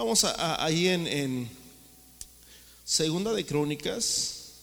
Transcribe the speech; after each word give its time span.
Vamos 0.00 0.24
a, 0.24 0.64
ahí 0.64 0.88
en, 0.88 1.06
en 1.06 1.50
Segunda 2.86 3.34
de 3.34 3.44
Crónicas. 3.44 4.54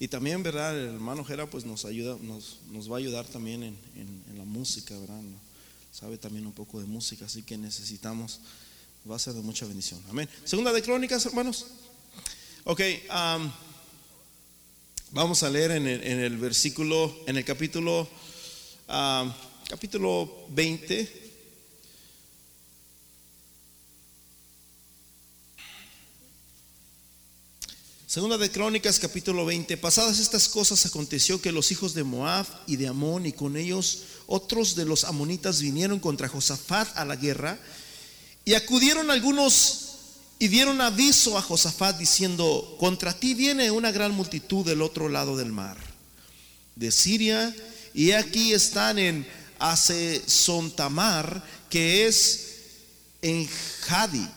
Y 0.00 0.08
también, 0.08 0.42
¿verdad? 0.42 0.76
El 0.76 0.94
hermano 0.94 1.24
Jera 1.24 1.48
pues 1.48 1.64
nos 1.64 1.84
ayuda, 1.84 2.18
nos, 2.20 2.58
nos 2.72 2.90
va 2.90 2.96
a 2.96 2.98
ayudar 2.98 3.26
también 3.26 3.62
en, 3.62 3.78
en, 3.94 4.36
la 4.36 4.44
música, 4.44 4.98
¿verdad? 4.98 5.20
Sabe 5.92 6.18
también 6.18 6.46
un 6.46 6.52
poco 6.52 6.80
de 6.80 6.86
música, 6.86 7.26
así 7.26 7.44
que 7.44 7.56
necesitamos, 7.56 8.40
va 9.08 9.14
a 9.14 9.20
ser 9.20 9.34
de 9.34 9.42
mucha 9.42 9.66
bendición. 9.66 10.02
Amén. 10.10 10.28
Segunda 10.44 10.72
de 10.72 10.82
Crónicas, 10.82 11.24
hermanos. 11.26 11.66
Ok, 12.64 12.80
vamos 15.10 15.42
a 15.42 15.50
leer 15.50 15.72
en 15.72 15.88
el, 15.88 16.04
en 16.04 16.20
el, 16.20 16.36
versículo, 16.36 17.12
en 17.26 17.36
el 17.36 17.44
capítulo, 17.44 18.08
capítulo 19.68 20.46
20. 20.50 21.32
Segunda 28.06 28.38
de 28.38 28.48
Crónicas 28.48 29.00
capítulo 29.00 29.44
20. 29.44 29.76
Pasadas 29.78 30.20
estas 30.20 30.48
cosas 30.48 30.86
aconteció 30.86 31.42
que 31.42 31.50
los 31.50 31.72
hijos 31.72 31.94
de 31.94 32.04
Moab 32.04 32.46
y 32.68 32.76
de 32.76 32.86
Amón 32.86 33.26
y 33.26 33.32
con 33.32 33.56
ellos 33.56 34.04
otros 34.28 34.76
de 34.76 34.84
los 34.84 35.02
amonitas 35.02 35.60
vinieron 35.60 35.98
contra 35.98 36.28
Josafat 36.28 36.96
a 36.96 37.04
la 37.04 37.16
guerra 37.16 37.58
y 38.44 38.54
acudieron 38.54 39.10
algunos 39.10 39.91
y 40.42 40.48
dieron 40.48 40.80
aviso 40.80 41.38
a 41.38 41.40
Josafat 41.40 41.98
diciendo, 41.98 42.74
contra 42.80 43.12
ti 43.12 43.32
viene 43.32 43.70
una 43.70 43.92
gran 43.92 44.10
multitud 44.10 44.66
del 44.66 44.82
otro 44.82 45.08
lado 45.08 45.36
del 45.36 45.52
mar, 45.52 45.76
de 46.74 46.90
Siria, 46.90 47.54
y 47.94 48.10
aquí 48.10 48.52
están 48.52 48.98
en 48.98 49.24
Asesontamar, 49.60 51.44
que 51.70 52.08
es 52.08 52.56
en 53.22 53.48
Jadi. 53.86 54.28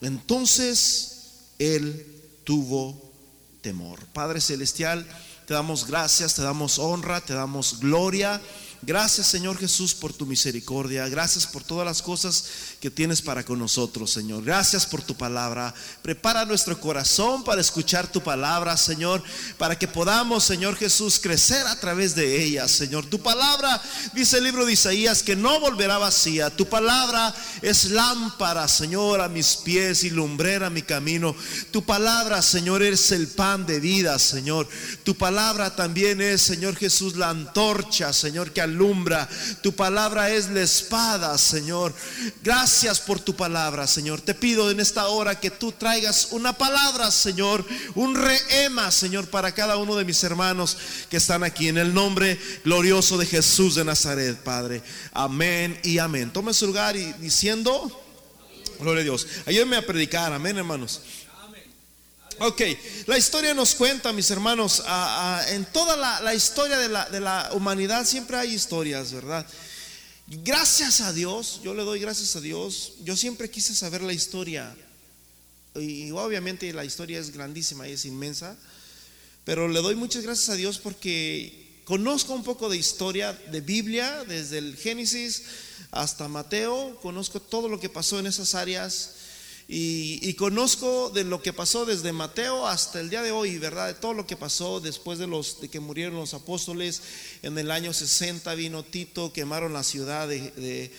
Entonces 0.00 1.12
él 1.60 2.04
tuvo 2.42 3.00
temor. 3.60 4.04
Padre 4.06 4.40
Celestial, 4.40 5.06
te 5.46 5.54
damos 5.54 5.86
gracias, 5.86 6.34
te 6.34 6.42
damos 6.42 6.80
honra, 6.80 7.20
te 7.20 7.34
damos 7.34 7.78
gloria. 7.78 8.42
Gracias 8.82 9.26
Señor 9.26 9.58
Jesús 9.58 9.94
por 9.94 10.12
tu 10.12 10.26
misericordia. 10.26 11.08
Gracias 11.08 11.46
por 11.46 11.64
todas 11.64 11.86
las 11.86 12.02
cosas 12.02 12.44
que 12.80 12.90
tienes 12.90 13.22
para 13.22 13.44
con 13.44 13.58
nosotros, 13.58 14.10
Señor. 14.10 14.44
Gracias 14.44 14.86
por 14.86 15.02
tu 15.02 15.16
palabra. 15.16 15.74
Prepara 16.02 16.44
nuestro 16.44 16.78
corazón 16.80 17.44
para 17.44 17.60
escuchar 17.60 18.10
tu 18.10 18.22
palabra, 18.22 18.76
Señor, 18.76 19.22
para 19.58 19.78
que 19.78 19.88
podamos, 19.88 20.44
Señor 20.44 20.76
Jesús, 20.76 21.18
crecer 21.18 21.66
a 21.66 21.80
través 21.80 22.14
de 22.14 22.42
ella, 22.42 22.68
Señor. 22.68 23.06
Tu 23.06 23.20
palabra, 23.20 23.80
dice 24.14 24.38
el 24.38 24.44
libro 24.44 24.66
de 24.66 24.74
Isaías, 24.74 25.22
que 25.22 25.36
no 25.36 25.58
volverá 25.60 25.98
vacía. 25.98 26.50
Tu 26.50 26.66
palabra 26.66 27.34
es 27.62 27.90
lámpara, 27.90 28.68
Señor, 28.68 29.20
a 29.20 29.28
mis 29.28 29.56
pies 29.56 30.04
y 30.04 30.10
lumbrera 30.10 30.66
a 30.66 30.70
mi 30.70 30.82
camino. 30.82 31.34
Tu 31.70 31.84
palabra, 31.84 32.42
Señor, 32.42 32.82
es 32.82 33.12
el 33.12 33.28
pan 33.28 33.66
de 33.66 33.80
vida, 33.80 34.18
Señor. 34.18 34.68
Tu 35.02 35.16
palabra 35.16 35.74
también 35.74 36.20
es, 36.20 36.42
Señor 36.42 36.76
Jesús, 36.76 37.16
la 37.16 37.30
antorcha, 37.30 38.12
Señor, 38.12 38.52
que 38.52 38.65
alumbra. 38.66 39.28
Tu 39.62 39.74
palabra 39.74 40.30
es 40.30 40.50
la 40.50 40.60
espada, 40.60 41.36
Señor. 41.38 41.94
Gracias 42.42 43.00
por 43.00 43.18
tu 43.18 43.34
palabra, 43.34 43.86
Señor. 43.86 44.20
Te 44.20 44.34
pido 44.34 44.70
en 44.70 44.80
esta 44.80 45.08
hora 45.08 45.40
que 45.40 45.50
tú 45.50 45.72
traigas 45.72 46.28
una 46.32 46.52
palabra, 46.52 47.10
Señor, 47.10 47.64
un 47.94 48.14
reema, 48.14 48.90
Señor, 48.90 49.28
para 49.28 49.52
cada 49.52 49.76
uno 49.76 49.96
de 49.96 50.04
mis 50.04 50.22
hermanos 50.22 50.76
que 51.10 51.16
están 51.16 51.42
aquí. 51.42 51.68
En 51.68 51.78
el 51.78 51.94
nombre 51.94 52.38
glorioso 52.64 53.18
de 53.18 53.26
Jesús 53.26 53.74
de 53.74 53.84
Nazaret, 53.84 54.36
Padre. 54.36 54.82
Amén 55.12 55.78
y 55.82 55.98
amén. 55.98 56.30
Tome 56.32 56.52
su 56.52 56.66
lugar 56.66 56.96
y 56.96 57.12
diciendo, 57.14 58.04
gloria 58.78 59.00
a 59.00 59.04
Dios. 59.04 59.26
Ayúdenme 59.46 59.76
a 59.76 59.86
predicar, 59.86 60.32
amén, 60.32 60.58
hermanos. 60.58 61.00
Ok, 62.38 62.60
la 63.06 63.16
historia 63.16 63.54
nos 63.54 63.74
cuenta, 63.74 64.12
mis 64.12 64.30
hermanos, 64.30 64.82
en 65.48 65.64
toda 65.72 65.96
la, 66.20 66.34
historia 66.34 66.76
de 66.76 66.88
la, 66.88 67.08
de 67.08 67.18
la, 67.18 67.48
humanidad 67.54 68.04
siempre 68.04 68.36
hay 68.36 68.52
historias, 68.52 69.10
¿verdad? 69.12 69.46
Gracias 70.26 71.00
a 71.00 71.14
Dios, 71.14 71.60
yo 71.64 71.72
le 71.72 71.82
doy 71.82 71.98
gracias 71.98 72.36
a 72.36 72.42
Dios, 72.42 72.92
yo 73.04 73.16
siempre 73.16 73.48
quise 73.48 73.74
saber 73.74 74.02
la 74.02 74.12
historia, 74.12 74.76
y 75.76 76.10
obviamente 76.10 76.70
la 76.74 76.84
historia 76.84 77.18
es 77.18 77.32
grandísima 77.32 77.88
y 77.88 77.92
es 77.92 78.04
inmensa, 78.04 78.54
pero 79.46 79.66
le 79.66 79.80
doy 79.80 79.94
muchas 79.94 80.22
gracias 80.22 80.50
a 80.50 80.56
Dios 80.56 80.78
porque 80.78 81.80
conozco 81.84 82.34
un 82.34 82.44
poco 82.44 82.68
de 82.68 82.76
historia 82.76 83.32
de 83.32 83.62
Biblia, 83.62 84.24
desde 84.28 84.58
el 84.58 84.76
Génesis 84.76 85.44
hasta 85.90 86.28
Mateo, 86.28 86.98
conozco 87.00 87.40
todo 87.40 87.70
lo 87.70 87.80
que 87.80 87.88
pasó 87.88 88.18
en 88.18 88.26
esas 88.26 88.54
áreas 88.54 89.15
y, 89.68 90.32
conozco 90.34 91.10
de 91.10 91.24
lo 91.24 91.42
que 91.42 91.52
pasó 91.52 91.84
desde 91.84 92.12
Mateo 92.12 92.68
hasta 92.68 93.00
el 93.00 93.10
día 93.10 93.22
de 93.22 93.32
hoy, 93.32 93.58
¿verdad? 93.58 93.88
De 93.88 93.94
todo 93.94 94.14
lo 94.14 94.26
que 94.26 94.36
pasó 94.36 94.80
después 94.80 95.18
de, 95.18 95.26
los, 95.26 95.60
de 95.60 95.68
que 95.68 95.80
murieron 95.80 96.14
los 96.14 96.34
apóstoles. 96.34 97.02
En 97.42 97.58
el 97.58 97.72
año 97.72 97.92
60 97.92 98.54
vino 98.54 98.84
Tito, 98.84 99.32
quemaron 99.32 99.72
la 99.72 99.82
ciudad 99.82 100.28
de, 100.28 100.92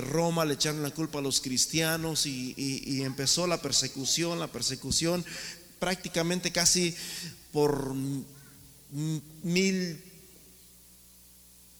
Roma, 0.00 0.44
le 0.44 0.54
echaron 0.54 0.82
la 0.82 0.90
culpa 0.90 1.20
a 1.20 1.22
los 1.22 1.40
cristianos 1.40 2.26
y, 2.26 2.54
y 2.56 3.02
empezó 3.02 3.46
la 3.46 3.62
persecución, 3.62 4.40
la 4.40 4.48
persecución 4.48 5.24
prácticamente 5.78 6.50
casi 6.50 6.94
por 7.52 7.94
mil 9.42 10.02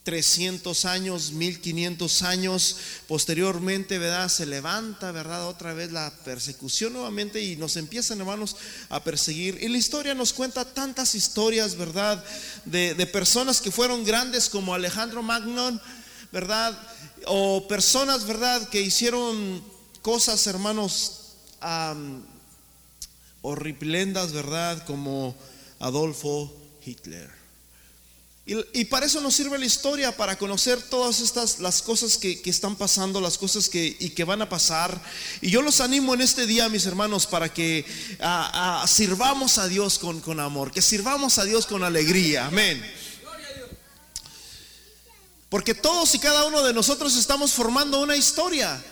300 0.09 0.87
años, 0.87 1.33
1500 1.33 2.23
años 2.23 2.77
posteriormente, 3.07 3.99
¿verdad? 3.99 4.31
Se 4.31 4.47
levanta, 4.47 5.13
¿verdad? 5.13 5.47
Otra 5.47 5.75
vez 5.75 5.93
la 5.93 6.11
persecución 6.25 6.95
nuevamente 6.95 7.43
y 7.43 7.57
nos 7.57 7.77
empiezan, 7.77 8.19
hermanos, 8.19 8.57
a 8.89 9.05
perseguir. 9.05 9.59
Y 9.61 9.69
la 9.69 9.77
historia 9.77 10.15
nos 10.15 10.33
cuenta 10.33 10.65
tantas 10.65 11.15
historias, 11.15 11.77
¿verdad? 11.77 12.25
De, 12.65 12.95
personas 13.09 13.61
que 13.61 13.71
fueron 13.71 14.03
grandes 14.03 14.49
como 14.49 14.73
Alejandro 14.73 15.23
Magnon, 15.23 15.79
¿verdad? 16.33 16.75
O 17.27 17.69
personas, 17.69 18.27
¿verdad? 18.27 18.67
Que 18.71 18.81
hicieron 18.81 19.63
cosas, 20.01 20.47
hermanos, 20.47 21.35
um, 21.63 22.23
¿verdad? 24.33 24.87
Como 24.87 25.37
Adolfo 25.81 26.51
Hitler. 26.83 27.38
Y, 28.51 28.87
para 28.87 29.05
eso 29.05 29.21
nos 29.21 29.35
sirve 29.35 29.59
la 29.59 29.67
historia, 29.67 30.17
para 30.17 30.39
conocer 30.39 30.81
todas 30.81 31.21
estas 31.21 31.59
las 31.59 31.83
cosas 31.83 32.17
que, 32.17 32.41
están 32.47 32.77
pasando, 32.77 33.21
las 33.21 33.37
cosas 33.37 33.69
que, 33.69 33.95
y 34.01 34.09
que 34.09 34.25
van 34.25 34.41
a 34.41 34.49
pasar. 34.49 34.99
Y 35.43 35.51
yo 35.51 35.61
los 35.61 35.83
animo 35.83 36.15
en 36.15 36.23
este 36.23 36.47
día, 36.47 36.67
mis 36.71 36.87
hermanos, 36.87 37.27
para 37.27 37.53
que 37.53 37.85
sirvamos 38.87 39.59
a 39.59 39.69
Dios 39.69 39.99
con, 39.99 40.23
con 40.23 40.41
amor, 40.41 40.73
que 40.73 40.81
sirvamos 40.81 41.37
a 41.37 41.45
Dios 41.45 41.67
con 41.67 41.85
alegría. 41.85 42.47
Amén. 42.47 42.83
Porque 45.51 45.75
todos 45.75 46.15
y 46.15 46.19
cada 46.19 46.47
uno 46.47 46.63
de 46.63 46.73
nosotros 46.73 47.17
estamos 47.17 47.53
formando 47.53 48.01
una 48.01 48.17
historia. 48.17 48.83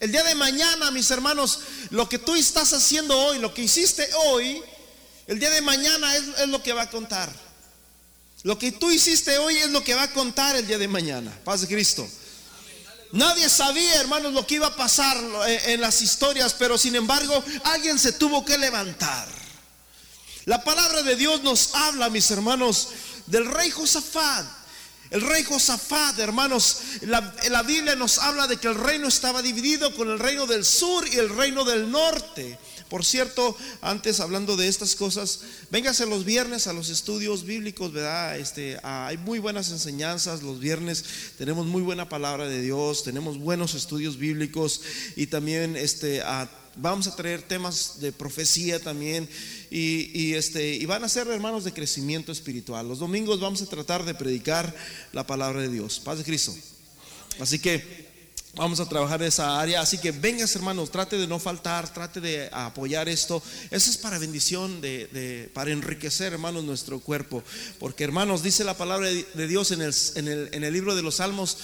El 0.00 0.10
día 0.10 0.22
de 0.22 0.34
mañana, 0.34 0.90
mis 0.90 1.10
hermanos, 1.10 1.60
lo 1.90 2.08
que 2.08 2.18
tú 2.18 2.34
estás 2.34 2.72
haciendo 2.72 3.14
hoy, 3.14 3.40
lo 3.40 3.52
que 3.52 3.64
hiciste 3.64 4.08
hoy, 4.28 4.62
el 5.26 5.38
día 5.38 5.50
de 5.50 5.60
mañana 5.60 6.16
es 6.16 6.48
lo 6.48 6.62
que 6.62 6.72
va 6.72 6.84
a 6.84 6.90
contar. 6.90 7.45
Lo 8.46 8.56
que 8.56 8.70
tú 8.70 8.92
hiciste 8.92 9.38
hoy 9.38 9.56
es 9.56 9.70
lo 9.70 9.82
que 9.82 9.96
va 9.96 10.04
a 10.04 10.12
contar 10.12 10.54
el 10.54 10.64
día 10.64 10.78
de 10.78 10.86
mañana. 10.86 11.36
Paz 11.42 11.62
de 11.62 11.66
Cristo. 11.66 12.08
Nadie 13.10 13.48
sabía, 13.48 13.96
hermanos, 13.96 14.32
lo 14.34 14.46
que 14.46 14.54
iba 14.54 14.68
a 14.68 14.76
pasar 14.76 15.16
en 15.66 15.80
las 15.80 16.00
historias, 16.00 16.54
pero 16.54 16.78
sin 16.78 16.94
embargo, 16.94 17.42
alguien 17.64 17.98
se 17.98 18.12
tuvo 18.12 18.44
que 18.44 18.56
levantar. 18.56 19.26
La 20.44 20.62
palabra 20.62 21.02
de 21.02 21.16
Dios 21.16 21.42
nos 21.42 21.74
habla, 21.74 22.08
mis 22.08 22.30
hermanos, 22.30 22.90
del 23.26 23.46
rey 23.46 23.68
Josafat. 23.68 24.46
El 25.10 25.22
rey 25.22 25.42
Josafat, 25.42 26.16
hermanos, 26.20 26.78
la, 27.00 27.34
la, 27.48 27.64
Biblia 27.64 27.96
nos 27.96 28.18
habla 28.18 28.46
de 28.46 28.58
que 28.58 28.68
el 28.68 28.76
reino 28.76 29.08
estaba 29.08 29.42
dividido 29.42 29.92
con 29.96 30.08
el 30.08 30.20
reino 30.20 30.46
del 30.46 30.64
sur 30.64 31.04
y 31.08 31.16
el 31.16 31.30
reino 31.30 31.64
del 31.64 31.90
norte. 31.90 32.60
Por 32.88 33.04
cierto, 33.04 33.56
antes 33.80 34.20
hablando 34.20 34.56
de 34.56 34.68
estas 34.68 34.94
cosas, 34.94 35.40
véngase 35.70 36.06
los 36.06 36.24
viernes 36.24 36.68
a 36.68 36.72
los 36.72 36.88
estudios 36.88 37.44
bíblicos, 37.44 37.92
¿verdad? 37.92 38.38
Este, 38.38 38.78
ah, 38.84 39.08
hay 39.08 39.16
muy 39.16 39.40
buenas 39.40 39.70
enseñanzas 39.70 40.42
los 40.42 40.60
viernes, 40.60 41.04
tenemos 41.36 41.66
muy 41.66 41.82
buena 41.82 42.08
palabra 42.08 42.46
de 42.46 42.62
Dios, 42.62 43.02
tenemos 43.02 43.38
buenos 43.38 43.74
estudios 43.74 44.18
bíblicos 44.18 44.82
y 45.16 45.26
también 45.26 45.76
este, 45.76 46.22
ah, 46.22 46.48
vamos 46.76 47.06
a 47.06 47.16
traer 47.16 47.42
temas 47.42 48.00
de 48.00 48.12
profecía 48.12 48.78
también 48.78 49.28
y, 49.70 50.34
este, 50.34 50.74
y 50.74 50.84
van 50.86 51.02
a 51.02 51.08
ser 51.08 51.26
hermanos 51.26 51.64
de 51.64 51.72
crecimiento 51.72 52.30
espiritual. 52.30 52.86
Los 52.86 53.00
domingos 53.00 53.40
vamos 53.40 53.62
a 53.62 53.66
tratar 53.66 54.04
de 54.04 54.14
predicar 54.14 54.74
la 55.12 55.26
palabra 55.26 55.60
de 55.60 55.68
Dios. 55.68 56.00
Paz 56.00 56.18
de 56.18 56.24
Cristo. 56.24 56.54
Así 57.40 57.58
que 57.58 58.05
Vamos 58.56 58.80
a 58.80 58.88
trabajar 58.88 59.22
esa 59.22 59.60
área, 59.60 59.82
así 59.82 59.98
que 59.98 60.12
vengas 60.12 60.56
hermanos, 60.56 60.90
trate 60.90 61.18
de 61.18 61.26
no 61.26 61.38
faltar, 61.38 61.92
trate 61.92 62.22
de 62.22 62.48
apoyar 62.50 63.06
esto. 63.06 63.42
Eso 63.70 63.90
es 63.90 63.98
para 63.98 64.18
bendición, 64.18 64.80
de, 64.80 65.50
para 65.52 65.72
enriquecer 65.72 66.32
hermanos 66.32 66.64
nuestro 66.64 66.98
cuerpo. 67.00 67.44
Porque 67.78 68.02
hermanos, 68.02 68.42
dice 68.42 68.64
la 68.64 68.74
palabra 68.74 69.08
de 69.08 69.46
Dios 69.46 69.72
en 69.72 69.82
el, 69.82 69.94
en 70.14 70.28
el, 70.28 70.48
en 70.52 70.64
el 70.64 70.72
libro 70.72 70.94
de 70.94 71.02
los 71.02 71.16
Salmos, 71.16 71.58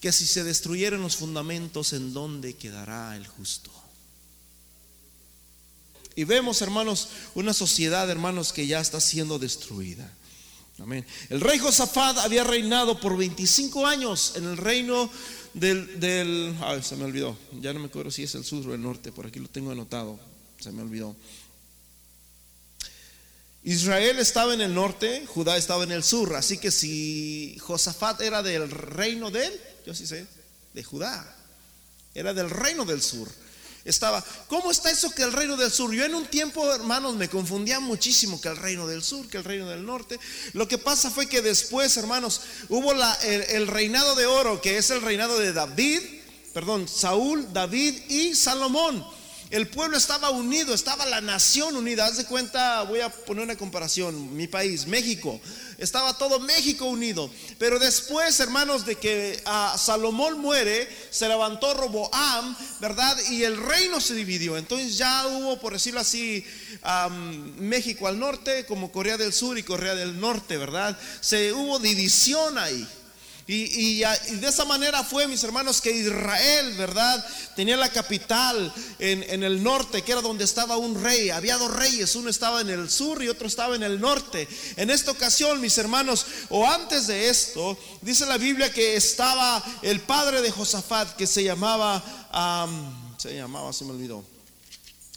que 0.00 0.12
si 0.12 0.24
se 0.24 0.44
destruyeran 0.44 1.02
los 1.02 1.16
fundamentos, 1.16 1.92
¿en 1.92 2.14
dónde 2.14 2.54
quedará 2.54 3.14
el 3.16 3.26
justo? 3.26 3.70
Y 6.16 6.24
vemos 6.24 6.62
hermanos 6.62 7.08
una 7.34 7.52
sociedad 7.52 8.08
hermanos 8.08 8.54
que 8.54 8.66
ya 8.66 8.80
está 8.80 8.98
siendo 8.98 9.38
destruida. 9.38 10.10
Amén. 10.78 11.06
El 11.28 11.42
rey 11.42 11.58
Josafat 11.58 12.18
había 12.18 12.44
reinado 12.44 12.98
por 12.98 13.16
25 13.16 13.86
años 13.86 14.32
en 14.36 14.44
el 14.44 14.56
reino 14.56 15.10
del, 15.54 16.00
del 16.00 16.56
se 16.82 16.96
me 16.96 17.04
olvidó, 17.04 17.36
ya 17.60 17.72
no 17.72 17.80
me 17.80 17.86
acuerdo 17.86 18.10
si 18.10 18.24
es 18.24 18.34
el 18.34 18.44
sur 18.44 18.68
o 18.68 18.74
el 18.74 18.82
norte, 18.82 19.12
por 19.12 19.26
aquí 19.26 19.38
lo 19.38 19.48
tengo 19.48 19.70
anotado, 19.70 20.18
se 20.58 20.72
me 20.72 20.82
olvidó. 20.82 21.16
Israel 23.62 24.18
estaba 24.18 24.52
en 24.52 24.60
el 24.60 24.74
norte, 24.74 25.24
Judá 25.26 25.56
estaba 25.56 25.84
en 25.84 25.92
el 25.92 26.02
sur, 26.02 26.36
así 26.36 26.58
que 26.58 26.70
si 26.70 27.56
Josafat 27.60 28.20
era 28.20 28.42
del 28.42 28.70
reino 28.70 29.30
de 29.30 29.46
él, 29.46 29.60
yo 29.86 29.94
sí 29.94 30.06
sé, 30.06 30.26
de 30.74 30.84
Judá, 30.84 31.36
era 32.14 32.34
del 32.34 32.50
reino 32.50 32.84
del 32.84 33.00
sur 33.00 33.43
estaba, 33.84 34.24
¿cómo 34.48 34.70
está 34.70 34.90
eso 34.90 35.10
que 35.10 35.22
el 35.22 35.32
reino 35.32 35.56
del 35.56 35.70
sur? 35.70 35.92
Yo 35.92 36.04
en 36.04 36.14
un 36.14 36.26
tiempo, 36.26 36.72
hermanos, 36.72 37.16
me 37.16 37.28
confundía 37.28 37.80
muchísimo 37.80 38.40
que 38.40 38.48
el 38.48 38.56
reino 38.56 38.86
del 38.86 39.02
sur, 39.02 39.28
que 39.28 39.36
el 39.36 39.44
reino 39.44 39.68
del 39.68 39.84
norte. 39.84 40.18
Lo 40.54 40.66
que 40.66 40.78
pasa 40.78 41.10
fue 41.10 41.26
que 41.26 41.42
después, 41.42 41.96
hermanos, 41.96 42.40
hubo 42.70 42.92
el, 42.92 43.66
reinado 43.66 44.14
de 44.14 44.26
oro, 44.26 44.60
que 44.60 44.78
es 44.78 44.90
el 44.90 45.02
reinado 45.02 45.38
de 45.38 45.52
David, 45.52 46.00
perdón, 46.54 46.88
Saúl, 46.88 47.52
David 47.52 47.94
y 48.08 48.34
Salomón. 48.34 49.04
El 49.50 49.68
pueblo 49.68 49.96
estaba 49.96 50.30
unido, 50.30 50.74
estaba 50.74 51.06
la 51.06 51.20
nación 51.20 51.76
unida. 51.76 52.06
Haz 52.06 52.16
de 52.16 52.24
cuenta, 52.24 52.82
voy 52.82 53.00
a 53.00 53.08
poner 53.08 53.44
una 53.44 53.56
comparación, 53.56 54.36
mi 54.36 54.48
país, 54.48 54.86
México 54.86 55.40
estaba 55.78 56.16
todo 56.16 56.40
México 56.40 56.86
unido. 56.86 57.30
Pero 57.58 57.78
después, 57.78 58.38
hermanos, 58.40 58.84
de 58.86 58.96
que 58.96 59.40
a 59.44 59.76
Salomón 59.78 60.38
muere, 60.38 60.88
se 61.10 61.28
levantó 61.28 61.74
Roboam, 61.74 62.56
¿verdad? 62.80 63.16
Y 63.30 63.44
el 63.44 63.56
reino 63.56 64.00
se 64.00 64.14
dividió. 64.14 64.56
Entonces 64.56 64.96
ya 64.96 65.26
hubo, 65.26 65.60
por 65.60 65.72
decirlo 65.72 66.00
así, 66.00 66.44
México 67.58 68.06
al 68.08 68.18
norte, 68.18 68.66
como 68.66 68.92
Corea 68.92 69.16
del 69.16 69.32
Sur 69.32 69.58
y 69.58 69.62
Corea 69.62 69.94
del 69.94 70.18
Norte, 70.18 70.56
¿verdad? 70.56 70.98
Se 71.20 71.52
hubo 71.52 71.78
división 71.78 72.58
ahí. 72.58 72.86
Y, 73.46 73.98
de 74.00 74.48
esa 74.48 74.64
manera 74.64 75.04
fue, 75.04 75.28
mis 75.28 75.44
hermanos, 75.44 75.80
que 75.80 75.90
Israel, 75.90 76.74
¿verdad? 76.78 77.24
Tenía 77.54 77.76
la 77.76 77.90
capital 77.90 78.72
en, 78.98 79.42
el 79.42 79.62
norte, 79.62 80.02
que 80.02 80.12
era 80.12 80.22
donde 80.22 80.44
estaba 80.44 80.78
un 80.78 81.02
rey. 81.02 81.28
Había 81.30 81.58
dos 81.58 81.74
reyes, 81.74 82.16
uno 82.16 82.30
estaba 82.30 82.62
en 82.62 82.70
el 82.70 82.88
sur 82.90 83.22
y 83.22 83.28
otro 83.28 83.46
estaba 83.46 83.76
en 83.76 83.82
el 83.82 84.00
norte. 84.00 84.48
En 84.76 84.88
esta 84.88 85.10
ocasión, 85.10 85.60
mis 85.60 85.76
hermanos, 85.76 86.26
o 86.48 86.66
antes 86.66 87.06
de 87.06 87.28
esto, 87.28 87.76
dice 88.00 88.24
la 88.24 88.38
Biblia 88.38 88.72
que 88.72 88.96
estaba 88.96 89.62
el 89.82 90.00
padre 90.00 90.40
de 90.40 90.50
Josafat, 90.50 91.14
que 91.16 91.26
se 91.26 91.44
llamaba, 91.44 92.02
se 93.18 93.34
llamaba, 93.34 93.72
se 93.74 93.84
me 93.84 93.90
olvidó. 93.90 94.33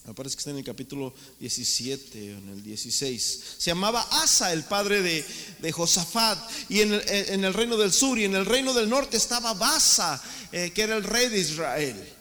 Me 0.07 0.13
parece 0.13 0.37
que 0.37 0.39
está 0.39 0.51
en 0.51 0.57
el 0.57 0.63
capítulo 0.63 1.13
17 1.41 2.17
o 2.17 2.37
en 2.37 2.49
el 2.49 2.63
16. 2.63 3.43
Se 3.57 3.71
llamaba 3.71 4.07
Asa, 4.09 4.53
el 4.53 4.63
padre 4.63 5.01
de, 5.01 5.71
Josafat. 5.73 6.39
Y 6.69 6.79
en 6.79 6.93
el, 6.93 7.53
reino 7.53 7.75
del 7.75 7.91
sur 7.91 8.17
y 8.17 8.23
en 8.23 8.33
el 8.33 8.45
reino 8.45 8.73
del 8.73 8.87
norte 8.87 9.17
estaba 9.17 9.53
Basa, 9.53 10.23
eh, 10.53 10.71
que 10.73 10.83
era 10.83 10.95
el 10.95 11.03
rey 11.03 11.27
de 11.27 11.39
Israel. 11.39 12.13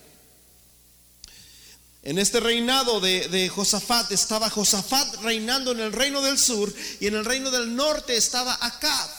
En 2.03 2.19
este 2.19 2.41
reinado 2.41 2.99
de, 2.99 3.29
de, 3.29 3.49
Josafat 3.49 4.11
estaba 4.11 4.51
Josafat 4.51 5.23
reinando 5.23 5.71
en 5.71 5.79
el 5.79 5.93
reino 5.93 6.21
del 6.23 6.39
sur 6.39 6.75
y 6.99 7.07
en 7.07 7.15
el 7.15 7.25
reino 7.25 7.53
del 7.53 7.77
norte 7.77 8.17
estaba 8.17 8.59
Acab. 8.63 9.11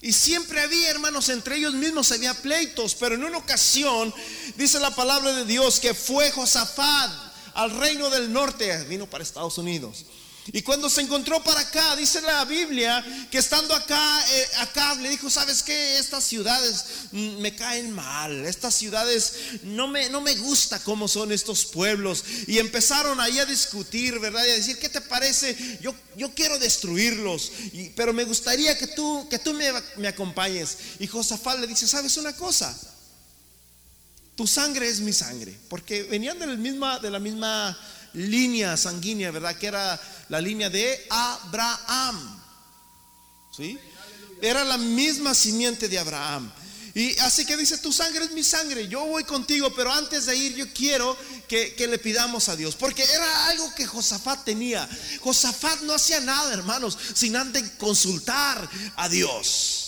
Y 0.00 0.12
siempre 0.12 0.60
había, 0.60 0.90
hermanos, 0.90 1.28
entre 1.28 1.58
ellos 1.58 1.74
mismos 1.74 2.10
había 2.10 2.34
pleitos, 2.34 2.96
pero 2.96 3.14
en 3.14 3.22
una 3.22 3.38
ocasión 3.38 4.12
dice 4.56 4.80
la 4.80 4.92
palabra 4.96 5.32
de 5.32 5.44
Dios 5.44 5.78
que 5.78 5.94
fue 5.94 6.28
Josafat 6.32 7.31
al 7.54 7.70
reino 7.70 8.10
del 8.10 8.32
norte, 8.32 8.84
vino 8.84 9.08
para 9.08 9.24
Estados 9.24 9.58
Unidos. 9.58 10.04
Y 10.46 10.62
cuando 10.62 10.90
se 10.90 11.02
encontró 11.02 11.42
para 11.44 11.60
acá, 11.60 11.94
dice 11.94 12.20
la 12.20 12.44
Biblia 12.44 13.04
que 13.30 13.38
estando 13.38 13.74
acá, 13.74 14.24
eh, 14.32 14.46
acá 14.58 14.96
le 14.96 15.10
dijo, 15.10 15.30
¿sabes 15.30 15.62
qué? 15.62 15.98
Estas 15.98 16.24
ciudades 16.24 16.84
mm, 17.12 17.36
me 17.38 17.54
caen 17.54 17.92
mal, 17.92 18.44
estas 18.44 18.74
ciudades 18.74 19.34
no 19.62 19.86
me, 19.86 20.08
no 20.08 20.20
me 20.20 20.34
gusta 20.34 20.82
cómo 20.82 21.06
son 21.06 21.30
estos 21.30 21.66
pueblos. 21.66 22.24
Y 22.48 22.58
empezaron 22.58 23.20
ahí 23.20 23.38
a 23.38 23.46
discutir, 23.46 24.18
¿verdad? 24.18 24.44
Y 24.44 24.50
a 24.50 24.54
decir, 24.54 24.78
¿qué 24.80 24.88
te 24.88 25.00
parece? 25.00 25.78
Yo, 25.80 25.94
yo 26.16 26.34
quiero 26.34 26.58
destruirlos, 26.58 27.52
pero 27.94 28.12
me 28.12 28.24
gustaría 28.24 28.76
que 28.76 28.88
tú, 28.88 29.28
que 29.30 29.38
tú 29.38 29.54
me, 29.54 29.70
me 29.96 30.08
acompañes. 30.08 30.76
Y 30.98 31.06
Josafat 31.06 31.60
le 31.60 31.68
dice, 31.68 31.86
¿sabes 31.86 32.16
una 32.16 32.34
cosa? 32.34 32.76
Tu 34.34 34.46
sangre 34.46 34.88
es 34.88 35.00
mi 35.00 35.12
sangre, 35.12 35.56
porque 35.68 36.04
venían 36.04 36.38
de 36.38 36.46
la 37.10 37.18
misma, 37.18 37.78
línea 38.14 38.76
sanguínea, 38.76 39.30
¿verdad? 39.30 39.56
Que 39.56 39.66
era 39.66 40.00
la 40.28 40.40
línea 40.40 40.68
de 40.70 41.06
Abraham. 41.10 42.40
¿Sí? 43.56 43.78
Era 44.40 44.64
la 44.64 44.78
misma 44.78 45.34
simiente 45.34 45.88
de 45.88 45.98
Abraham. 45.98 46.50
Y 46.94 47.16
así 47.20 47.46
que 47.46 47.56
dice, 47.56 47.78
tu 47.78 47.90
sangre 47.90 48.24
es 48.26 48.32
mi 48.32 48.42
sangre, 48.42 48.86
yo 48.86 49.06
voy 49.06 49.24
contigo, 49.24 49.72
pero 49.74 49.90
antes 49.90 50.26
de 50.26 50.36
ir 50.36 50.54
yo 50.56 50.70
quiero 50.74 51.16
que, 51.48 51.74
que, 51.74 51.86
le 51.86 51.98
pidamos 51.98 52.50
a 52.50 52.56
Dios, 52.56 52.74
porque 52.74 53.02
era 53.02 53.46
algo 53.46 53.74
que 53.74 53.86
Josafat 53.86 54.44
tenía. 54.44 54.86
Josafat 55.20 55.80
no 55.82 55.94
hacía 55.94 56.20
nada, 56.20 56.52
hermanos, 56.52 56.98
sin 57.14 57.34
antes 57.36 57.62
consultar 57.78 58.68
a 58.96 59.08
Dios. 59.08 59.81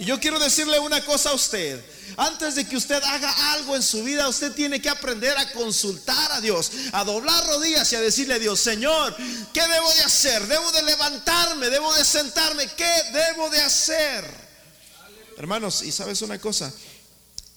Y 0.00 0.06
yo 0.06 0.18
quiero 0.18 0.38
decirle 0.38 0.78
una 0.78 1.04
cosa 1.04 1.28
a 1.28 1.34
usted. 1.34 1.84
Antes 2.16 2.54
de 2.54 2.66
que 2.66 2.78
usted 2.78 3.02
haga 3.02 3.52
algo 3.52 3.76
en 3.76 3.82
su 3.82 4.02
vida, 4.02 4.30
usted 4.30 4.52
tiene 4.54 4.80
que 4.80 4.88
aprender 4.88 5.36
a 5.36 5.52
consultar 5.52 6.32
a 6.32 6.40
Dios, 6.40 6.72
a 6.92 7.04
doblar 7.04 7.46
rodillas 7.46 7.92
y 7.92 7.96
a 7.96 8.00
decirle 8.00 8.34
a 8.34 8.38
Dios, 8.38 8.58
Señor, 8.60 9.14
¿qué 9.52 9.60
debo 9.60 9.92
de 9.92 10.02
hacer? 10.02 10.46
¿Debo 10.46 10.72
de 10.72 10.82
levantarme? 10.84 11.68
¿Debo 11.68 11.92
de 11.92 12.02
sentarme? 12.06 12.66
¿Qué 12.68 12.90
debo 13.12 13.50
de 13.50 13.60
hacer? 13.60 14.24
Hermanos, 15.36 15.82
y 15.82 15.92
sabes 15.92 16.22
una 16.22 16.38
cosa, 16.38 16.72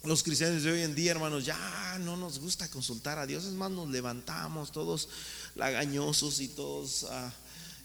los 0.03 0.21
cristianos 0.21 0.63
de 0.63 0.71
hoy 0.73 0.81
en 0.81 0.95
día, 0.95 1.11
hermanos, 1.11 1.45
ya 1.45 1.97
no 2.01 2.17
nos 2.17 2.39
gusta 2.39 2.67
consultar 2.67 3.19
a 3.19 3.25
Dios, 3.25 3.45
es 3.45 3.53
más, 3.53 3.71
nos 3.71 3.87
levantamos 3.87 4.73
todos 4.73 5.07
lagañosos 5.55 6.41
y 6.41 6.49
todos... 6.49 7.05
Ah, 7.09 7.31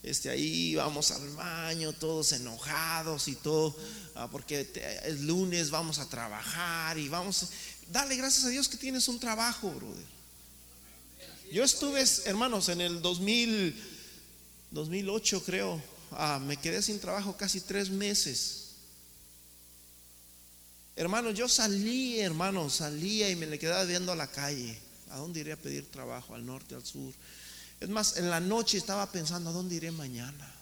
este, 0.09 0.31
ahí 0.31 0.75
vamos 0.75 1.11
al 1.11 1.29
baño, 1.31 1.93
todos 1.93 2.33
enojados 2.33 3.29
y 3.29 3.35
todo, 3.35 3.77
ah, 4.15 4.29
porque 4.31 4.67
es 5.05 5.21
lunes, 5.21 5.71
vamos 5.71 5.99
a 5.99 6.09
trabajar 6.09 6.97
y 6.97 7.09
vamos, 7.09 7.49
dale 7.93 8.17
gracias 8.17 8.47
a 8.47 8.49
Dios 8.49 8.69
que 8.69 8.79
tienes 8.79 9.07
un 9.09 9.21
trabajo, 9.21 9.71
brother. 9.71 10.07
Yo 11.53 11.63
estuve, 11.63 12.03
hermanos, 12.25 12.71
en 12.71 12.81
el 12.81 13.03
2000, 13.03 13.75
2008 14.71 15.45
creo, 15.45 15.83
ah, 16.13 16.39
me 16.39 16.57
quedé 16.57 16.81
sin 16.81 16.99
trabajo 17.01 17.37
casi 17.37 17.61
tres 17.61 17.91
meses. 17.91 18.69
Hermanos, 20.97 21.35
yo 21.35 21.49
salí, 21.49 22.19
hermanos, 22.19 22.77
salía 22.77 23.29
y 23.29 23.37
me 23.37 23.47
le 23.47 23.59
quedaba 23.59 23.85
viendo 23.85 24.11
a 24.13 24.17
la 24.17 24.27
calle. 24.27 24.79
¿A 25.11 25.19
dónde 25.19 25.41
iría 25.41 25.55
a 25.55 25.59
pedir 25.59 25.87
trabajo? 25.91 26.35
¿Al 26.35 26.45
norte, 26.45 26.75
al 26.75 26.85
sur? 26.85 27.13
Es 27.81 27.89
más, 27.89 28.17
en 28.17 28.29
la 28.29 28.41
noche 28.41 28.77
estaba 28.77 29.11
pensando, 29.11 29.51
¿a 29.51 29.53
dónde 29.53 29.77
iré 29.77 29.91
mañana? 29.93 30.53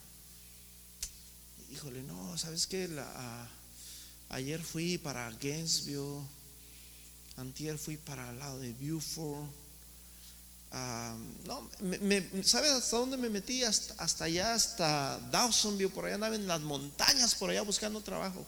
Híjole, 1.73 2.03
no, 2.03 2.37
¿sabes 2.37 2.67
qué? 2.67 2.89
ayer 4.29 4.63
fui 4.63 4.99
para 4.99 5.31
Gainesville, 5.31 6.21
antier 7.37 7.79
fui 7.79 7.97
para 7.97 8.31
el 8.31 8.39
lado 8.39 8.59
de 8.59 8.73
Beaufort. 8.73 9.51
Ah, 10.73 11.17
no, 11.45 11.71
¿sabes 12.43 12.73
hasta 12.73 12.97
dónde 12.99 13.17
me 13.17 13.31
metí? 13.31 13.63
Hasta, 13.63 14.25
allá, 14.25 14.53
hasta 14.55 15.19
Dawsonville, 15.31 15.91
por 15.91 16.05
allá 16.05 16.17
andaba 16.17 16.35
en 16.35 16.47
las 16.47 16.61
montañas, 16.61 17.35
por 17.35 17.49
allá 17.49 17.63
buscando 17.63 18.01
trabajo. 18.03 18.45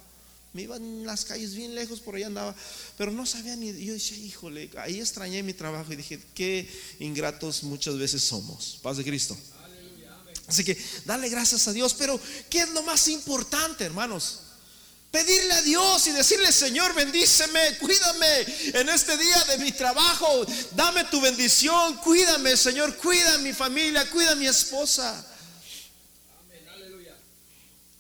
Me 0.53 0.63
iba 0.63 0.77
en 0.77 1.07
las 1.07 1.25
calles 1.25 1.55
bien 1.55 1.75
lejos, 1.75 2.01
por 2.01 2.15
allá 2.17 2.27
andaba, 2.27 2.55
pero 2.97 3.11
no 3.13 3.27
sabía 3.27 3.55
ni. 3.55 3.73
Yo 3.85 3.93
decía, 3.93 4.17
híjole, 4.17 4.71
ahí 4.79 4.99
extrañé 4.99 5.43
mi 5.43 5.53
trabajo 5.53 5.93
y 5.93 5.97
dije, 5.97 6.21
qué 6.35 6.69
ingratos 7.01 7.63
muchas 7.63 7.99
veces 7.99 8.23
somos. 8.23 8.79
Paz 8.83 8.97
de 8.97 9.05
Cristo. 9.05 9.37
Así 10.47 10.65
que 10.65 10.79
dale 11.05 11.29
gracias 11.29 11.69
a 11.69 11.73
Dios, 11.73 11.95
pero 11.95 12.19
¿qué 12.49 12.61
es 12.61 12.71
lo 12.71 12.83
más 12.83 13.09
importante, 13.09 13.85
hermanos? 13.85 14.41
Pedirle 15.11 15.53
a 15.53 15.63
Dios 15.63 16.07
y 16.07 16.13
decirle, 16.13 16.51
Señor, 16.53 16.95
bendíceme, 16.95 17.77
cuídame 17.79 18.41
en 18.75 18.89
este 18.89 19.17
día 19.19 19.45
de 19.45 19.59
mi 19.59 19.73
trabajo, 19.73 20.47
dame 20.75 21.05
tu 21.05 21.21
bendición, 21.21 21.97
cuídame, 21.99 22.57
Señor, 22.57 22.97
cuida 22.97 23.35
a 23.35 23.39
mi 23.39 23.53
familia, 23.53 24.09
cuida 24.11 24.33
a 24.33 24.37
mi 24.37 24.47
esposa. 24.47 25.27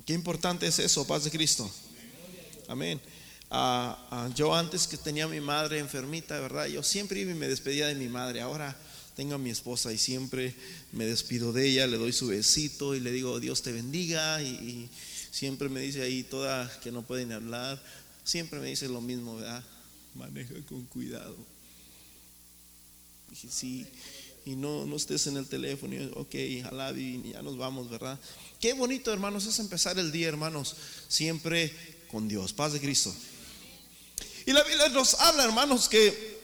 Qué 0.07 0.15
importante 0.15 0.67
es 0.67 0.79
eso, 0.79 1.07
paz 1.07 1.25
de 1.25 1.31
Cristo. 1.31 1.71
Amén. 2.69 3.01
yo 4.37 4.55
antes 4.55 4.87
que 4.87 4.99
tenía 4.99 5.27
mi 5.27 5.41
madre 5.41 5.79
enfermita, 5.79 6.39
¿verdad? 6.39 6.67
Yo 6.67 6.83
siempre 6.83 7.19
iba 7.19 7.33
y 7.33 7.35
me 7.35 7.49
despedía 7.49 7.87
de 7.87 7.95
mi 7.95 8.09
madre. 8.09 8.43
Ahora 8.43 8.77
tengo 9.17 9.35
a 9.35 9.39
mi 9.39 9.49
esposa 9.49 9.91
y 9.91 9.97
siempre 9.97 10.55
me 10.93 11.07
despido 11.07 11.55
de 11.55 11.67
ella, 11.67 11.87
le 11.87 11.97
doy 11.97 12.13
su 12.13 12.27
besito 12.29 12.95
y 12.95 13.01
le 13.01 13.11
digo 13.11 13.41
Dios 13.41 13.63
te 13.63 13.73
bendiga 13.73 14.43
y, 14.43 14.89
siempre 15.31 15.69
me 15.69 15.81
dice 15.81 16.03
ahí 16.03 16.25
toda 16.25 16.71
que 16.81 16.91
no 16.91 17.03
pueden 17.03 17.33
hablar, 17.33 17.83
siempre 18.25 18.61
me 18.61 18.67
dice 18.69 18.89
lo 18.89 19.01
mismo, 19.01 19.37
¿verdad? 19.37 19.63
Maneja 20.15 20.55
con 20.69 20.85
cuidado. 20.87 21.37
Dije, 23.31 23.49
sí, 23.51 23.87
y 24.45 24.57
no, 24.57 24.85
no 24.85 24.97
estés 24.97 25.27
en 25.27 25.37
el 25.37 25.47
teléfono, 25.47 25.95
y, 25.95 26.11
ok, 26.15 26.35
y 26.35 27.33
ya 27.33 27.43
nos 27.43 27.57
vamos, 27.57 27.89
¿verdad? 27.89 28.19
Qué 28.59 28.73
bonito, 28.73 29.13
hermanos, 29.13 29.47
es 29.47 29.59
empezar 29.59 29.99
el 29.99 30.11
día, 30.11 30.29
hermanos, 30.29 30.77
siempre 31.09 31.73
con 32.11 32.29
Dios. 32.29 32.53
Paz 32.53 32.73
de 32.73 32.81
Cristo. 32.81 33.15
Y 34.47 34.53
la 34.53 34.63
Biblia 34.65 34.89
nos 34.89 35.15
habla, 35.15 35.45
hermanos, 35.45 35.89
que 35.89 36.39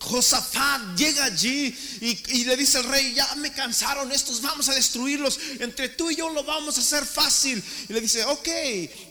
Josafat 0.00 0.96
llega 0.96 1.24
allí 1.24 1.76
y, 2.00 2.44
le 2.44 2.56
dice 2.56 2.78
al 2.78 2.84
rey, 2.84 3.12
ya 3.14 3.34
me 3.36 3.52
cansaron 3.52 4.10
estos, 4.10 4.40
vamos 4.40 4.68
a 4.70 4.74
destruirlos, 4.74 5.38
entre 5.58 5.90
tú 5.90 6.10
y 6.10 6.16
yo 6.16 6.30
lo 6.30 6.42
vamos 6.42 6.78
a 6.78 6.80
hacer 6.80 7.04
fácil. 7.04 7.62
Y 7.88 7.92
le 7.92 8.00
dice, 8.00 8.24
ok, 8.24 8.48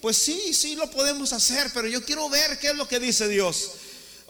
pues 0.01 0.18
sí, 0.18 0.54
sí 0.54 0.75
lo 0.75 0.89
podemos 0.89 1.32
hacer, 1.32 1.72
pero 1.74 1.88
yo 1.88 2.04
quiero 2.04 2.28
ver 2.30 2.60
qué 2.60 2.70
es 2.70 2.75
lo 2.75 2.88
que 2.88 3.00
dice 3.00 3.28
Dios. 3.28 3.72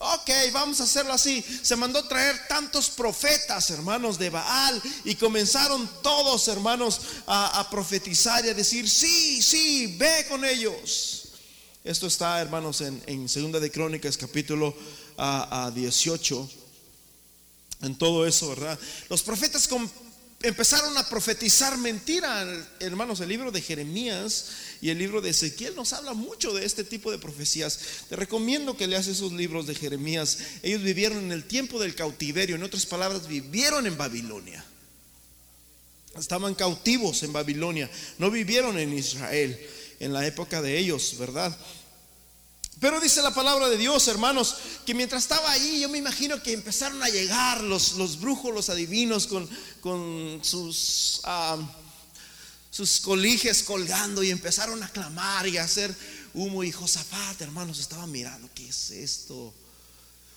Ok, 0.02 0.30
vamos 0.54 0.80
a 0.80 0.84
hacerlo 0.84 1.12
así. 1.12 1.44
Se 1.62 1.76
mandó 1.76 2.06
traer 2.08 2.48
tantos 2.48 2.90
profetas, 2.90 3.70
hermanos, 3.70 4.18
de 4.18 4.30
Baal. 4.30 4.82
Y 5.04 5.16
comenzaron 5.16 5.90
todos, 6.02 6.48
hermanos, 6.48 7.02
a, 7.28 7.68
profetizar 7.70 8.46
y 8.46 8.50
a 8.50 8.54
decir, 8.54 8.90
sí, 8.90 9.42
sí, 9.42 9.96
ve 9.98 10.26
con 10.30 10.46
ellos. 10.46 11.19
Esto 11.84 12.08
está, 12.08 12.42
hermanos, 12.42 12.82
en, 12.82 13.30
Segunda 13.30 13.60
de 13.60 13.72
Crónicas, 13.72 14.18
capítulo 14.18 14.76
a, 15.18 15.72
18. 15.74 16.50
En 17.84 17.98
todo 17.98 18.28
eso, 18.28 18.50
¿verdad? 18.50 18.78
Los 19.10 19.24
profetas 19.24 19.70
empezaron 20.42 20.98
a 20.98 21.08
profetizar 21.08 21.78
mentira, 21.78 22.46
hermanos. 22.82 23.22
El 23.22 23.30
libro 23.30 23.50
de 23.50 23.62
Jeremías 23.62 24.48
y 24.82 24.90
el 24.90 24.98
libro 24.98 25.22
de 25.22 25.30
Ezequiel 25.30 25.74
nos 25.74 25.94
habla 25.94 26.14
mucho 26.14 26.54
de 26.54 26.66
este 26.66 26.84
tipo 26.84 27.12
de 27.12 27.18
profecías. 27.18 27.80
Te 28.10 28.18
recomiendo 28.18 28.76
que 28.76 28.88
leas 28.88 29.08
esos 29.08 29.32
libros 29.32 29.66
de 29.66 29.76
Jeremías. 29.76 30.40
Ellos 30.62 30.84
vivieron 30.84 31.20
en 31.20 31.32
el 31.32 31.46
tiempo 31.46 31.80
del 31.80 31.96
cautiverio, 31.96 32.58
en 32.58 32.64
otras 32.64 32.86
palabras, 32.86 33.30
vivieron 33.30 33.88
en 33.88 33.98
Babilonia. 33.98 34.66
Estaban 36.18 36.56
cautivos 36.56 37.24
en 37.24 37.32
Babilonia, 37.32 37.90
no 38.18 38.30
vivieron 38.30 38.78
en 38.78 38.98
Israel 38.98 39.58
en 40.00 40.14
la 40.14 40.26
época 40.26 40.62
de 40.62 40.78
ellos, 40.78 41.16
¿verdad? 41.18 41.56
Pero 42.80 43.02
dice 43.02 43.22
la 43.22 43.34
palabra 43.34 43.68
de 43.68 43.78
Dios, 43.78 44.08
hermanos, 44.08 44.56
que 44.86 44.94
mientras 44.94 45.24
estaba 45.24 45.52
ahí, 45.52 45.82
yo 45.82 45.90
me 45.90 45.98
imagino 45.98 46.42
que 46.42 46.54
empezaron 46.54 47.04
a 47.04 47.10
llegar 47.10 47.62
los, 47.62 47.94
los 47.94 48.20
brujos, 48.20 48.54
los 48.54 48.70
adivinos, 48.70 49.28
con, 49.28 49.50
con 49.82 50.40
sus, 50.44 51.20
ah, 51.26 51.58
sus 52.70 53.02
coliges 53.02 53.64
colgando 53.64 54.24
y 54.24 54.30
empezaron 54.30 54.82
a 54.82 54.90
clamar 54.90 55.46
y 55.48 55.58
a 55.58 55.64
hacer 55.64 55.94
humo. 56.34 56.64
Y 56.64 56.72
Josafat, 56.72 57.42
hermanos, 57.42 57.80
estaba 57.80 58.08
mirando, 58.08 58.50
¿qué 58.56 58.70
es 58.70 58.92
esto? 58.92 59.54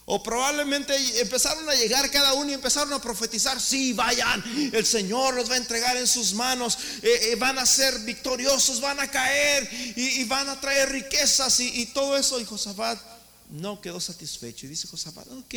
O 0.05 0.21
probablemente 0.21 0.95
empezaron 1.21 1.69
a 1.69 1.75
llegar 1.75 2.11
cada 2.11 2.35
uno 2.35 2.51
y 2.51 2.55
empezaron 2.55 2.93
a 2.93 3.01
profetizar, 3.01 3.61
sí, 3.61 3.93
vayan, 3.93 4.43
el 4.73 4.85
Señor 4.85 5.35
los 5.35 5.49
va 5.49 5.55
a 5.55 5.59
entregar 5.59 5.97
en 5.97 6.09
sus 6.09 6.35
manos, 6.35 6.77
eh, 7.03 7.31
eh, 7.31 7.37
van 7.37 7.57
a 7.59 7.67
ser 7.67 7.97
victoriosos, 8.01 8.81
van 8.81 8.99
a 8.99 9.09
caer 9.09 9.69
y, 9.97 10.25
van 10.25 10.49
a 10.49 10.61
traer 10.61 10.91
riquezas 10.91 11.61
y, 11.61 11.87
todo 11.87 12.17
eso. 12.17 12.41
Y 12.41 12.45
Josafat 12.45 12.99
no 13.51 13.81
quedó 13.81 14.01
satisfecho 14.01 14.67
y 14.67 14.71
dice 14.71 14.89
Josafat, 14.89 15.29
ok, 15.31 15.55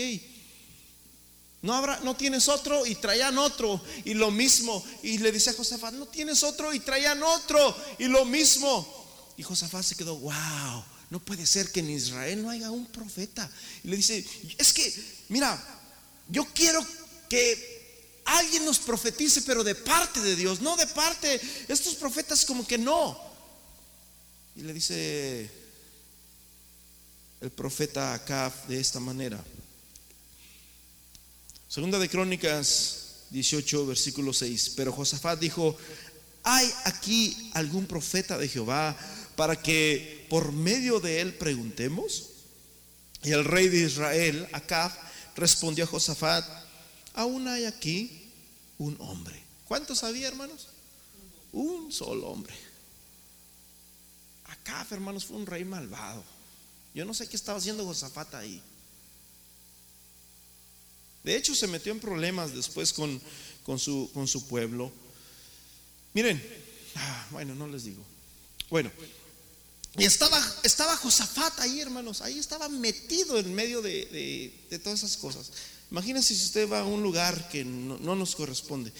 no, 1.63 1.73
habrá, 1.73 1.99
no 2.01 2.15
tienes 2.15 2.47
otro 2.47 2.85
y 2.85 2.93
traían 2.93 3.39
otro 3.39 3.81
y 4.03 4.13
lo 4.13 4.29
mismo. 4.29 4.85
Y 5.01 5.17
le 5.17 5.31
dice 5.31 5.49
a 5.49 5.53
Josafat, 5.53 5.95
no 5.95 6.05
tienes 6.05 6.43
otro 6.43 6.71
y 6.71 6.79
traían 6.81 7.23
otro 7.23 7.75
y 7.97 8.05
lo 8.05 8.25
mismo. 8.25 8.87
Y 9.37 9.43
Josafat 9.43 9.83
se 9.83 9.95
quedó, 9.95 10.15
wow 10.17 10.94
no 11.15 11.21
puede 11.21 11.45
ser 11.45 11.71
que 11.71 11.79
en 11.79 11.91
Israel 11.91 12.43
no 12.43 12.49
haya 12.49 12.69
un 12.71 12.87
profeta. 12.87 13.49
Y 13.85 13.87
le 13.87 13.95
dice, 13.95 14.25
es 14.57 14.73
que, 14.73 14.93
mira, 15.29 15.57
yo 16.27 16.45
quiero 16.53 16.85
que 17.29 18.21
alguien 18.25 18.65
nos 18.65 18.79
profetice, 18.79 19.41
pero 19.43 19.63
de 19.63 19.75
parte 19.75 20.19
de 20.19 20.35
Dios, 20.35 20.59
no 20.59 20.75
de 20.75 20.87
parte, 20.87 21.39
estos 21.69 21.95
profetas 21.95 22.43
como 22.43 22.67
que 22.67 22.77
no. 22.77 23.17
Y 24.57 24.63
le 24.63 24.73
dice 24.73 25.49
el 27.39 27.51
profeta 27.51 28.13
Acab 28.13 28.51
de 28.67 28.77
esta 28.77 28.99
manera. 28.99 29.41
Segunda 31.69 31.97
de 31.97 32.09
Crónicas 32.09 33.21
18, 33.29 33.87
versículo 33.87 34.33
6. 34.33 34.73
Pero 34.75 34.91
Josafat 34.91 35.39
dijo, 35.39 35.77
¿hay 36.43 36.69
aquí 36.83 37.51
algún 37.53 37.85
profeta 37.85 38.37
de 38.37 38.49
Jehová 38.49 38.97
para 39.35 39.61
que 39.61 40.25
por 40.29 40.51
medio 40.51 40.99
de 40.99 41.21
él 41.21 41.33
preguntemos? 41.33 42.29
Y 43.23 43.31
el 43.31 43.43
rey 43.43 43.67
de 43.69 43.81
Israel, 43.85 44.47
Acab, 44.51 44.91
respondió 45.35 45.85
a 45.85 45.87
Josafat, 45.87 46.45
aún 47.13 47.47
hay 47.47 47.65
aquí 47.65 48.31
un 48.77 48.95
hombre. 48.99 49.41
¿Cuántos 49.67 50.03
había, 50.03 50.27
hermanos? 50.27 50.67
Un 51.51 51.91
solo 51.91 52.27
hombre. 52.27 52.53
Acab, 54.45 54.85
hermanos, 54.93 55.25
fue 55.25 55.37
un 55.37 55.45
rey 55.45 55.65
malvado. 55.65 56.23
Yo 56.93 57.03
no 57.03 57.13
sé 57.13 57.27
qué 57.27 57.35
estaba 57.35 57.57
haciendo 57.57 57.85
Josafat 57.85 58.35
ahí. 58.35 58.61
De 61.23 61.35
hecho, 61.35 61.55
se 61.55 61.67
metió 61.67 61.91
en 61.91 61.99
problemas 61.99 62.53
después 62.53 62.93
con, 62.93 63.19
con, 63.63 63.79
su, 63.79 64.11
con 64.13 64.27
su 64.27 64.47
pueblo. 64.47 64.91
Miren, 66.13 66.41
ah, 66.95 67.27
bueno, 67.31 67.55
no 67.55 67.67
les 67.67 67.85
digo. 67.85 68.03
Bueno, 68.69 68.91
y 69.97 70.03
estaba, 70.03 70.41
estaba 70.63 70.97
Josafat 70.97 71.59
ahí, 71.61 71.79
hermanos, 71.79 72.21
ahí 72.21 72.37
estaba 72.37 72.67
metido 72.67 73.37
en 73.39 73.53
medio 73.53 73.81
de, 73.81 74.51
todas 74.83 74.99
esas 74.99 75.17
cosas. 75.17 75.51
Imagínense 75.89 76.35
si 76.35 76.43
usted 76.43 76.69
va 76.69 76.81
a 76.81 76.85
un 76.85 77.01
lugar 77.01 77.47
que 77.49 77.63
no, 77.63 77.97
nos 77.97 78.35
corresponde. 78.35 78.91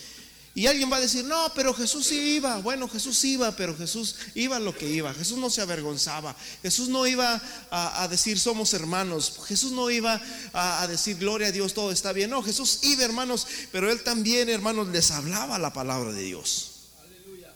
Y 0.54 0.68
alguien 0.68 0.90
va 0.90 0.96
a 0.96 1.02
decir, 1.02 1.26
no, 1.26 1.52
pero 1.54 1.74
Jesús 1.74 2.08
sí 2.08 2.36
iba. 2.38 2.60
Bueno, 2.60 2.88
Jesús 2.88 3.22
iba, 3.26 3.54
pero 3.58 3.76
Jesús 3.76 4.16
iba 4.36 4.58
lo 4.58 4.74
que 4.74 4.90
iba. 4.90 5.14
Jesús 5.14 5.38
no 5.38 5.50
se 5.50 5.60
avergonzaba. 5.60 6.34
Jesús 6.62 6.88
no 6.88 7.06
iba 7.06 7.42
a, 7.72 8.08
decir 8.08 8.40
somos 8.40 8.74
hermanos. 8.74 9.34
Jesús 9.48 9.74
no 9.74 9.92
iba 9.92 10.22
a, 10.54 10.82
a, 10.82 10.88
decir 10.88 11.18
gloria 11.18 11.48
a 11.48 11.52
Dios, 11.52 11.74
todo 11.74 11.92
está 11.92 12.14
bien. 12.14 12.30
No, 12.30 12.42
Jesús 12.42 12.80
iba, 12.84 13.04
hermanos, 13.04 13.46
pero 13.74 13.92
él 13.92 14.02
también, 14.02 14.48
hermanos, 14.48 14.88
les 14.88 15.12
hablaba 15.12 15.60
la 15.60 15.74
palabra 15.74 16.14
de 16.14 16.24
Dios. 16.24 16.72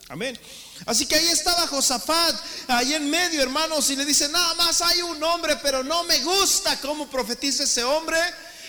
Amén. 0.09 0.37
Así 0.85 1.05
que 1.05 1.15
ahí 1.15 1.27
estaba 1.27 1.67
Josafat, 1.67 2.35
ahí 2.67 2.93
en 2.93 3.09
medio, 3.09 3.41
hermanos, 3.41 3.89
y 3.89 3.95
le 3.95 4.05
dice, 4.05 4.29
nada 4.29 4.53
más 4.55 4.81
hay 4.81 5.01
un 5.01 5.21
hombre, 5.23 5.57
pero 5.57 5.83
no 5.83 6.03
me 6.05 6.19
gusta 6.23 6.79
cómo 6.81 7.09
profetiza 7.09 7.63
ese 7.63 7.83
hombre. 7.83 8.17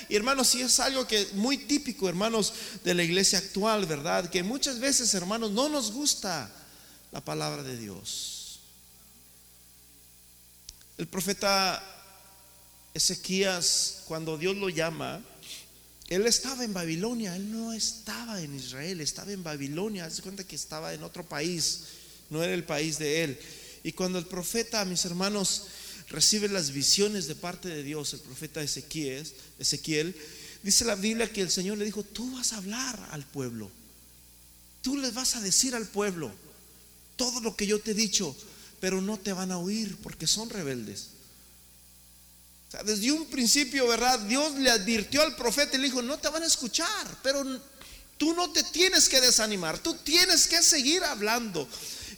Y 0.08 0.16
hermanos, 0.16 0.48
si 0.48 0.60
es 0.60 0.80
algo 0.80 1.06
que 1.06 1.28
muy 1.34 1.56
típico, 1.56 2.08
hermanos, 2.08 2.52
de 2.82 2.94
la 2.94 3.04
iglesia 3.04 3.38
actual, 3.38 3.86
¿verdad? 3.86 4.28
Que 4.28 4.42
muchas 4.42 4.80
veces, 4.80 5.14
hermanos, 5.14 5.52
no 5.52 5.68
nos 5.68 5.92
gusta 5.92 6.50
la 7.12 7.20
palabra 7.20 7.62
de 7.62 7.76
Dios. 7.76 8.60
El 10.98 11.06
profeta 11.06 11.82
Ezequías, 12.92 14.02
cuando 14.06 14.36
Dios 14.36 14.56
lo 14.56 14.68
llama, 14.68 15.22
él 16.08 16.26
estaba 16.26 16.64
en 16.64 16.74
Babilonia, 16.74 17.36
él 17.36 17.52
no 17.52 17.72
estaba 17.72 18.40
en 18.40 18.56
Israel, 18.56 19.00
estaba 19.00 19.30
en 19.30 19.44
Babilonia. 19.44 20.06
Haz 20.06 20.20
cuenta 20.20 20.42
que 20.42 20.56
estaba 20.56 20.92
en 20.92 21.04
otro 21.04 21.24
país 21.24 21.84
no 22.30 22.42
era 22.42 22.54
el 22.54 22.64
país 22.64 22.98
de 22.98 23.24
él. 23.24 23.40
Y 23.82 23.92
cuando 23.92 24.18
el 24.18 24.26
profeta, 24.26 24.84
mis 24.84 25.04
hermanos, 25.04 25.64
recibe 26.08 26.48
las 26.48 26.72
visiones 26.72 27.26
de 27.26 27.34
parte 27.34 27.68
de 27.68 27.82
Dios, 27.82 28.12
el 28.14 28.20
profeta 28.20 28.62
Ezequiel, 28.62 29.26
Ezequiel, 29.58 30.14
dice 30.62 30.84
la 30.84 30.94
Biblia 30.94 31.32
que 31.32 31.40
el 31.40 31.50
Señor 31.50 31.78
le 31.78 31.84
dijo, 31.84 32.02
tú 32.02 32.30
vas 32.32 32.52
a 32.52 32.56
hablar 32.58 33.08
al 33.12 33.24
pueblo, 33.24 33.70
tú 34.82 34.96
les 34.96 35.14
vas 35.14 35.36
a 35.36 35.40
decir 35.40 35.74
al 35.74 35.86
pueblo 35.86 36.32
todo 37.16 37.40
lo 37.40 37.54
que 37.54 37.66
yo 37.66 37.80
te 37.80 37.92
he 37.92 37.94
dicho, 37.94 38.36
pero 38.80 39.00
no 39.00 39.18
te 39.18 39.32
van 39.32 39.52
a 39.52 39.58
oír 39.58 39.96
porque 40.02 40.26
son 40.26 40.50
rebeldes. 40.50 41.08
O 42.68 42.70
sea, 42.70 42.82
desde 42.82 43.10
un 43.12 43.26
principio, 43.26 43.86
¿verdad? 43.88 44.18
Dios 44.20 44.54
le 44.54 44.70
advirtió 44.70 45.22
al 45.22 45.36
profeta 45.36 45.76
y 45.76 45.78
le 45.78 45.86
dijo, 45.86 46.02
no 46.02 46.18
te 46.18 46.28
van 46.28 46.42
a 46.42 46.46
escuchar, 46.46 47.18
pero 47.22 47.44
tú 48.16 48.32
no 48.34 48.50
te 48.52 48.62
tienes 48.64 49.08
que 49.08 49.20
desanimar, 49.20 49.78
tú 49.78 49.94
tienes 49.94 50.46
que 50.46 50.62
seguir 50.62 51.02
hablando. 51.04 51.68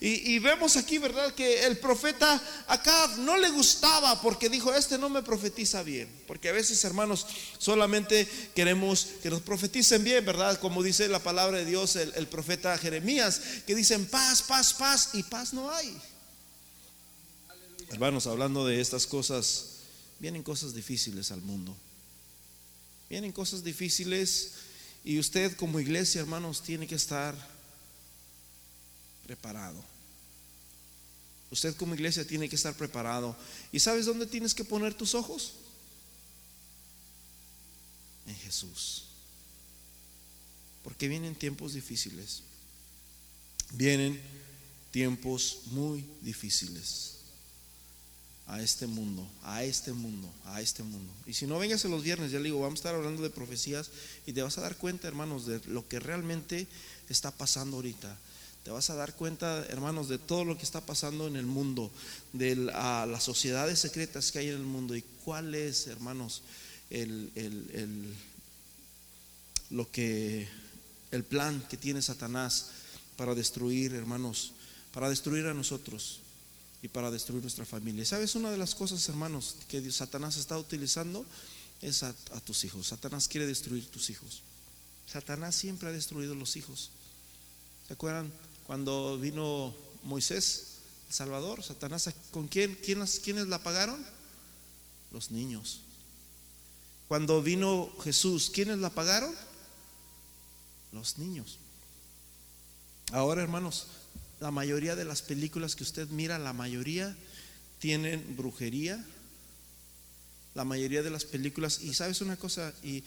Y, 0.05 0.41
vemos 0.41 0.77
aquí, 0.77 0.99
¿verdad? 0.99 1.33
Que 1.33 1.65
el 1.65 1.79
profeta 1.79 2.43
acá 2.67 3.07
no 3.19 3.39
le 3.39 3.51
gustaba 3.51 4.21
porque 4.21 4.49
dijo, 4.49 4.75
este 4.75 4.99
no 4.99 5.09
me 5.09 5.23
profetiza 5.23 5.85
bien. 5.85 6.09
Porque 6.27 6.49
a 6.49 6.53
veces, 6.53 6.83
hermanos, 6.83 7.25
solamente 7.59 8.27
queremos 8.53 9.07
que 9.23 9.31
nos 9.31 9.43
profeticen 9.43 10.03
bien, 10.03 10.25
¿verdad? 10.27 10.59
Como 10.59 10.83
dice 10.83 11.07
la 11.07 11.21
palabra 11.21 11.59
de 11.59 11.67
Dios, 11.67 11.95
el, 11.95 12.13
el 12.17 12.27
profeta 12.27 12.77
Jeremías, 12.79 13.41
que 13.65 13.77
dicen 13.77 14.05
paz, 14.07 14.43
paz, 14.43 14.75
paz, 14.75 15.11
y 15.13 15.23
paz 15.23 15.55
no 15.55 15.71
hay. 15.71 15.97
Hermanos, 17.89 18.27
hablando 18.27 18.67
de 18.67 18.81
estas 18.81 19.07
cosas, 19.07 19.67
vienen 20.19 20.43
cosas 20.43 20.75
difíciles 20.75 21.31
al 21.31 21.43
mundo. 21.43 21.77
Vienen 23.09 23.31
cosas 23.31 23.63
difíciles 23.63 24.55
y 25.05 25.21
usted 25.21 25.55
como 25.55 25.79
iglesia, 25.79 26.23
hermanos, 26.23 26.61
tiene 26.65 26.89
que 26.89 26.97
estar 26.97 27.37
preparado. 29.25 29.92
Usted 31.53 31.77
como 31.77 31.95
iglesia 31.95 32.27
tiene 32.27 32.49
que 32.49 32.57
estar 32.57 32.75
preparado. 32.75 33.37
¿Y 33.71 33.79
sabes 33.79 34.07
dónde 34.07 34.25
tienes 34.27 34.55
que 34.55 34.65
poner 34.65 34.95
tus 34.95 35.15
ojos? 35.15 35.53
En 38.27 38.35
Jesús. 38.37 39.05
Porque 40.83 41.09
vienen 41.09 41.35
tiempos 41.35 41.75
difíciles. 41.75 42.43
Vienen 43.73 44.19
tiempos 44.91 45.59
muy 45.67 46.07
difíciles 46.23 47.19
a 48.47 48.63
este 48.63 48.87
mundo, 48.87 49.29
a 49.43 49.63
este 49.63 49.93
mundo, 49.93 50.33
a 50.47 50.63
este 50.63 50.83
mundo. 50.83 51.13
Y 51.27 51.35
si 51.35 51.47
no 51.47 51.59
vengas 51.59 51.85
los 51.85 52.03
viernes, 52.03 52.33
ya 52.33 52.39
le 52.39 52.45
digo, 52.45 52.61
vamos 52.61 52.79
a 52.79 52.81
estar 52.81 52.95
hablando 52.95 53.23
de 53.23 53.29
profecías 53.29 53.91
y 54.27 54.33
te 54.33 54.41
vas 54.41 54.57
a 54.57 54.63
dar 54.63 54.79
cuenta, 54.79 55.07
hermanos, 55.07 55.45
de 55.45 55.61
lo 55.67 55.87
que 55.87 56.01
realmente 56.01 56.67
está 57.11 57.31
pasando 57.31 57.77
ahorita. 57.77 58.17
Te 58.65 58.71
vas 58.71 58.91
a 58.91 58.95
dar 58.95 59.15
cuenta, 59.17 59.67
hermanos, 59.67 60.09
de 60.09 60.19
todo 60.19 60.45
lo 60.45 60.57
que 60.57 60.63
está 60.63 60.81
pasando 60.81 61.27
en 61.27 61.35
el 61.35 61.47
mundo, 61.47 61.91
de 62.33 62.55
las 62.55 63.23
sociedades 63.23 63.81
secretas 63.81 64.31
que 64.31 64.39
hay 64.39 64.49
en 64.49 64.57
el 64.57 64.63
mundo 64.63 64.95
y 64.95 65.03
cuál 65.25 65.55
es, 65.55 65.89
hermanos, 65.89 66.43
el, 66.91 68.15
lo 69.71 69.91
que, 69.91 70.47
el 71.11 71.25
plan 71.25 71.61
que 71.69 71.77
tiene 71.77 72.03
Satanás 72.03 72.69
para 73.17 73.35
destruir, 73.35 73.95
hermanos, 73.95 74.53
para 74.93 75.09
destruir 75.11 75.47
a 75.47 75.55
nosotros 75.55 76.21
y 76.83 76.89
para 76.89 77.11
destruir 77.11 77.43
nuestra 77.43 77.65
familia. 77.65 78.05
¿Sabes? 78.05 78.37
Una 78.37 78.53
de 78.53 78.59
las 78.59 78.77
cosas, 78.77 79.09
hermanos, 79.09 79.57
que 79.67 79.91
Satanás 79.91 80.37
está 80.37 80.57
utilizando 80.57 81.27
es 81.81 82.05
a, 82.05 82.15
a 82.31 82.41
tus 82.41 82.63
hijos. 82.65 82.87
Satanás 82.87 83.27
quiere 83.27 83.47
destruir 83.49 83.87
tus 83.87 84.09
hijos. 84.11 84.43
Satanás 85.09 85.57
siempre 85.57 85.89
ha 85.89 85.93
destruido 85.93 86.37
los 86.37 86.55
hijos. 86.55 86.91
¿Se 87.89 87.95
acuerdan 87.95 88.31
cuando 88.73 89.19
vino 89.19 89.75
Moisés, 90.03 90.79
el 91.09 91.15
Salvador? 91.15 91.63
Satanás, 91.63 92.09
¿con 92.31 92.49
quién? 92.49 92.75
¿Quiénes, 92.77 93.21
quiénes 93.21 93.47
la 93.49 93.63
pagaron? 93.63 94.03
Los 95.11 95.31
niños. 95.31 95.83
Cuando 97.07 97.43
vino 97.43 97.93
Jesús, 98.03 98.49
¿quiénes 98.49 98.79
la 98.79 98.89
pagaron? 98.89 99.31
Los 100.91 101.19
niños. 101.19 101.59
Ahora, 103.11 103.43
hermanos, 103.43 103.89
la 104.41 104.51
mayoría 104.51 104.97
de 104.97 105.05
las 105.05 105.21
películas 105.21 105.77
que 105.77 105.85
usted 105.85 106.09
mira, 106.09 106.39
la 106.39 106.55
mayoría 106.55 107.15
tienen 107.79 108.39
brujería. 108.39 109.05
La 110.55 110.65
mayoría 110.65 111.03
de 111.03 111.11
las 111.11 111.27
películas, 111.27 111.83
y 111.83 111.93
sabes 111.93 112.23
una 112.23 112.39
cosa, 112.39 112.73
y, 112.83 113.05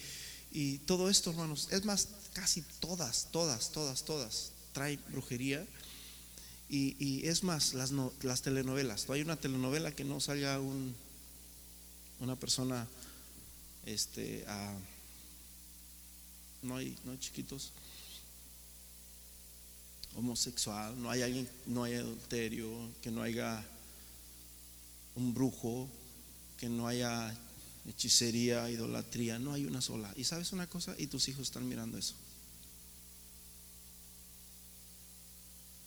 todo 0.85 1.09
esto, 1.09 1.31
hermanos, 1.31 1.69
es 1.71 1.85
más, 1.85 2.09
casi 2.33 2.61
todas, 2.79 3.29
todas, 3.31 3.71
todas, 3.71 4.05
todas 4.05 4.51
traen 4.75 4.99
brujería. 5.09 5.65
Y, 6.67 7.25
es 7.25 7.43
más, 7.43 7.73
las, 7.73 7.91
las 8.21 8.41
telenovelas. 8.41 9.07
No 9.07 9.13
hay 9.13 9.21
una 9.21 9.37
telenovela 9.37 9.95
que 9.95 10.03
no 10.03 10.19
salga 10.19 10.59
un, 10.59 10.93
una 12.19 12.35
persona, 12.35 12.85
este, 13.85 14.45
no 16.61 16.75
hay, 16.75 16.97
no 17.05 17.11
hay 17.11 17.17
chiquitos 17.19 17.71
homosexual, 20.15 21.01
no 21.01 21.09
hay 21.09 21.21
alguien, 21.21 21.47
no 21.67 21.83
hay 21.83 21.93
adulterio, 21.93 22.69
que 23.01 23.11
no 23.11 23.21
haya 23.21 23.63
un 25.15 25.33
brujo, 25.33 25.87
que 26.57 26.67
no 26.67 26.87
haya 26.87 27.33
hechicería, 27.87 28.69
idolatría, 28.69 29.39
no 29.39 29.53
hay 29.53 29.65
una 29.65 29.81
sola. 29.81 30.11
Y 30.17 30.23
sabes 30.23 30.51
una 30.51 30.67
cosa, 30.67 30.95
y 30.97 31.07
tus 31.07 31.27
hijos 31.29 31.43
están 31.43 31.67
mirando 31.67 31.97
eso. 31.97 32.15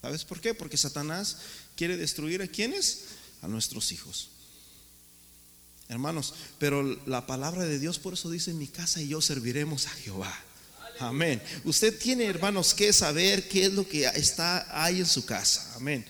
¿Sabes 0.03 0.25
por 0.25 0.41
qué? 0.41 0.55
Porque 0.55 0.77
Satanás 0.77 1.39
quiere 1.77 1.97
destruir 1.97 2.43
a 2.43 2.47
quienes? 2.47 3.05
A 3.43 3.49
nuestros 3.49 3.93
hijos. 3.93 4.31
Hermanos, 5.89 6.35
pero 6.59 6.83
la 7.07 7.27
palabra 7.27 7.65
de 7.65 7.79
Dios 7.79 7.99
por 7.99 8.15
eso 8.15 8.31
dice, 8.31 8.53
mi 8.53 8.69
casa 8.69 9.01
y 9.01 9.09
yo 9.09 9.21
serviremos 9.21 9.87
a 9.87 9.91
Jehová. 9.91 10.35
Amén. 11.01 11.43
Usted 11.65 11.97
tiene, 11.99 12.27
hermanos, 12.27 12.75
que 12.75 12.93
saber 12.93 13.49
qué 13.49 13.67
es 13.67 13.73
lo 13.73 13.89
que 13.89 14.05
está 14.05 14.67
ahí 14.85 14.99
en 14.99 15.07
su 15.07 15.25
casa. 15.25 15.73
Amén. 15.77 16.05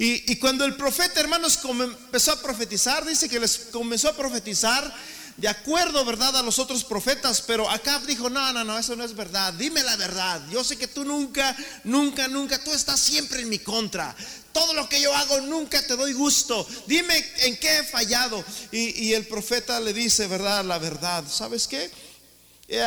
Y, 0.00 0.36
cuando 0.36 0.64
el 0.64 0.76
profeta, 0.76 1.18
hermanos, 1.18 1.58
empezó 1.64 2.30
a 2.30 2.40
profetizar, 2.40 3.04
dice 3.04 3.28
que 3.28 3.40
les 3.40 3.58
comenzó 3.72 4.08
a 4.08 4.16
profetizar 4.16 4.94
de 5.38 5.46
acuerdo, 5.46 6.04
¿verdad?, 6.04 6.36
a 6.36 6.42
los 6.42 6.58
otros 6.58 6.82
profetas, 6.82 7.42
pero 7.42 7.70
acá 7.70 8.02
dijo, 8.06 8.28
no, 8.28 8.52
no, 8.52 8.64
no, 8.64 8.76
eso 8.76 8.96
no 8.96 9.04
es 9.04 9.14
verdad, 9.14 9.54
dime 9.54 9.84
la 9.84 9.94
verdad, 9.94 10.42
yo 10.50 10.64
sé 10.64 10.76
que 10.76 10.88
tú 10.88 11.04
nunca, 11.04 11.56
nunca, 11.84 12.26
nunca, 12.26 12.62
tú 12.62 12.72
estás 12.72 12.98
siempre 12.98 13.42
en 13.42 13.48
mi 13.48 13.60
contra, 13.60 14.16
todo 14.52 14.74
lo 14.74 14.88
que 14.88 15.00
yo 15.00 15.14
hago 15.14 15.40
nunca 15.42 15.80
te 15.86 15.94
doy 15.94 16.12
gusto, 16.12 16.66
dime 16.88 17.24
en 17.42 17.56
qué 17.58 17.78
he 17.78 17.84
fallado. 17.84 18.44
Y, 18.72 19.06
y 19.06 19.14
el 19.14 19.28
profeta 19.28 19.78
le 19.78 19.92
dice, 19.92 20.26
¿verdad?, 20.26 20.64
la 20.64 20.78
verdad, 20.78 21.22
¿sabes 21.30 21.68
qué? 21.68 21.88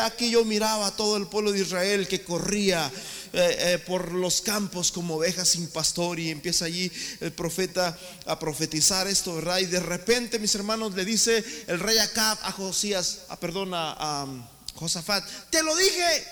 Aquí 0.03 0.29
yo 0.29 0.45
miraba 0.45 0.87
a 0.87 0.95
todo 0.95 1.17
el 1.17 1.27
pueblo 1.27 1.51
de 1.51 1.61
Israel 1.61 2.07
que 2.07 2.23
corría 2.23 2.91
eh, 3.33 3.55
eh, 3.59 3.79
por 3.79 4.11
los 4.11 4.41
campos 4.41 4.91
como 4.91 5.15
ovejas 5.15 5.49
sin 5.49 5.67
pastor 5.69 6.19
y 6.19 6.29
empieza 6.29 6.65
allí 6.65 6.91
el 7.21 7.31
profeta 7.31 7.97
a 8.25 8.37
profetizar 8.37 9.07
esto, 9.07 9.35
¿verdad? 9.35 9.59
Y 9.59 9.67
de 9.67 9.79
repente, 9.79 10.37
mis 10.37 10.53
hermanos, 10.55 10.93
le 10.95 11.05
dice 11.05 11.43
el 11.67 11.79
rey 11.79 11.97
Acab 11.97 12.37
a 12.43 12.51
Josías, 12.51 13.21
a, 13.29 13.39
perdón, 13.39 13.71
a, 13.73 14.25
um, 14.25 14.45
Josafat, 14.75 15.23
te 15.49 15.63
lo 15.63 15.75
dije, 15.75 16.27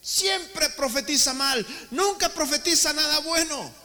siempre 0.00 0.68
profetiza 0.70 1.34
mal, 1.34 1.66
nunca 1.90 2.28
profetiza 2.30 2.92
nada 2.92 3.18
bueno. 3.20 3.82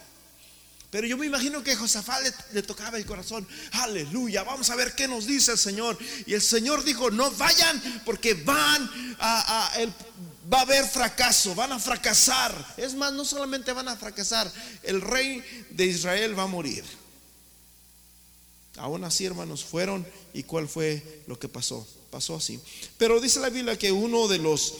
Pero 0.89 1.05
yo 1.05 1.17
me 1.17 1.25
imagino 1.25 1.61
que 1.63 1.75
Josafat 1.75 2.33
le, 2.53 2.63
tocaba 2.63 2.97
el 2.97 3.05
corazón. 3.05 3.45
Aleluya, 3.73 4.43
vamos 4.43 4.69
a 4.69 4.75
ver 4.75 4.95
qué 4.95 5.07
nos 5.07 5.25
dice 5.25 5.51
el 5.51 5.57
Señor. 5.57 5.97
Y 6.25 6.33
el 6.33 6.41
Señor 6.41 6.83
dijo, 6.83 7.11
no 7.11 7.29
vayan 7.31 8.01
porque 8.05 8.35
van 8.35 8.89
a, 9.19 9.69
va 10.51 10.59
a 10.59 10.61
haber 10.61 10.85
fracaso, 10.85 11.55
van 11.55 11.71
a 11.71 11.79
fracasar. 11.79 12.75
Es 12.77 12.95
más, 12.95 13.13
no 13.13 13.25
solamente 13.25 13.73
van 13.73 13.87
a 13.87 13.97
fracasar, 13.97 14.51
el 14.83 15.01
rey 15.01 15.43
de 15.69 15.85
Israel 15.85 16.37
va 16.37 16.43
a 16.43 16.47
morir. 16.47 16.83
Aún 18.77 19.03
así, 19.03 19.25
hermanos, 19.25 19.63
fueron 19.63 20.05
y 20.33 20.43
cuál 20.43 20.67
fue 20.67 21.23
lo 21.27 21.39
que 21.39 21.49
pasó. 21.49 21.87
Pasó 22.11 22.35
así. 22.35 22.59
Pero 22.97 23.19
dice 23.19 23.39
la 23.39 23.49
Biblia 23.49 23.77
que 23.77 23.91
uno 23.91 24.27
de 24.27 24.37
los 24.37 24.75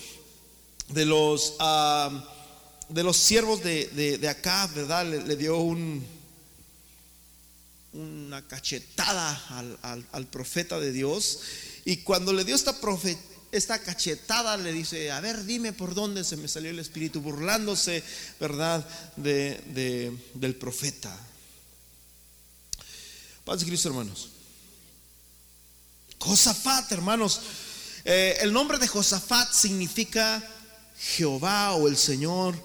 de 0.89 1.05
los 1.05 1.55
ah, 1.59 2.33
de 2.89 3.03
los 3.03 3.17
siervos 3.17 3.61
de, 3.63 4.27
acá, 4.29 4.67
¿verdad? 4.67 5.05
Le, 5.05 5.35
dio 5.35 5.57
un, 5.57 6.05
una 7.93 8.47
cachetada 8.47 9.75
al, 10.11 10.27
profeta 10.27 10.79
de 10.79 10.91
Dios. 10.91 11.39
Y 11.85 11.97
cuando 11.97 12.31
le 12.33 12.43
dio 12.43 12.55
esta, 12.55 12.79
esta 13.51 13.79
cachetada, 13.79 14.57
le 14.57 14.73
dice, 14.73 15.11
a 15.11 15.19
ver, 15.21 15.45
dime 15.45 15.73
por 15.73 15.93
dónde 15.93 16.23
se 16.23 16.37
me 16.37 16.47
salió 16.47 16.69
el 16.69 16.79
espíritu, 16.79 17.21
burlándose, 17.21 18.03
¿verdad? 18.39 18.87
De, 19.15 20.13
del 20.33 20.55
profeta. 20.55 21.15
Paz 23.45 23.63
Cristo, 23.63 23.89
hermanos. 23.89 24.29
Josafat, 26.19 26.91
hermanos. 26.91 27.41
Eh, 28.03 28.37
el 28.41 28.51
nombre 28.51 28.77
de 28.77 28.87
Josafat 28.87 29.53
significa 29.53 30.43
Jehová 30.97 31.73
o 31.73 31.87
el 31.87 31.97
Señor 31.97 32.55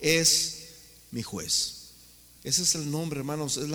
es 0.00 0.68
mi 1.10 1.22
juez. 1.22 1.77
Ese 2.44 2.62
es 2.62 2.76
el 2.76 2.88
nombre, 2.88 3.18
hermanos, 3.18 3.56
es, 3.56 3.68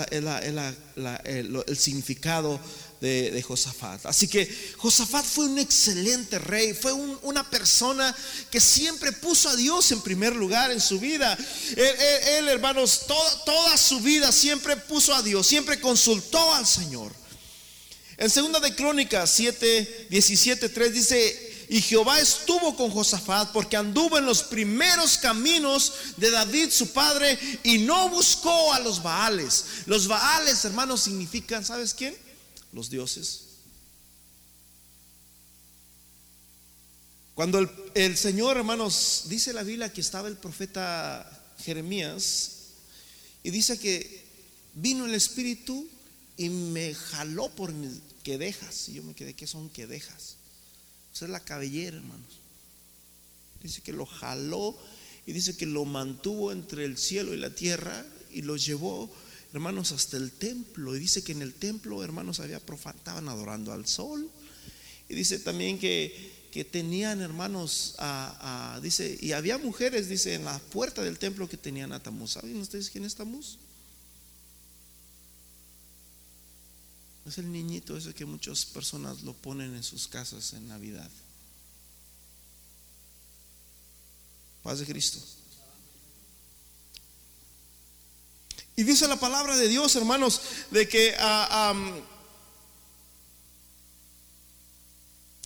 el, 1.26 1.78
significado 1.78 2.60
de, 3.02 3.44
Josafat. 3.46 4.06
Así 4.06 4.30
que 4.30 4.48
Josafat 4.78 5.26
fue 5.26 5.48
un 5.48 5.60
excelente 5.60 6.40
rey, 6.40 6.74
fue 6.74 6.94
una 6.94 7.50
persona 7.50 8.16
que 8.50 8.62
siempre 8.62 9.12
puso 9.12 9.50
a 9.50 9.56
Dios 9.58 9.92
en 9.92 10.02
primer 10.02 10.34
lugar 10.36 10.72
en 10.72 10.80
su 10.80 10.98
vida. 10.98 11.38
Él, 11.76 12.48
hermanos, 12.48 13.02
toda 13.46 13.78
su 13.78 14.00
vida 14.00 14.32
siempre 14.32 14.78
puso 14.78 15.14
a 15.14 15.22
Dios, 15.22 15.46
siempre 15.46 15.82
consultó 15.82 16.54
al 16.54 16.66
Señor. 16.66 17.12
En 18.16 18.30
segunda 18.30 18.62
de 18.62 18.74
Crónicas 18.76 19.30
7, 19.32 20.08
17, 20.10 20.70
3 20.70 20.94
dice, 20.94 21.53
y 21.74 21.82
Jehová 21.82 22.20
estuvo 22.20 22.76
con 22.76 22.92
Josafat 22.92 23.52
porque 23.52 23.76
anduvo 23.76 24.20
en 24.20 24.28
los 24.28 24.44
primeros 24.44 25.18
caminos 25.18 25.92
de 26.18 26.30
David 26.30 26.70
su 26.70 26.94
padre 26.94 27.36
y 27.64 27.80
no 27.80 28.10
buscó 28.10 28.72
a 28.76 28.80
los 28.80 29.02
Baales. 29.02 29.66
Los 29.88 30.08
Baales, 30.08 30.64
hermanos, 30.66 31.02
significan, 31.02 31.66
¿sabes 31.66 31.96
quién? 31.96 32.16
Los 32.74 32.92
dioses. 32.92 33.46
Cuando 37.34 37.58
el, 37.58 37.68
el 37.96 38.18
Señor, 38.18 38.58
hermanos, 38.58 39.24
dice 39.26 39.52
la 39.52 39.64
Biblia 39.64 39.92
que 39.92 40.02
estaba 40.02 40.28
el 40.28 40.38
profeta 40.38 41.28
Jeremías 41.58 42.52
y 43.42 43.50
dice 43.50 43.80
que 43.80 44.24
vino 44.76 45.08
el 45.08 45.16
Espíritu 45.16 45.90
y 46.38 46.50
me 46.50 46.94
jaló 46.94 47.50
por 47.50 47.72
mi, 47.72 48.00
que 48.22 48.38
dejas. 48.38 48.90
Y 48.90 48.94
yo 48.94 49.02
me 49.02 49.16
quedé, 49.16 49.34
¿qué 49.34 49.48
son 49.48 49.72
que 49.72 49.88
dejas? 49.88 50.36
Esa 51.14 51.26
es 51.26 51.32
la 51.32 51.40
cabellera, 51.40 51.98
hermanos. 51.98 52.40
Dice 53.62 53.82
que 53.82 53.94
lo 53.94 54.06
jaló 54.06 54.78
y 55.26 55.32
dice 55.32 55.56
que 55.56 55.66
lo 55.66 55.86
mantuvo 55.86 56.52
entre 56.52 56.86
el 56.86 56.98
cielo 56.98 57.34
y 57.34 57.38
la 57.38 57.54
tierra 57.54 58.06
y 58.32 58.42
lo 58.42 58.58
llevó, 58.58 59.10
hermanos, 59.54 59.92
hasta 59.92 60.18
el 60.18 60.32
templo. 60.32 60.96
Y 60.96 61.00
dice 61.00 61.24
que 61.24 61.32
en 61.32 61.42
el 61.42 61.54
templo, 61.54 62.04
hermanos, 62.04 62.40
había 62.40 62.58
estaban 62.58 63.30
adorando 63.30 63.72
al 63.72 63.86
sol. 63.86 64.30
Y 65.08 65.14
dice 65.14 65.40
también 65.40 65.78
que, 65.80 66.50
que 66.52 66.66
tenían, 66.66 67.22
hermanos, 67.22 67.96
dice, 68.82 69.18
y 69.22 69.32
había 69.34 69.58
mujeres, 69.58 70.10
dice, 70.10 70.34
en 70.34 70.46
la 70.46 70.58
puerta 70.60 71.04
del 71.04 71.20
templo 71.20 71.48
que 71.48 71.58
tenían 71.58 71.94
a 71.94 72.02
Tamuz. 72.02 72.32
¿Saben 72.32 72.58
ustedes 72.58 72.90
quién 72.90 73.06
es 73.06 73.16
Tamuz? 73.16 73.60
Es 77.26 77.38
el 77.38 77.52
niñito 77.52 77.96
ese 77.96 78.14
que 78.14 78.26
muchas 78.26 78.66
personas 78.66 79.22
lo 79.24 79.34
ponen 79.34 79.76
en 79.76 79.84
sus 79.84 80.08
casas 80.08 80.54
en 80.54 80.68
Navidad. 80.68 81.10
Paz 84.62 84.80
de 84.80 84.86
Cristo. 84.86 85.20
Y 88.76 88.84
dice 88.84 89.08
la 89.08 89.20
palabra 89.20 89.56
de 89.56 89.68
Dios, 89.68 89.96
hermanos, 89.96 90.42
de 90.72 90.88
que 90.88 91.16
uh, 91.20 92.13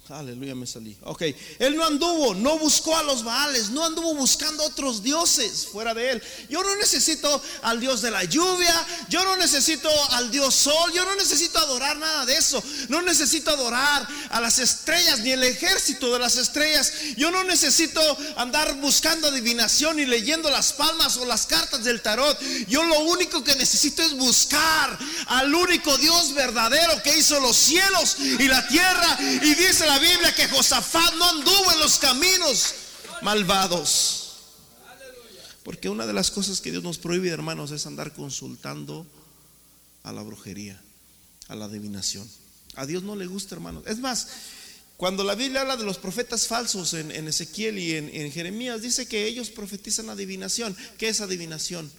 Aleluya, 0.10 0.56
me 0.56 0.65
salí. 0.65 0.96
Ok, 1.04 1.24
él 1.60 1.76
no 1.76 1.86
anduvo, 1.86 2.34
no 2.34 2.58
buscó 2.58 2.96
a 2.96 3.04
los 3.04 3.26
Baales, 3.26 3.72
no 3.72 3.84
anduvo 3.84 4.15
buscando 4.15 4.63
otros 4.63 5.04
dioses 5.04 5.67
fuera 5.70 5.93
de 5.93 6.12
él. 6.12 6.24
Yo 6.50 6.63
no 6.63 6.76
necesito 6.78 7.41
al 7.62 7.82
Dios 7.82 8.02
de 8.02 8.12
la 8.12 8.24
lluvia, 8.24 8.88
yo 9.10 9.26
no 9.26 9.36
necesito 9.36 9.89
al 10.12 10.32
Dios 10.32 10.56
sol, 10.56 10.93
yo 10.93 11.04
no 11.04 11.13
necesito 11.15 11.60
adorar 11.60 11.98
nada 11.98 12.26
de 12.26 12.38
eso. 12.38 12.63
No 12.88 13.02
necesito 13.02 13.52
adorar 13.52 14.08
a 14.30 14.39
las 14.39 14.60
estrellas 14.60 15.20
ni 15.20 15.32
el 15.32 15.43
ejército 15.43 16.13
de 16.13 16.20
las 16.20 16.38
estrellas. 16.38 16.93
Yo 17.17 17.30
no 17.30 17.43
necesito 17.43 18.00
andar 18.38 18.76
buscando 18.76 19.28
adivinación 19.28 20.00
y 20.00 20.06
leyendo 20.06 20.50
las 20.50 20.72
palmas 20.72 21.17
o 21.17 21.26
las 21.26 21.46
cartas 21.46 21.84
del 21.84 22.02
tarot. 22.02 22.39
Yo 22.67 22.84
lo 22.84 23.02
único 23.02 23.43
que 23.43 23.56
necesito 23.56 24.02
es 24.04 24.13
buscar 24.13 24.98
al 25.28 25.54
único 25.54 25.98
Dios 25.98 26.34
verdadero 26.34 27.04
que 27.04 27.17
hizo 27.17 27.41
los 27.41 27.58
cielos 27.58 28.15
y 28.20 28.48
la 28.48 28.65
tierra. 28.70 29.17
Y 29.20 29.54
dice 29.54 29.86
la 29.86 29.96
Biblia 29.99 30.33
que 30.36 30.47
Josafat 30.47 31.15
no 31.15 31.29
anduvo 31.29 31.71
en 31.71 31.79
los 31.79 31.97
caminos 31.97 32.73
malvados. 33.21 34.23
Porque 35.63 35.89
una 35.89 36.05
de 36.07 36.13
las 36.13 36.31
cosas 36.31 36.62
que 36.62 36.71
Dios 36.71 36.83
nos 36.83 36.97
prohíbe, 36.97 37.29
hermanos, 37.29 37.71
es 37.71 37.86
andar 37.86 38.13
consultando 38.13 39.05
a 40.03 40.13
la 40.13 40.21
brujería, 40.21 40.81
a 41.49 41.55
la 41.55 41.65
adivinación. 41.65 42.27
A 42.75 42.86
Dios 42.86 43.03
no 43.03 43.15
le 43.15 43.25
gusta, 43.25 43.55
hermanos. 43.55 43.83
Es 43.86 43.99
más, 43.99 44.27
cuando 44.95 45.23
la 45.23 45.36
Biblia 45.36 45.62
habla 45.62 45.75
de 45.75 45.83
los 45.83 45.97
profetas 45.97 46.47
falsos 46.47 46.93
en, 46.93 47.12
Ezequiel 47.27 47.77
y 47.77 47.95
en, 47.95 48.10
en, 48.13 48.31
Jeremías, 48.31 48.81
dice 48.81 49.07
que 49.07 49.25
ellos 49.25 49.49
profetizan 49.49 50.10
adivinación. 50.10 50.75
¿Qué 50.97 51.10
es 51.10 51.21
adivinación? 51.21 51.91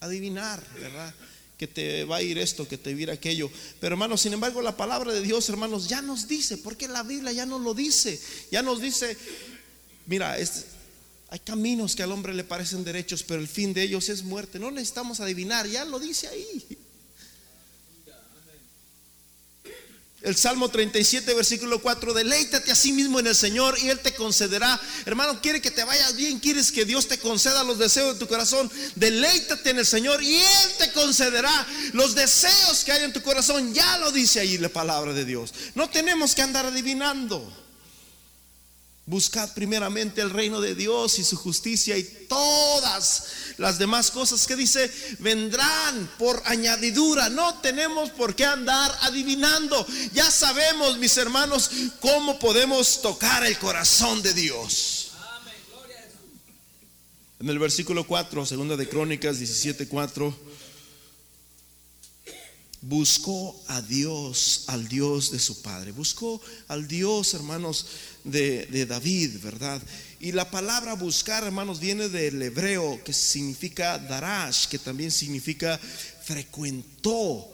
Adivinar, 0.00 0.64
¿verdad? 0.78 1.14
Que 1.60 1.66
te 1.66 2.04
va 2.04 2.16
a 2.16 2.22
ir 2.22 2.38
esto, 2.38 2.66
que 2.66 2.78
te 2.78 2.94
va 2.94 2.98
a 2.98 3.02
ir 3.02 3.10
aquello. 3.10 3.50
Pero 3.80 3.92
hermanos, 3.92 4.22
sin 4.22 4.32
embargo, 4.32 4.62
la 4.62 4.78
palabra 4.78 5.12
de 5.12 5.20
Dios, 5.20 5.46
hermanos, 5.50 5.90
ya 5.90 6.00
nos 6.00 6.26
dice, 6.26 6.56
porque 6.56 6.88
la 6.88 7.02
Biblia 7.02 7.32
ya 7.32 7.44
nos 7.44 7.60
lo 7.60 7.74
dice, 7.74 8.18
ya 8.50 8.62
nos 8.62 8.80
dice, 8.80 9.14
mira, 10.06 10.32
hay 10.32 11.38
caminos 11.40 11.94
que 11.94 12.02
al 12.02 12.12
hombre 12.12 12.32
le 12.32 12.44
parecen 12.44 12.82
derechos, 12.82 13.22
pero 13.22 13.42
el 13.42 13.46
fin 13.46 13.74
de 13.74 13.82
ellos 13.82 14.08
es 14.08 14.22
muerte. 14.22 14.58
No 14.58 14.70
necesitamos 14.70 15.20
adivinar, 15.20 15.66
ya 15.66 15.84
lo 15.84 15.98
dice 15.98 16.28
ahí. 16.28 16.78
El 20.22 20.36
Salmo 20.36 20.68
37, 20.68 21.32
versículo 21.32 21.80
4, 21.80 22.12
deleítate 22.12 22.70
a 22.70 22.74
sí 22.74 22.92
mismo 22.92 23.18
en 23.18 23.26
el 23.26 23.34
Señor 23.34 23.78
y 23.78 23.88
Él 23.88 23.98
te 24.00 24.14
concederá. 24.14 24.78
Hermano, 25.06 25.40
quiere 25.40 25.62
que 25.62 25.70
te 25.70 25.82
vayas 25.82 26.14
bien, 26.14 26.40
quieres 26.40 26.70
que 26.70 26.84
Dios 26.84 27.08
te 27.08 27.18
conceda 27.18 27.64
los 27.64 27.78
deseos 27.78 28.14
de 28.14 28.20
tu 28.20 28.28
corazón. 28.28 28.70
Deleítate 28.96 29.70
en 29.70 29.78
el 29.78 29.86
Señor 29.86 30.22
y 30.22 30.36
Él 30.36 30.70
te 30.78 30.92
concederá 30.92 31.66
los 31.94 32.14
deseos 32.14 32.84
que 32.84 32.92
hay 32.92 33.04
en 33.04 33.14
tu 33.14 33.22
corazón. 33.22 33.72
Ya 33.72 33.96
lo 33.96 34.12
dice 34.12 34.40
ahí 34.40 34.58
la 34.58 34.68
palabra 34.68 35.14
de 35.14 35.24
Dios. 35.24 35.54
No 35.74 35.88
tenemos 35.88 36.34
que 36.34 36.42
andar 36.42 36.66
adivinando. 36.66 37.69
Buscad 39.10 39.52
primeramente 39.54 40.20
el 40.20 40.30
reino 40.30 40.60
de 40.60 40.76
Dios 40.76 41.18
y 41.18 41.24
su 41.24 41.36
justicia 41.36 41.98
y 41.98 42.04
todas 42.28 43.24
las 43.58 43.76
demás 43.76 44.12
cosas 44.12 44.46
que 44.46 44.54
dice 44.54 44.88
vendrán 45.18 46.08
por 46.16 46.40
añadidura. 46.44 47.28
No 47.28 47.54
tenemos 47.56 48.10
por 48.10 48.36
qué 48.36 48.44
andar 48.44 48.96
adivinando. 49.00 49.84
Ya 50.12 50.30
sabemos, 50.30 50.96
mis 50.98 51.16
hermanos, 51.16 51.72
cómo 51.98 52.38
podemos 52.38 53.02
tocar 53.02 53.44
el 53.44 53.58
corazón 53.58 54.22
de 54.22 54.32
Dios. 54.32 55.10
En 57.40 57.48
el 57.50 57.58
versículo 57.58 58.06
4, 58.06 58.46
segunda 58.46 58.76
de 58.76 58.88
Crónicas 58.88 59.40
17, 59.40 59.88
4 59.88 60.49
buscó 62.82 63.60
a 63.68 63.82
Dios, 63.82 64.64
al 64.68 64.88
Dios 64.88 65.30
de 65.30 65.38
su 65.38 65.60
padre, 65.60 65.92
buscó 65.92 66.40
al 66.68 66.88
Dios, 66.88 67.34
hermanos, 67.34 67.86
de, 68.24 68.86
David, 68.86 69.38
¿verdad? 69.42 69.82
Y 70.18 70.32
la 70.32 70.50
palabra 70.50 70.94
buscar, 70.94 71.44
hermanos, 71.44 71.80
viene 71.80 72.08
del 72.08 72.40
hebreo 72.40 73.02
que 73.04 73.12
significa 73.12 73.98
darash, 73.98 74.66
que 74.66 74.78
también 74.78 75.10
significa 75.10 75.78
frecuentó, 76.22 77.50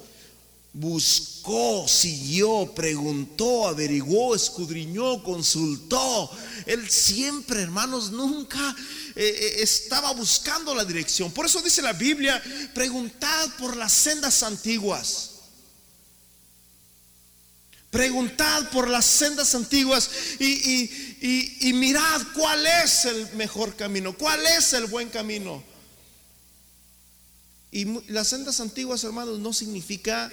buscó, 0.78 1.88
siguió, 1.88 2.70
preguntó, 2.74 3.66
averiguó, 3.66 4.34
escudriñó, 4.34 5.22
consultó. 5.22 6.30
Él 6.66 6.90
siempre, 6.90 7.62
hermanos, 7.62 8.10
nunca 8.10 8.76
eh, 9.14 9.24
eh, 9.26 9.54
estaba 9.62 10.12
buscando 10.12 10.74
la 10.74 10.84
dirección. 10.84 11.32
Por 11.32 11.46
eso 11.46 11.62
dice 11.62 11.80
la 11.80 11.94
Biblia, 11.94 12.42
preguntad 12.74 13.48
por 13.58 13.74
las 13.74 13.90
sendas 13.90 14.42
antiguas. 14.42 15.30
Preguntad 17.90 18.68
por 18.68 18.90
las 18.90 19.06
sendas 19.06 19.54
antiguas 19.54 20.10
y, 20.38 20.90
y 21.60 21.72
mirad 21.72 22.20
cuál 22.34 22.66
es 22.66 23.06
el 23.06 23.32
mejor 23.32 23.74
camino, 23.76 24.14
cuál 24.14 24.44
es 24.44 24.74
el 24.74 24.84
buen 24.86 25.08
camino. 25.08 25.64
Y 27.76 27.84
las 28.10 28.28
sendas 28.28 28.60
antiguas, 28.60 29.04
hermanos, 29.04 29.38
no 29.38 29.52
significa, 29.52 30.30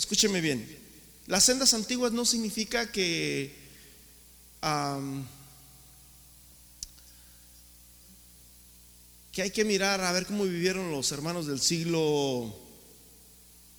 escúcheme 0.00 0.40
bien, 0.40 0.66
las 1.26 1.44
sendas 1.44 1.74
antiguas 1.74 2.12
no 2.12 2.24
significa 2.24 2.90
que 2.90 3.54
que 9.32 9.42
hay 9.42 9.50
que 9.50 9.64
mirar 9.64 10.00
a 10.00 10.12
ver 10.12 10.26
cómo 10.26 10.44
vivieron 10.44 10.90
los 10.90 11.12
hermanos 11.12 11.46
del 11.46 11.60
siglo 11.60 12.54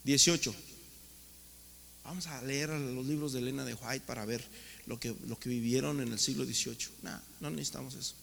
XVIII. 0.05 0.53
Vamos 2.03 2.27
a 2.27 2.41
leer 2.43 2.69
los 2.69 3.05
libros 3.05 3.33
de 3.33 3.39
Elena 3.39 3.65
de 3.65 3.73
White 3.73 4.05
para 4.05 4.25
ver 4.25 4.43
lo 4.85 4.99
que, 4.99 5.15
lo 5.27 5.39
que 5.39 5.49
vivieron 5.49 6.01
en 6.01 6.11
el 6.11 6.19
siglo 6.19 6.45
XVIII. 6.45 6.87
No, 7.03 7.21
no 7.41 7.49
necesitamos 7.49 7.95
eso. 7.95 8.15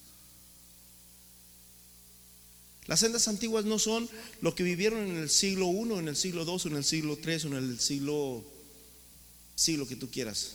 Las 2.89 3.01
sendas 3.01 3.29
antiguas 3.29 3.67
no 3.67 3.79
son 3.79 4.09
lo 4.41 4.55
que 4.55 4.63
vivieron 4.63 5.07
en 5.07 5.19
el 5.19 5.29
siglo 5.29 5.71
I, 5.71 5.99
en 5.99 6.09
el 6.09 6.17
siglo 6.17 6.43
II, 6.45 6.71
en 6.71 6.77
el 6.79 6.85
siglo 6.85 7.19
III, 7.23 7.43
en 7.49 7.53
el 7.53 7.79
siglo, 7.79 8.43
siglo 9.55 9.87
que 9.87 9.95
tú 9.95 10.11
quieras. 10.11 10.53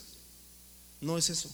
No 1.00 1.16
es 1.16 1.30
eso. 1.30 1.48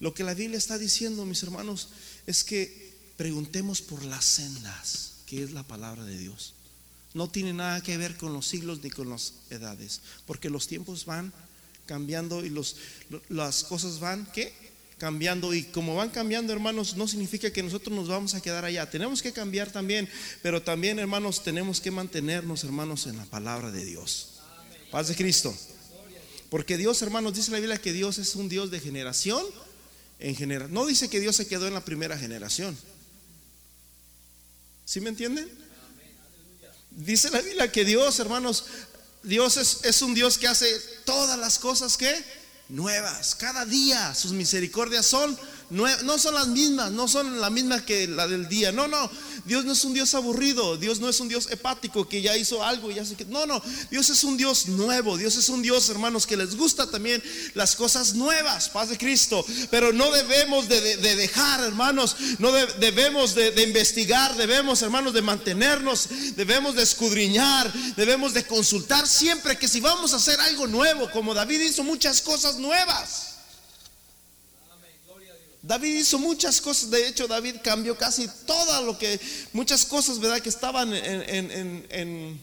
Lo 0.00 0.14
que 0.14 0.24
la 0.24 0.32
Biblia 0.32 0.56
está 0.56 0.78
diciendo, 0.78 1.26
mis 1.26 1.42
hermanos, 1.42 1.90
es 2.26 2.42
que 2.42 2.96
preguntemos 3.18 3.82
por 3.82 4.02
las 4.02 4.24
sendas, 4.24 5.12
que 5.26 5.42
es 5.42 5.52
la 5.52 5.62
palabra 5.62 6.04
de 6.04 6.18
Dios. 6.18 6.54
No 7.12 7.28
tiene 7.28 7.52
nada 7.52 7.82
que 7.82 7.98
ver 7.98 8.16
con 8.16 8.32
los 8.32 8.46
siglos 8.46 8.82
ni 8.82 8.88
con 8.88 9.10
las 9.10 9.34
edades, 9.50 10.00
porque 10.26 10.48
los 10.48 10.68
tiempos 10.68 11.04
van 11.04 11.34
cambiando 11.84 12.44
y 12.46 12.48
los, 12.48 12.76
las 13.28 13.64
cosas 13.64 14.00
van, 14.00 14.26
¿qué? 14.32 14.54
Cambiando 15.02 15.52
y 15.52 15.64
como 15.64 15.96
van 15.96 16.10
cambiando, 16.10 16.52
hermanos, 16.52 16.94
no 16.94 17.08
significa 17.08 17.52
que 17.52 17.60
nosotros 17.60 17.92
nos 17.92 18.06
vamos 18.06 18.36
a 18.36 18.40
quedar 18.40 18.64
allá. 18.64 18.88
Tenemos 18.88 19.20
que 19.20 19.32
cambiar 19.32 19.68
también, 19.72 20.08
pero 20.42 20.62
también, 20.62 21.00
hermanos, 21.00 21.42
tenemos 21.42 21.80
que 21.80 21.90
mantenernos, 21.90 22.62
hermanos, 22.62 23.08
en 23.08 23.16
la 23.16 23.24
palabra 23.24 23.72
de 23.72 23.84
Dios. 23.84 24.34
Paz 24.92 25.08
de 25.08 25.16
Cristo. 25.16 25.52
Porque 26.50 26.76
Dios, 26.76 27.02
hermanos, 27.02 27.34
dice 27.34 27.50
la 27.50 27.58
Biblia 27.58 27.80
que 27.80 27.92
Dios 27.92 28.18
es 28.18 28.36
un 28.36 28.48
Dios 28.48 28.70
de 28.70 28.78
generación 28.78 29.44
en 30.20 30.36
generación. 30.36 30.72
No 30.72 30.86
dice 30.86 31.10
que 31.10 31.18
Dios 31.18 31.34
se 31.34 31.48
quedó 31.48 31.66
en 31.66 31.74
la 31.74 31.84
primera 31.84 32.16
generación. 32.16 32.78
¿Sí 34.84 35.00
me 35.00 35.08
entienden? 35.08 35.50
Dice 36.92 37.28
la 37.30 37.40
Biblia 37.40 37.72
que 37.72 37.84
Dios, 37.84 38.20
hermanos, 38.20 38.66
Dios 39.24 39.56
es, 39.82 40.02
un 40.02 40.14
Dios 40.14 40.38
que 40.38 40.46
hace 40.46 40.72
todas 41.04 41.36
las 41.40 41.58
cosas 41.58 41.96
que 41.96 42.14
nuevas. 42.72 43.34
Cada 43.34 43.64
día 43.64 44.14
sus 44.14 44.32
misericordias 44.32 45.06
son 45.06 45.38
no 45.72 46.18
son 46.18 46.34
las 46.34 46.48
mismas, 46.48 46.92
no 46.92 47.08
son 47.08 47.40
la 47.40 47.48
misma 47.48 47.84
que 47.84 48.06
la 48.06 48.28
del 48.28 48.48
día. 48.48 48.72
No, 48.72 48.88
no, 48.88 49.10
Dios 49.44 49.64
no 49.64 49.72
es 49.72 49.84
un 49.84 49.94
Dios 49.94 50.14
aburrido, 50.14 50.76
Dios 50.76 51.00
no 51.00 51.08
es 51.08 51.18
un 51.18 51.28
Dios 51.28 51.48
hepático 51.50 52.06
que 52.06 52.20
ya 52.20 52.36
hizo 52.36 52.62
algo 52.62 52.90
y 52.90 52.94
ya 52.94 53.04
se 53.04 53.16
No, 53.24 53.46
no, 53.46 53.62
Dios 53.90 54.10
es 54.10 54.22
un 54.22 54.36
Dios 54.36 54.68
nuevo, 54.68 55.16
Dios 55.16 55.36
es 55.36 55.48
un 55.48 55.62
Dios, 55.62 55.88
hermanos, 55.88 56.26
que 56.26 56.36
les 56.36 56.56
gusta 56.56 56.90
también 56.90 57.22
las 57.54 57.74
cosas 57.74 58.14
nuevas, 58.14 58.68
paz 58.68 58.90
de 58.90 58.98
Cristo. 58.98 59.44
Pero 59.70 59.92
no 59.92 60.10
debemos 60.10 60.68
de, 60.68 60.96
dejar, 60.96 61.60
hermanos, 61.60 62.16
no 62.38 62.52
debemos 62.52 63.34
de, 63.34 63.50
de 63.50 63.62
investigar, 63.62 64.36
debemos, 64.36 64.82
hermanos, 64.82 65.14
de 65.14 65.22
mantenernos, 65.22 66.08
debemos 66.36 66.74
de 66.74 66.82
escudriñar, 66.82 67.72
debemos 67.96 68.34
de 68.34 68.46
consultar 68.46 69.08
siempre 69.08 69.58
que 69.58 69.68
si 69.68 69.80
vamos 69.80 70.12
a 70.12 70.16
hacer 70.16 70.38
algo 70.40 70.66
nuevo, 70.66 71.10
como 71.10 71.34
David 71.34 71.60
hizo 71.62 71.82
muchas 71.82 72.20
cosas 72.20 72.56
nuevas. 72.56 73.31
David 75.62 75.98
hizo 75.98 76.18
muchas 76.18 76.60
cosas, 76.60 76.90
de 76.90 77.06
hecho 77.06 77.28
David 77.28 77.56
cambió 77.62 77.96
casi 77.96 78.28
todo 78.46 78.82
lo 78.82 78.98
que, 78.98 79.20
muchas 79.52 79.86
cosas, 79.86 80.18
¿verdad? 80.18 80.40
Que 80.40 80.48
estaban 80.48 80.92
en, 80.92 82.40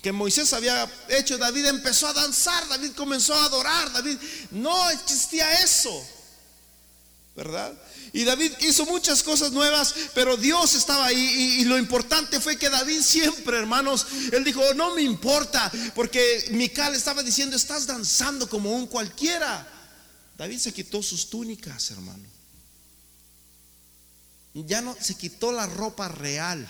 que 0.00 0.12
Moisés 0.12 0.52
había 0.54 0.90
hecho. 1.08 1.36
David 1.36 1.66
empezó 1.66 2.08
a 2.08 2.14
danzar, 2.14 2.66
David 2.68 2.92
comenzó 2.96 3.34
a 3.34 3.44
adorar, 3.44 3.92
David, 3.92 4.16
no 4.50 4.88
existía 4.90 5.62
eso, 5.62 5.92
¿verdad? 7.36 7.74
Y 8.14 8.24
David 8.24 8.52
hizo 8.60 8.86
muchas 8.86 9.22
cosas 9.22 9.52
nuevas, 9.52 9.94
pero 10.14 10.38
Dios 10.38 10.74
estaba 10.74 11.06
ahí. 11.06 11.16
Y, 11.16 11.60
y, 11.62 11.64
lo 11.64 11.78
importante 11.78 12.40
fue 12.40 12.56
que 12.56 12.70
David 12.70 13.02
siempre, 13.02 13.58
hermanos, 13.58 14.06
él 14.32 14.42
dijo, 14.42 14.62
no 14.74 14.94
me 14.94 15.02
importa, 15.02 15.70
porque 15.94 16.46
Mical 16.50 16.94
estaba 16.94 17.22
diciendo, 17.22 17.56
estás 17.56 17.86
danzando 17.86 18.48
como 18.48 18.72
un 18.72 18.86
cualquiera. 18.86 19.71
David 20.42 20.58
se 20.58 20.72
quitó 20.72 21.04
sus 21.04 21.30
túnicas, 21.30 21.92
hermano. 21.92 22.24
Ya 24.54 24.80
no 24.80 24.96
se 25.00 25.14
quitó 25.14 25.52
la 25.52 25.68
ropa 25.68 26.08
real. 26.08 26.68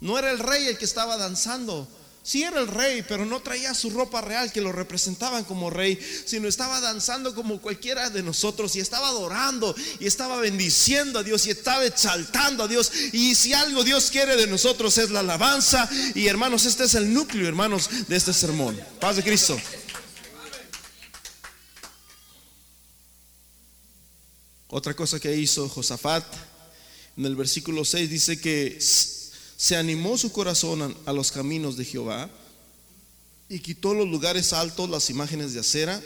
No 0.00 0.18
era 0.18 0.30
el 0.30 0.38
rey 0.38 0.66
el 0.66 0.76
que 0.76 0.84
estaba 0.84 1.16
danzando. 1.16 1.88
Sí 2.22 2.42
era 2.42 2.60
el 2.60 2.68
rey, 2.68 3.02
pero 3.08 3.24
no 3.24 3.40
traía 3.40 3.72
su 3.72 3.88
ropa 3.88 4.20
real 4.20 4.52
que 4.52 4.60
lo 4.60 4.72
representaban 4.72 5.44
como 5.44 5.70
rey, 5.70 5.98
sino 6.26 6.46
estaba 6.46 6.82
danzando 6.82 7.34
como 7.34 7.62
cualquiera 7.62 8.10
de 8.10 8.22
nosotros 8.22 8.76
y 8.76 8.80
estaba 8.80 9.08
adorando 9.08 9.74
y 9.98 10.06
estaba 10.06 10.36
bendiciendo 10.36 11.20
a 11.20 11.22
Dios 11.22 11.46
y 11.46 11.50
estaba 11.50 11.86
exaltando 11.86 12.64
a 12.64 12.68
Dios. 12.68 12.92
Y 13.12 13.34
si 13.36 13.54
algo 13.54 13.84
Dios 13.84 14.10
quiere 14.10 14.36
de 14.36 14.48
nosotros 14.48 14.98
es 14.98 15.08
la 15.08 15.20
alabanza. 15.20 15.88
Y 16.14 16.26
hermanos, 16.26 16.66
este 16.66 16.84
es 16.84 16.94
el 16.94 17.10
núcleo, 17.14 17.48
hermanos, 17.48 17.88
de 18.06 18.16
este 18.16 18.34
sermón. 18.34 18.78
Paz 19.00 19.16
de 19.16 19.22
Cristo. 19.22 19.58
Otra 24.76 24.92
cosa 24.92 25.20
que 25.20 25.36
hizo 25.36 25.68
Josafat, 25.68 26.24
en 27.16 27.24
el 27.26 27.36
versículo 27.36 27.84
6 27.84 28.10
dice 28.10 28.40
que 28.40 28.76
se 28.80 29.76
animó 29.76 30.18
su 30.18 30.32
corazón 30.32 30.96
a 31.06 31.12
los 31.12 31.30
caminos 31.30 31.76
de 31.76 31.84
Jehová 31.84 32.28
y 33.48 33.60
quitó 33.60 33.94
los 33.94 34.08
lugares 34.08 34.52
altos, 34.52 34.90
las 34.90 35.10
imágenes 35.10 35.54
de 35.54 35.60
acera 35.60 36.02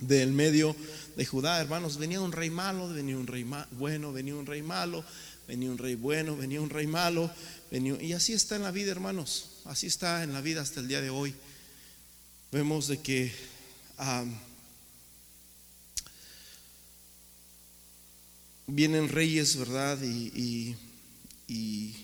del 0.00 0.32
medio 0.32 0.74
de 1.14 1.24
Judá. 1.24 1.60
Hermanos, 1.60 1.96
venía 1.96 2.20
un 2.20 2.32
rey 2.32 2.50
malo, 2.50 2.88
venía 2.88 3.16
un 3.16 3.28
rey 3.28 3.44
bueno, 3.44 4.12
venía 4.12 4.34
un 4.34 4.46
rey 4.46 4.62
malo, 4.62 5.04
venía 5.46 5.70
un 5.70 5.78
rey 5.78 5.94
bueno, 5.94 6.36
venía 6.36 6.60
un 6.60 6.70
rey 6.70 6.88
malo, 6.88 7.30
venía, 7.70 8.02
y 8.02 8.14
así 8.14 8.32
está 8.32 8.56
en 8.56 8.62
la 8.62 8.72
vida, 8.72 8.90
hermanos, 8.90 9.60
así 9.64 9.86
está 9.86 10.24
en 10.24 10.32
la 10.32 10.40
vida 10.40 10.60
hasta 10.60 10.80
el 10.80 10.88
día 10.88 11.00
de 11.00 11.10
hoy. 11.10 11.32
Vemos 12.50 12.88
de 12.88 12.98
que 12.98 13.32
vienen 18.66 19.08
reyes, 19.08 19.56
¿verdad? 19.56 19.98
Y, 20.02 20.76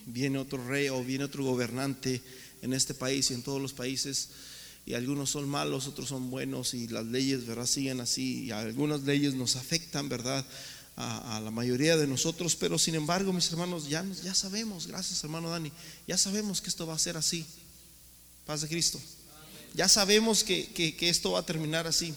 viene 0.05 0.37
otro 0.37 0.63
rey 0.67 0.89
o 0.89 1.03
viene 1.03 1.23
otro 1.23 1.43
gobernante 1.43 2.21
en 2.61 2.73
este 2.73 2.93
país 2.93 3.31
y 3.31 3.33
en 3.33 3.41
todos 3.41 3.61
los 3.61 3.73
países. 3.73 4.29
Y 4.85 4.93
algunos 4.93 5.29
son 5.29 5.47
malos, 5.47 5.87
otros 5.87 6.09
son 6.09 6.29
buenos 6.29 6.73
y 6.73 6.87
las 6.87 7.05
leyes, 7.05 7.45
¿verdad? 7.45 7.65
Siguen 7.65 8.01
así. 8.01 8.45
Y 8.45 8.51
algunas 8.51 9.01
leyes 9.03 9.33
nos 9.33 9.55
afectan, 9.55 10.09
¿verdad? 10.09 10.45
A, 10.97 11.39
la 11.43 11.49
mayoría 11.49 11.97
de 11.97 12.05
nosotros, 12.05 12.55
pero 12.55 12.77
sin 12.77 12.93
embargo, 12.93 13.33
mis 13.33 13.49
hermanos, 13.49 13.89
ya, 13.89 14.05
ya 14.23 14.35
sabemos, 14.35 14.85
gracias 14.85 15.23
hermano 15.23 15.49
Dani, 15.49 15.71
ya 16.07 16.15
sabemos 16.15 16.61
que 16.61 16.69
esto 16.69 16.85
va 16.85 16.93
a 16.93 16.99
ser 16.99 17.17
así. 17.17 17.43
Paz 18.45 18.61
de 18.61 18.67
Cristo. 18.67 18.99
Ya 19.73 19.87
sabemos 19.87 20.43
que, 20.43 20.67
que 20.73 21.09
esto 21.09 21.31
va 21.31 21.39
a 21.39 21.45
terminar 21.45 21.87
así. 21.87 22.13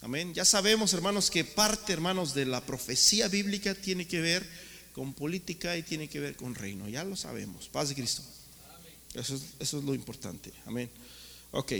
Amén. 0.00 0.32
Ya 0.32 0.44
sabemos, 0.44 0.92
hermanos, 0.92 1.30
que 1.30 1.44
parte, 1.44 1.92
hermanos, 1.92 2.34
de 2.34 2.46
la 2.46 2.60
profecía 2.60 3.28
bíblica 3.28 3.74
tiene 3.74 4.06
que 4.06 4.20
ver 4.20 4.48
con 4.92 5.12
política 5.12 5.76
y 5.76 5.82
tiene 5.82 6.08
que 6.08 6.20
ver 6.20 6.36
con 6.36 6.54
reino. 6.54 6.88
Ya 6.88 7.04
lo 7.04 7.16
sabemos. 7.16 7.68
Paz 7.68 7.88
de 7.88 7.94
Cristo. 7.96 8.22
Eso 9.14 9.34
es, 9.34 9.42
eso 9.58 9.78
es 9.78 9.84
lo 9.84 9.94
importante. 9.94 10.52
Amén. 10.66 10.90
Ok. 11.50 11.72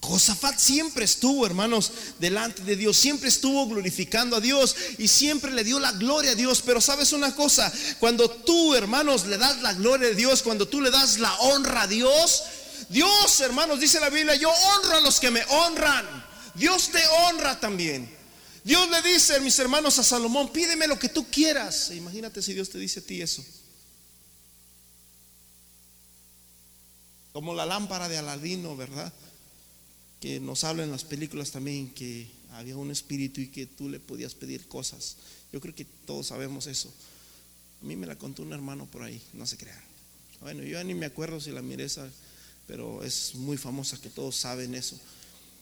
Josafat 0.00 0.58
siempre 0.58 1.04
estuvo, 1.04 1.44
hermanos, 1.44 1.90
delante 2.20 2.62
de 2.62 2.76
Dios, 2.76 2.96
siempre 2.96 3.28
estuvo 3.28 3.66
glorificando 3.66 4.36
a 4.36 4.40
Dios 4.40 4.76
y 4.96 5.08
siempre 5.08 5.50
le 5.50 5.64
dio 5.64 5.80
la 5.80 5.92
gloria 5.92 6.30
a 6.30 6.34
Dios. 6.36 6.62
Pero 6.64 6.80
sabes 6.80 7.12
una 7.12 7.34
cosa, 7.34 7.72
cuando 7.98 8.30
tú, 8.30 8.74
hermanos, 8.74 9.26
le 9.26 9.38
das 9.38 9.60
la 9.60 9.74
gloria 9.74 10.08
a 10.08 10.14
Dios, 10.14 10.42
cuando 10.42 10.68
tú 10.68 10.80
le 10.80 10.90
das 10.90 11.18
la 11.18 11.34
honra 11.40 11.82
a 11.82 11.86
Dios, 11.88 12.42
Dios, 12.88 13.40
hermanos, 13.40 13.80
dice 13.80 14.00
la 14.00 14.08
Biblia, 14.08 14.36
yo 14.36 14.50
honro 14.50 14.98
a 14.98 15.00
los 15.00 15.18
que 15.18 15.30
me 15.30 15.42
honran. 15.50 16.27
Dios 16.58 16.90
te 16.90 17.00
honra 17.06 17.58
también. 17.60 18.08
Dios 18.64 18.88
le 18.90 19.00
dice, 19.02 19.40
mis 19.40 19.58
hermanos, 19.58 19.98
a 19.98 20.02
Salomón, 20.02 20.52
pídeme 20.52 20.86
lo 20.86 20.98
que 20.98 21.08
tú 21.08 21.26
quieras. 21.30 21.90
Imagínate 21.92 22.42
si 22.42 22.52
Dios 22.52 22.68
te 22.68 22.78
dice 22.78 23.00
a 23.00 23.02
ti 23.02 23.22
eso. 23.22 23.44
Como 27.32 27.54
la 27.54 27.64
lámpara 27.64 28.08
de 28.08 28.18
Aladino, 28.18 28.76
¿verdad? 28.76 29.12
Que 30.20 30.40
nos 30.40 30.64
habla 30.64 30.82
en 30.82 30.90
las 30.90 31.04
películas 31.04 31.50
también 31.50 31.94
que 31.94 32.28
había 32.52 32.76
un 32.76 32.90
espíritu 32.90 33.40
y 33.40 33.48
que 33.48 33.66
tú 33.66 33.88
le 33.88 34.00
podías 34.00 34.34
pedir 34.34 34.66
cosas. 34.66 35.16
Yo 35.52 35.60
creo 35.60 35.74
que 35.74 35.84
todos 35.84 36.26
sabemos 36.26 36.66
eso. 36.66 36.92
A 37.80 37.84
mí 37.86 37.94
me 37.94 38.06
la 38.06 38.16
contó 38.16 38.42
un 38.42 38.52
hermano 38.52 38.86
por 38.86 39.02
ahí, 39.02 39.22
no 39.34 39.46
se 39.46 39.56
crean. 39.56 39.80
Bueno, 40.40 40.62
yo 40.62 40.82
ni 40.84 40.94
me 40.94 41.06
acuerdo 41.06 41.40
si 41.40 41.52
la 41.52 41.62
miré 41.62 41.84
esa, 41.84 42.08
pero 42.66 43.02
es 43.04 43.34
muy 43.34 43.56
famosa 43.56 44.00
que 44.00 44.10
todos 44.10 44.36
saben 44.36 44.74
eso. 44.74 44.98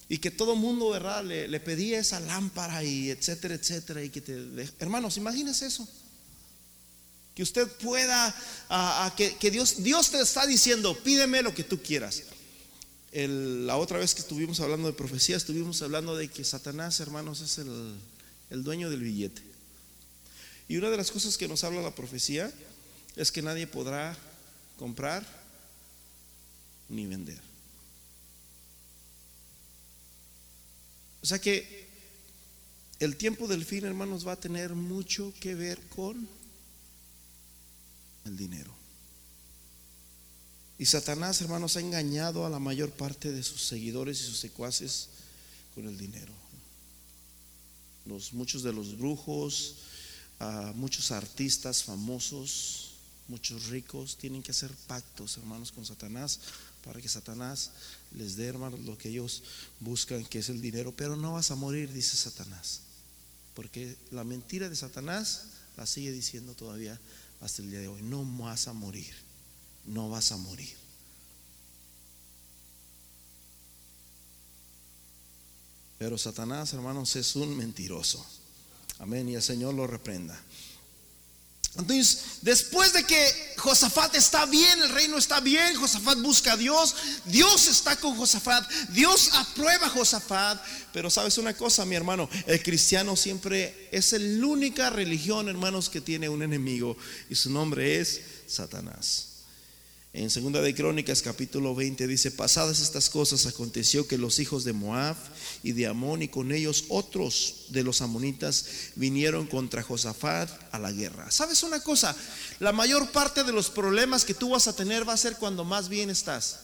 Y 0.08 0.18
que 0.18 0.30
todo 0.30 0.54
mundo, 0.54 0.90
¿verdad? 0.90 1.24
Le, 1.24 1.60
pedía 1.60 1.98
esa 1.98 2.20
lámpara 2.20 2.84
y 2.84 3.10
etcétera, 3.10 3.54
etcétera. 3.54 4.04
Y 4.04 4.10
que 4.10 4.20
te, 4.20 4.34
hermanos, 4.78 5.16
imagínese 5.16 5.66
eso. 5.66 5.88
Que 7.34 7.42
usted 7.42 7.66
pueda, 7.68 8.34
a, 8.68 9.12
que, 9.16 9.50
Dios, 9.50 9.82
Dios 9.82 10.10
te 10.10 10.20
está 10.20 10.46
diciendo, 10.46 10.96
pídeme 11.02 11.42
lo 11.42 11.54
que 11.54 11.64
tú 11.64 11.82
quieras. 11.82 12.22
la 13.12 13.76
otra 13.76 13.98
vez 13.98 14.14
que 14.14 14.20
estuvimos 14.20 14.60
hablando 14.60 14.86
de 14.86 14.94
profecía, 14.94 15.36
estuvimos 15.36 15.82
hablando 15.82 16.16
de 16.16 16.28
que 16.28 16.44
Satanás, 16.44 17.00
hermanos, 17.00 17.40
es 17.40 17.58
el, 17.58 17.96
el 18.50 18.62
dueño 18.62 18.88
del 18.88 19.00
billete. 19.00 19.42
Y 20.68 20.76
una 20.76 20.90
de 20.90 20.96
las 20.96 21.10
cosas 21.10 21.36
que 21.36 21.48
nos 21.48 21.64
habla 21.64 21.82
la 21.82 21.94
profecía 21.94 22.50
es 23.16 23.32
que 23.32 23.42
nadie 23.42 23.66
podrá 23.66 24.16
comprar 24.78 25.26
ni 26.88 27.06
vender. 27.06 27.40
O 31.26 31.28
sea 31.28 31.40
que 31.40 31.88
el 33.00 33.16
tiempo 33.16 33.48
del 33.48 33.64
fin, 33.64 33.84
hermanos, 33.84 34.24
va 34.24 34.34
a 34.34 34.40
tener 34.40 34.76
mucho 34.76 35.34
que 35.40 35.56
ver 35.56 35.80
con 35.88 36.28
el 38.26 38.36
dinero. 38.36 38.72
Y 40.78 40.86
Satanás, 40.86 41.40
hermanos, 41.40 41.76
ha 41.76 41.80
engañado 41.80 42.46
a 42.46 42.48
la 42.48 42.60
mayor 42.60 42.92
parte 42.92 43.32
de 43.32 43.42
sus 43.42 43.60
seguidores 43.62 44.20
y 44.20 44.24
sus 44.24 44.38
secuaces 44.38 45.08
con 45.74 45.88
el 45.88 45.98
dinero. 45.98 46.32
Los, 48.04 48.32
muchos 48.32 48.62
de 48.62 48.72
los 48.72 48.96
brujos, 48.96 49.78
muchos 50.76 51.10
artistas 51.10 51.82
famosos, 51.82 52.92
muchos 53.26 53.66
ricos 53.66 54.16
tienen 54.16 54.44
que 54.44 54.52
hacer 54.52 54.70
pactos, 54.86 55.38
hermanos, 55.38 55.72
con 55.72 55.84
Satanás 55.84 56.38
para 56.86 57.00
que 57.00 57.08
Satanás 57.08 57.72
les 58.12 58.36
dé, 58.36 58.46
hermanos, 58.46 58.80
lo 58.80 58.96
que 58.96 59.10
ellos 59.10 59.42
buscan, 59.80 60.24
que 60.24 60.38
es 60.38 60.48
el 60.48 60.60
dinero. 60.60 60.94
Pero 60.96 61.16
no 61.16 61.34
vas 61.34 61.50
a 61.50 61.56
morir, 61.56 61.92
dice 61.92 62.16
Satanás. 62.16 62.80
Porque 63.54 63.96
la 64.10 64.24
mentira 64.24 64.68
de 64.68 64.76
Satanás 64.76 65.46
la 65.76 65.86
sigue 65.86 66.12
diciendo 66.12 66.54
todavía 66.54 66.98
hasta 67.40 67.62
el 67.62 67.70
día 67.70 67.80
de 67.80 67.88
hoy. 67.88 68.02
No 68.02 68.24
vas 68.24 68.68
a 68.68 68.72
morir. 68.72 69.14
No 69.84 70.10
vas 70.10 70.32
a 70.32 70.36
morir. 70.36 70.74
Pero 75.98 76.18
Satanás, 76.18 76.72
hermanos, 76.72 77.16
es 77.16 77.36
un 77.36 77.56
mentiroso. 77.56 78.24
Amén. 78.98 79.28
Y 79.28 79.34
el 79.34 79.42
Señor 79.42 79.74
lo 79.74 79.86
reprenda. 79.86 80.38
Entonces, 81.78 82.38
después 82.40 82.92
de 82.92 83.04
que 83.04 83.54
Josafat 83.58 84.14
está 84.14 84.46
bien, 84.46 84.82
el 84.82 84.90
reino 84.90 85.18
está 85.18 85.40
bien, 85.40 85.74
Josafat 85.74 86.18
busca 86.20 86.52
a 86.52 86.56
Dios, 86.56 86.94
Dios 87.26 87.68
está 87.68 87.96
con 87.96 88.16
Josafat, 88.16 88.68
Dios 88.90 89.30
aprueba 89.34 89.86
a 89.86 89.90
Josafat. 89.90 90.58
Pero 90.92 91.10
sabes 91.10 91.36
una 91.38 91.54
cosa, 91.54 91.84
mi 91.84 91.94
hermano, 91.94 92.28
el 92.46 92.62
cristiano 92.62 93.14
siempre 93.16 93.88
es 93.92 94.12
la 94.12 94.46
única 94.46 94.90
religión, 94.90 95.48
hermanos, 95.48 95.90
que 95.90 96.00
tiene 96.00 96.28
un 96.28 96.42
enemigo 96.42 96.96
y 97.28 97.34
su 97.34 97.50
nombre 97.50 98.00
es 98.00 98.20
Satanás. 98.46 99.35
En 100.16 100.30
segunda 100.30 100.62
de 100.62 100.74
Crónicas 100.74 101.20
capítulo 101.20 101.74
20 101.74 102.06
dice, 102.06 102.30
pasadas 102.30 102.80
estas 102.80 103.10
cosas 103.10 103.44
aconteció 103.44 104.08
que 104.08 104.16
los 104.16 104.38
hijos 104.38 104.64
de 104.64 104.72
Moab 104.72 105.14
y 105.62 105.72
de 105.72 105.86
Amón 105.86 106.22
y 106.22 106.28
con 106.28 106.52
ellos 106.52 106.84
otros 106.88 107.66
de 107.68 107.82
los 107.82 108.00
amonitas 108.00 108.64
vinieron 108.94 109.46
contra 109.46 109.82
Josafat 109.82 110.48
a 110.72 110.78
la 110.78 110.90
guerra. 110.90 111.30
¿Sabes 111.30 111.62
una 111.64 111.80
cosa? 111.80 112.16
La 112.60 112.72
mayor 112.72 113.12
parte 113.12 113.44
de 113.44 113.52
los 113.52 113.68
problemas 113.68 114.24
que 114.24 114.32
tú 114.32 114.48
vas 114.48 114.68
a 114.68 114.74
tener 114.74 115.06
va 115.06 115.12
a 115.12 115.18
ser 115.18 115.36
cuando 115.36 115.64
más 115.64 115.90
bien 115.90 116.08
estás. 116.08 116.60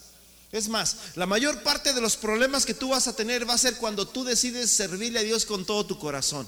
Es 0.51 0.71
más, 0.71 0.97
la 1.17 1.27
mayor 1.27 1.62
parte 1.62 1.93
de 1.93 2.01
los 2.01 2.17
problemas 2.17 2.65
que 2.65 2.73
tú 2.73 2.88
vas 2.88 3.07
a 3.07 3.15
tener 3.15 3.47
va 3.47 3.53
a 3.53 3.59
ser 3.59 3.77
cuando 3.77 4.09
tú 4.09 4.25
decides 4.25 4.71
servirle 4.71 5.19
a 5.19 5.25
Dios 5.25 5.45
con 5.45 5.67
todo 5.67 5.85
tu 5.85 5.99
corazón. 5.99 6.47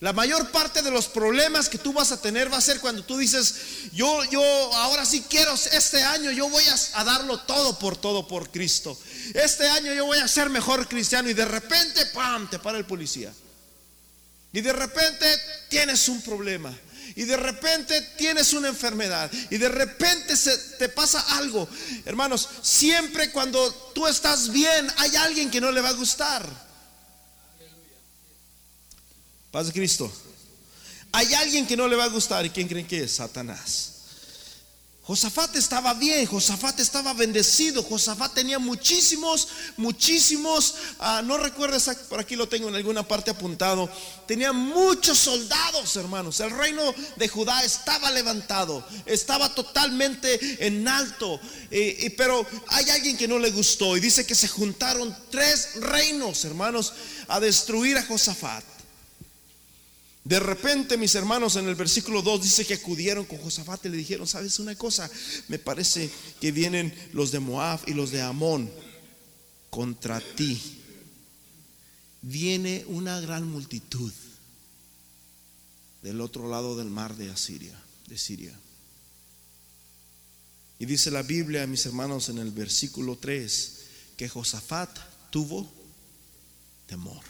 La 0.00 0.14
mayor 0.14 0.50
parte 0.50 0.80
de 0.80 0.90
los 0.90 1.08
problemas 1.08 1.68
que 1.68 1.76
tú 1.76 1.92
vas 1.92 2.10
a 2.10 2.20
tener 2.22 2.50
va 2.50 2.56
a 2.56 2.62
ser 2.62 2.80
cuando 2.80 3.04
tú 3.04 3.18
dices, 3.18 3.54
yo, 3.92 4.24
yo 4.24 4.42
ahora 4.74 5.04
sí 5.04 5.22
quiero, 5.28 5.52
este 5.52 6.02
año 6.02 6.30
yo 6.30 6.48
voy 6.48 6.64
a, 6.94 7.04
darlo 7.04 7.38
todo 7.40 7.78
por 7.78 7.98
todo 7.98 8.26
por 8.26 8.50
Cristo. 8.50 8.98
Este 9.34 9.68
año 9.68 9.92
yo 9.92 10.06
voy 10.06 10.18
a 10.18 10.26
ser 10.26 10.48
mejor 10.48 10.88
cristiano 10.88 11.28
y 11.28 11.34
de 11.34 11.44
repente, 11.44 12.06
¡pam!, 12.06 12.48
te 12.48 12.58
para 12.58 12.78
el 12.78 12.86
policía. 12.86 13.30
Y 14.54 14.62
de 14.62 14.72
repente 14.72 15.26
tienes 15.68 16.08
un 16.08 16.22
problema. 16.22 16.74
Y 17.14 17.24
de 17.24 17.36
repente 17.36 18.00
tienes 18.16 18.54
una 18.54 18.68
enfermedad. 18.68 19.30
Y 19.50 19.58
de 19.58 19.68
repente 19.68 20.34
se 20.34 20.56
te 20.78 20.88
pasa 20.88 21.20
algo. 21.36 21.68
Hermanos, 22.06 22.48
siempre 22.62 23.30
cuando 23.30 23.70
tú 23.94 24.06
estás 24.06 24.50
bien 24.50 24.90
hay 24.96 25.14
alguien 25.16 25.50
que 25.50 25.60
no 25.60 25.70
le 25.70 25.82
va 25.82 25.90
a 25.90 25.92
gustar. 25.92 26.69
Paz 29.50 29.66
de 29.66 29.72
Cristo. 29.72 30.10
Hay 31.12 31.34
alguien 31.34 31.66
que 31.66 31.76
no 31.76 31.88
le 31.88 31.96
va 31.96 32.04
a 32.04 32.08
gustar. 32.08 32.46
¿Y 32.46 32.50
quién 32.50 32.68
creen 32.68 32.86
que 32.86 33.04
es? 33.04 33.12
Satanás. 33.12 33.90
Josafat 35.10 35.56
estaba 35.56 35.94
bien, 35.94 36.24
Josafat 36.24 36.78
estaba 36.78 37.14
bendecido, 37.14 37.82
Josafat 37.82 38.32
tenía 38.32 38.60
muchísimos, 38.60 39.48
muchísimos, 39.76 40.76
ah, 41.00 41.20
no 41.24 41.36
recuerdo 41.36 41.78
por 42.08 42.20
aquí 42.20 42.36
lo 42.36 42.48
tengo 42.48 42.68
en 42.68 42.76
alguna 42.76 43.02
parte 43.02 43.32
apuntado, 43.32 43.90
tenía 44.28 44.52
muchos 44.52 45.18
soldados, 45.18 45.96
hermanos. 45.96 46.38
El 46.38 46.52
reino 46.52 46.94
de 47.16 47.26
Judá 47.26 47.64
estaba 47.64 48.08
levantado, 48.12 48.86
estaba 49.04 49.52
totalmente 49.52 50.64
en 50.64 50.86
alto, 50.86 51.40
pero 52.16 52.46
hay 52.68 52.88
alguien 52.90 53.16
que 53.16 53.26
no 53.26 53.40
le 53.40 53.50
gustó 53.50 53.96
y 53.96 54.00
dice 54.00 54.24
que 54.24 54.36
se 54.36 54.46
juntaron 54.46 55.16
tres 55.28 55.70
reinos, 55.80 56.44
hermanos, 56.44 56.92
a 57.26 57.40
destruir 57.40 57.98
a 57.98 58.06
Josafat. 58.06 58.69
De 60.30 60.38
repente, 60.38 60.96
mis 60.96 61.16
hermanos, 61.16 61.56
en 61.56 61.66
el 61.66 61.74
versículo 61.74 62.22
2 62.22 62.44
dice 62.44 62.64
que 62.64 62.74
acudieron 62.74 63.24
con 63.24 63.38
Josafat 63.38 63.86
y 63.86 63.88
le 63.88 63.96
dijeron, 63.96 64.28
¿sabes 64.28 64.60
una 64.60 64.76
cosa? 64.76 65.10
Me 65.48 65.58
parece 65.58 66.08
que 66.40 66.52
vienen 66.52 66.94
los 67.12 67.32
de 67.32 67.40
Moab 67.40 67.80
y 67.88 67.94
los 67.94 68.12
de 68.12 68.22
Amón 68.22 68.70
contra 69.70 70.20
ti. 70.20 70.62
Viene 72.22 72.84
una 72.86 73.18
gran 73.18 73.44
multitud 73.44 74.12
del 76.00 76.20
otro 76.20 76.48
lado 76.48 76.76
del 76.76 76.90
mar 76.90 77.16
de 77.16 77.28
Asiria, 77.28 77.76
de 78.06 78.16
Siria. 78.16 78.56
Y 80.78 80.86
dice 80.86 81.10
la 81.10 81.24
Biblia, 81.24 81.66
mis 81.66 81.84
hermanos, 81.86 82.28
en 82.28 82.38
el 82.38 82.52
versículo 82.52 83.18
3, 83.18 83.78
que 84.16 84.28
Josafat 84.28 84.96
tuvo 85.32 85.68
temor. 86.86 87.29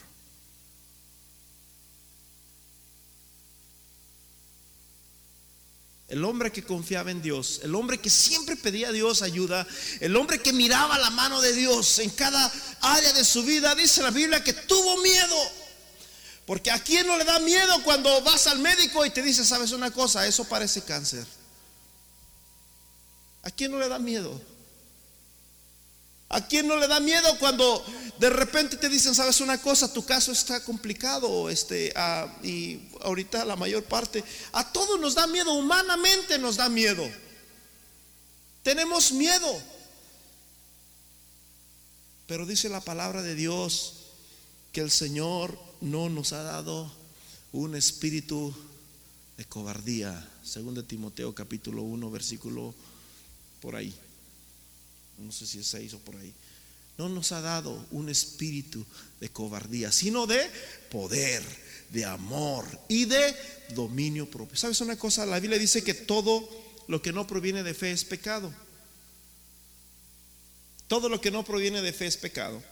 El 6.11 6.25
hombre 6.25 6.51
que 6.51 6.65
confiaba 6.65 7.13
en 7.13 7.23
Dios, 7.23 7.61
el 7.63 7.73
hombre 7.77 7.99
que 7.99 8.11
siempre 8.11 8.57
pedía 8.57 8.89
a 8.89 8.93
Dios 8.93 9.23
ayuda, 9.23 9.65
el 10.01 10.17
hombre 10.17 10.43
que 10.43 10.53
miraba 10.53 10.99
la 10.99 11.11
mano 11.11 11.41
de 11.41 11.53
Dios 11.53 12.01
en 12.01 12.11
cada 12.11 12.53
área 12.81 13.13
de 13.13 13.25
su 13.25 13.45
vida, 13.45 13.77
dice 13.77 14.03
la 14.03 14.11
Biblia 14.11 14.43
que 14.43 14.53
tuvo 14.53 15.01
miedo. 15.03 15.37
Porque 16.47 16.73
a 16.73 16.83
quién 16.83 17.07
no 17.07 17.17
le 17.17 17.25
da 17.25 17.39
miedo 17.39 17.81
cuando 17.85 18.23
vas 18.23 18.49
al 18.49 18.59
médico 18.59 19.07
y 19.07 19.11
te 19.11 19.23
dice, 19.23 19.45
sabes 19.45 19.71
una 19.71 19.93
cosa, 19.93 20.27
eso 20.27 20.45
parece 20.47 20.83
cáncer. 20.83 21.25
¿A 23.45 23.51
quién 23.53 23.71
no 23.71 23.79
le 23.79 23.89
da 23.89 24.01
miedo? 24.01 24.43
¿A 26.33 26.47
quién 26.47 26.69
no 26.69 26.77
le 26.77 26.87
da 26.87 27.01
miedo 27.01 27.37
cuando 27.41 27.85
de 28.21 28.31
repente 28.31 28.77
te 28.77 28.89
dicen, 28.89 29.17
sabes 29.17 29.41
una 29.41 29.61
cosa, 29.61 29.93
tu 29.93 30.05
caso 30.05 30.31
está 30.31 30.63
complicado, 30.63 31.51
este, 31.51 31.93
ah, 31.97 32.33
y 32.45 32.79
ahorita 33.01 33.45
la 33.45 33.57
mayor 33.57 33.83
parte, 33.83 34.23
a 34.53 34.73
todos 34.73 35.01
nos 35.01 35.17
da 35.17 35.27
miedo, 35.27 35.53
humanamente 35.55 36.39
nos 36.39 36.57
da 36.57 36.69
miedo. 36.69 37.05
Tenemos 38.63 39.11
miedo. 39.11 39.61
Pero 42.29 42.47
dice 42.47 42.69
la 42.69 42.81
palabra 42.81 43.23
de 43.23 43.35
Dios 43.35 43.95
que 44.71 44.83
el 44.83 44.93
Señor 44.93 45.59
no 45.81 46.09
nos 46.09 46.33
ha 46.33 46.45
dado 46.45 46.93
un 47.51 47.75
espíritu 47.75 48.55
de 49.37 49.45
cobardía. 49.47 50.31
Según 50.45 50.77
de 50.77 50.85
Timoteo 50.85 51.35
capítulo 51.35 51.83
1, 51.83 52.09
versículo 52.09 52.73
por 53.61 53.75
ahí 53.75 53.93
no 55.21 55.33
sé 55.33 55.47
si 55.47 55.61
es 55.61 55.67
seis 55.67 55.95
o 55.95 55.99
por 55.99 56.17
ahí, 56.17 56.33
no 57.01 57.09
nos 57.09 57.33
ha 57.33 57.41
dado 57.41 57.87
un 57.93 58.11
espíritu 58.11 58.85
de 59.21 59.31
cobardía, 59.31 59.91
sino 59.91 60.27
de 60.27 60.51
poder, 60.91 61.43
de 61.89 62.05
amor 62.05 62.67
y 62.89 63.07
de 63.07 63.35
dominio 63.75 64.31
propio. 64.31 64.59
¿Sabes 64.59 64.83
una 64.83 64.99
cosa? 64.99 65.25
La 65.25 65.41
Biblia 65.41 65.59
dice 65.59 65.83
que 65.83 65.95
todo 65.95 66.47
lo 66.89 67.01
que 67.01 67.11
no 67.11 67.27
proviene 67.27 67.63
de 67.63 67.73
fe 67.73 67.91
es 67.93 68.05
pecado. 68.05 68.53
Todo 70.89 71.09
lo 71.09 71.23
que 71.23 71.31
no 71.31 71.43
proviene 71.43 71.81
de 71.81 71.93
fe 71.95 72.07
es 72.07 72.19
pecado. 72.19 72.63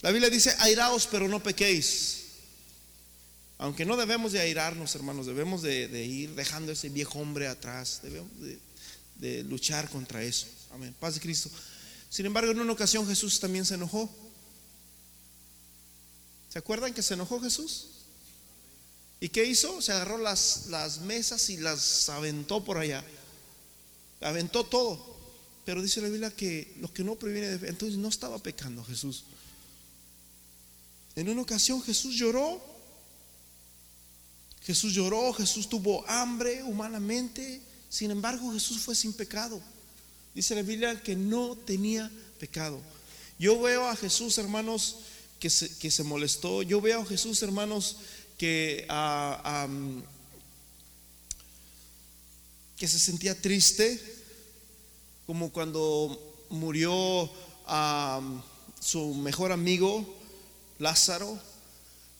La 0.00 0.10
Biblia 0.10 0.30
dice, 0.30 0.54
airaos 0.60 1.06
pero 1.06 1.28
no 1.28 1.42
pequéis. 1.42 2.24
Aunque 3.58 3.84
no 3.84 3.98
debemos 3.98 4.32
de 4.32 4.40
airarnos, 4.40 4.94
hermanos, 4.94 5.26
debemos 5.26 5.60
de, 5.60 6.04
ir 6.06 6.34
dejando 6.34 6.72
ese 6.72 6.88
viejo 6.88 7.18
hombre 7.18 7.46
atrás, 7.46 8.00
debemos 8.02 8.30
de 9.16 9.44
luchar 9.44 9.90
contra 9.90 10.22
eso. 10.22 10.46
Amén. 10.70 10.94
Paz 10.98 11.14
de 11.14 11.20
Cristo. 11.20 11.50
Sin 12.10 12.26
embargo, 12.26 12.50
en 12.50 12.60
una 12.60 12.72
ocasión 12.72 13.06
Jesús 13.06 13.40
también 13.40 13.64
se 13.64 13.74
enojó. 13.74 14.08
¿Se 16.50 16.58
acuerdan 16.58 16.94
que 16.94 17.02
se 17.02 17.14
enojó 17.14 17.40
Jesús? 17.40 17.88
¿Y 19.20 19.28
qué 19.28 19.44
hizo? 19.44 19.82
Se 19.82 19.92
agarró 19.92 20.18
las, 20.18 20.66
las 20.68 21.00
mesas 21.00 21.50
y 21.50 21.56
las 21.56 22.08
aventó 22.08 22.64
por 22.64 22.78
allá. 22.78 23.04
Aventó 24.20 24.64
todo. 24.64 25.16
Pero 25.64 25.82
dice 25.82 26.00
la 26.00 26.08
Biblia 26.08 26.30
que 26.30 26.74
lo 26.80 26.92
que 26.92 27.04
no 27.04 27.16
previene 27.16 27.58
de 27.58 27.68
entonces 27.68 27.98
no 27.98 28.08
estaba 28.08 28.38
pecando 28.38 28.84
Jesús. 28.84 29.24
En 31.14 31.28
una 31.28 31.42
ocasión 31.42 31.82
Jesús 31.82 32.14
lloró. 32.14 32.62
Jesús 34.62 34.94
lloró, 34.94 35.32
Jesús 35.32 35.68
tuvo 35.68 36.08
hambre 36.08 36.62
humanamente. 36.62 37.60
Sin 37.90 38.10
embargo, 38.10 38.52
Jesús 38.52 38.80
fue 38.80 38.94
sin 38.94 39.12
pecado. 39.12 39.60
Dice 40.34 40.54
la 40.54 40.62
Biblia 40.62 41.02
que 41.02 41.16
no 41.16 41.56
tenía 41.56 42.10
pecado. 42.38 42.80
Yo 43.38 43.60
veo 43.60 43.86
a 43.86 43.96
Jesús, 43.96 44.38
hermanos, 44.38 44.96
que 45.38 45.50
se, 45.50 46.02
molestó. 46.02 46.62
Yo 46.62 46.80
veo 46.80 47.02
a 47.02 47.06
Jesús, 47.06 47.42
hermanos, 47.42 47.96
que, 48.36 48.84
ah, 48.88 49.68
que 52.76 52.88
se 52.88 52.98
sentía 52.98 53.40
triste, 53.40 54.00
como 55.26 55.52
cuando 55.52 56.46
murió 56.50 57.30
a 57.66 58.20
su 58.80 59.14
mejor 59.14 59.52
amigo, 59.52 60.16
Lázaro, 60.78 61.38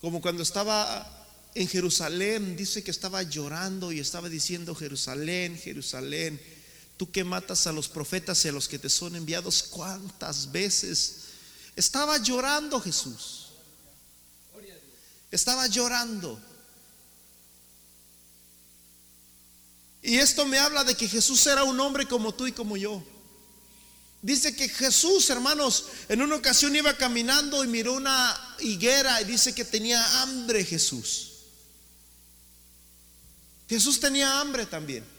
como 0.01 0.21
cuando 0.21 0.43
estaba 0.43 1.27
en 1.55 1.67
Jerusalén, 1.67 2.57
dice 2.57 2.85
que 2.85 2.91
estaba 2.91 3.23
llorando 3.23 3.91
y 3.91 3.99
estaba 3.99 4.29
diciendo, 4.29 4.75
Jerusalén, 4.75 5.59
Jerusalén 5.59 6.41
Tú 6.99 7.11
que 7.11 7.23
matas 7.23 7.67
a 7.69 7.73
los 7.73 7.89
profetas 7.89 8.45
y 8.45 8.49
a 8.49 8.53
los 8.53 8.69
que 8.69 8.79
te 8.79 8.91
son 8.91 9.15
enviados, 9.15 9.63
¿cuántas 9.63 10.51
veces? 10.51 11.15
Estaba 11.77 12.19
llorando 12.19 12.81
Jesús. 12.81 13.47
Estaba 15.31 15.69
llorando. 15.69 16.41
Y 20.03 20.17
esto 20.17 20.45
me 20.45 20.59
habla 20.59 20.83
de 20.83 20.97
que 20.97 21.09
Jesús 21.09 21.47
era 21.47 21.63
un 21.63 21.79
hombre 21.79 22.07
como 22.07 22.35
tú 22.35 22.49
y 22.49 22.53
como 22.53 22.77
yo. 22.77 23.01
Dice 24.21 24.57
que 24.57 24.69
Jesús, 24.69 25.31
hermanos, 25.31 25.85
en 26.09 26.21
una 26.21 26.35
ocasión 26.35 26.75
iba 26.75 26.97
caminando 26.97 27.63
y 27.63 27.69
miró 27.69 27.93
una 27.93 28.57
higuera 28.59 29.21
y 29.23 29.25
dice 29.25 29.55
que 29.55 29.65
tenía 29.65 30.23
hambre 30.23 30.65
Jesús. 30.65 31.31
Jesús 33.69 34.01
tenía 34.01 34.41
hambre 34.41 34.67
también. 34.67 35.18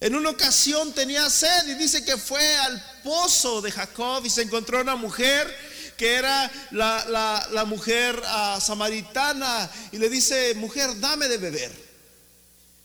En 0.00 0.14
una 0.14 0.30
ocasión 0.30 0.92
tenía 0.92 1.28
sed 1.30 1.68
y 1.68 1.74
dice 1.74 2.04
que 2.04 2.16
fue 2.16 2.56
al 2.58 3.00
pozo 3.02 3.62
de 3.62 3.72
Jacob 3.72 4.24
y 4.26 4.30
se 4.30 4.42
encontró 4.42 4.80
una 4.80 4.96
mujer 4.96 5.54
que 5.96 6.14
era 6.14 6.50
la, 6.72 7.64
mujer 7.66 8.22
ah, 8.26 8.58
samaritana 8.60 9.70
y 9.92 9.98
le 9.98 10.10
dice, 10.10 10.54
mujer, 10.56 11.00
dame 11.00 11.28
de 11.28 11.38
beber. 11.38 11.86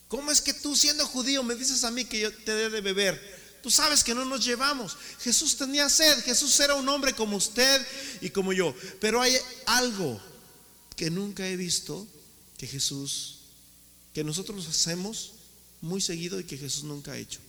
¿Cómo 0.08 0.32
es 0.32 0.42
que 0.42 0.54
tú 0.54 0.76
siendo 0.76 1.06
judío 1.06 1.44
me 1.44 1.56
dices 1.56 1.84
a 1.84 1.92
mí 1.92 2.06
que 2.06 2.20
yo 2.20 2.34
te 2.34 2.54
dé 2.54 2.70
de 2.70 2.82
beber? 2.82 3.42
Tú 3.62 3.70
sabes 3.70 4.04
que 4.04 4.16
no 4.16 4.26
nos 4.26 4.44
llevamos. 4.44 4.98
Jesús 5.20 5.58
tenía 5.58 5.90
sed, 5.90 6.24
Jesús 6.24 6.58
era 6.62 6.76
un 6.76 6.88
hombre 6.88 7.14
como 7.14 7.36
usted 7.38 7.86
y 8.22 8.30
como 8.30 8.54
yo. 8.54 8.74
Pero 9.00 9.22
hay 9.22 9.38
algo 9.66 10.20
que 10.96 11.10
nunca 11.10 11.46
he 11.46 11.58
visto 11.58 12.08
que 12.58 12.68
Jesús, 12.68 13.40
que 14.14 14.24
nosotros 14.24 14.68
hacemos 14.68 15.34
muy 15.82 16.02
seguido 16.02 16.40
y 16.40 16.44
que 16.44 16.58
Jesús 16.58 16.84
nunca 16.84 17.14
ha 17.14 17.18
hecho. 17.18 17.40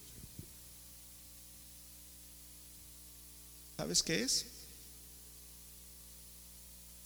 ¿Sabes 3.77 4.03
qué 4.03 4.23
es? 4.23 4.47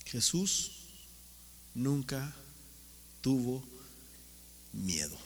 Jesús 0.05 0.71
nunca 1.73 2.33
tuvo 3.21 3.63
miedo. 4.73 5.17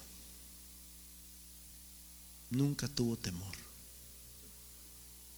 Nunca 2.50 2.88
tuvo 2.88 3.16
temor. 3.16 3.56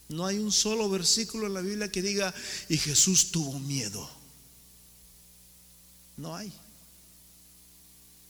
No 0.09 0.25
hay 0.25 0.37
un 0.37 0.51
solo 0.51 0.89
versículo 0.89 1.47
en 1.47 1.53
la 1.53 1.61
Biblia 1.61 1.91
que 1.91 2.01
diga, 2.01 2.33
y 2.69 2.77
Jesús 2.77 3.31
tuvo 3.31 3.59
miedo. 3.59 4.09
No 6.17 6.35
hay. 6.35 6.53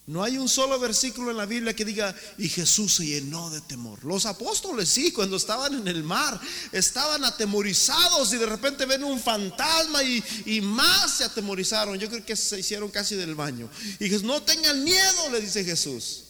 No 0.06 0.22
hay 0.22 0.38
un 0.38 0.50
solo 0.50 0.78
versículo 0.80 1.32
en 1.32 1.38
la 1.38 1.46
Biblia 1.46 1.74
que 1.74 1.86
diga, 1.86 2.14
y 2.38 2.50
Jesús 2.50 2.96
se 2.96 3.06
llenó 3.06 3.50
de 3.50 3.62
temor. 3.62 4.04
Los 4.04 4.26
apóstoles 4.26 4.90
sí, 4.90 5.14
cuando 5.14 5.38
estaban 5.38 5.76
en 5.76 5.88
el 5.88 6.04
mar, 6.04 6.40
estaban 6.74 7.24
atemorizados 7.24 8.34
y 8.34 8.38
de 8.38 8.46
repente 8.46 8.86
ven 8.86 9.06
un 9.06 9.18
fantasma 9.18 10.04
y, 10.04 10.22
y 10.46 10.60
más 10.60 11.18
se 11.18 11.24
atemorizaron. 11.24 11.98
Yo 11.98 12.10
creo 12.10 12.26
que 12.26 12.36
se 12.36 12.60
hicieron 12.60 12.92
casi 12.92 13.16
del 13.16 13.36
baño. 13.36 13.70
Y 13.98 14.10
Jesús, 14.10 14.24
no 14.24 14.42
tengan 14.44 14.84
miedo, 14.84 15.30
le 15.32 15.40
dice 15.40 15.64
Jesús. 15.64 16.24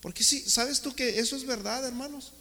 Porque 0.00 0.24
sí, 0.24 0.42
¿sabes 0.48 0.80
tú 0.80 0.94
que 0.94 1.18
eso 1.18 1.36
es 1.36 1.44
verdad, 1.44 1.86
hermanos? 1.86 2.32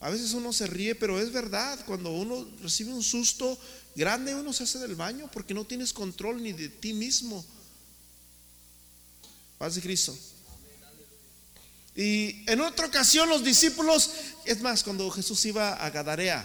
A 0.00 0.08
veces 0.08 0.32
uno 0.32 0.52
se 0.52 0.66
ríe, 0.66 0.94
pero 0.94 1.20
es 1.20 1.30
verdad. 1.30 1.78
Cuando 1.86 2.10
uno 2.10 2.48
recibe 2.62 2.92
un 2.92 3.02
susto 3.02 3.58
grande, 3.94 4.34
uno 4.34 4.52
se 4.54 4.64
hace 4.64 4.78
del 4.78 4.96
baño 4.96 5.30
porque 5.30 5.52
no 5.52 5.64
tienes 5.64 5.92
control 5.92 6.42
ni 6.42 6.54
de 6.54 6.70
ti 6.70 6.94
mismo. 6.94 7.44
Paz 9.62 9.76
de 9.76 9.80
Cristo. 9.80 10.18
Y 11.94 12.42
en 12.50 12.60
otra 12.62 12.86
ocasión 12.86 13.28
los 13.28 13.44
discípulos, 13.44 14.10
es 14.44 14.60
más, 14.60 14.82
cuando 14.82 15.08
Jesús 15.12 15.44
iba 15.44 15.74
a 15.74 15.88
Gadarea, 15.90 16.44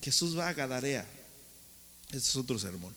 Jesús 0.00 0.38
va 0.38 0.48
a 0.48 0.54
Gadarea. 0.54 1.06
Este 2.06 2.16
es 2.16 2.36
otro 2.36 2.58
sermón. 2.58 2.94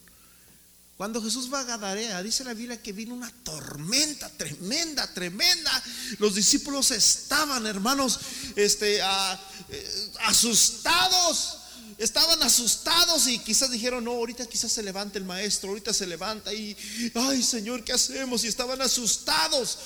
Cuando 0.95 1.21
Jesús 1.21 1.53
va 1.53 1.59
a 1.59 1.63
Gadarea, 1.65 2.23
dice 2.23 2.45
la 2.45 2.53
Biblia 2.53 2.81
que 2.81 2.93
vino 2.93 3.13
una 3.13 3.29
tormenta 3.43 4.29
tremenda, 4.29 5.13
tremenda. 5.13 5.83
Los 6.19 6.35
discípulos 6.35 6.91
estaban, 6.91 7.67
hermanos, 7.67 8.21
este, 8.55 8.99
eh, 8.99 10.11
asustados 10.21 11.62
estaban 11.97 12.41
asustados 12.43 13.27
y 13.27 13.39
quizás 13.39 13.71
dijeron, 13.71 14.03
no, 14.03 14.11
ahorita 14.11 14.45
quizás 14.45 14.71
se 14.71 14.83
levante 14.83 15.17
el 15.17 15.25
maestro, 15.25 15.69
ahorita 15.69 15.93
se 15.93 16.07
levanta 16.07 16.53
y, 16.53 16.75
ay 17.13 17.41
Señor, 17.41 17.83
¿qué 17.83 17.93
hacemos? 17.93 18.43
Y 18.43 18.47
estaban 18.47 18.81
asustados. 18.81 19.79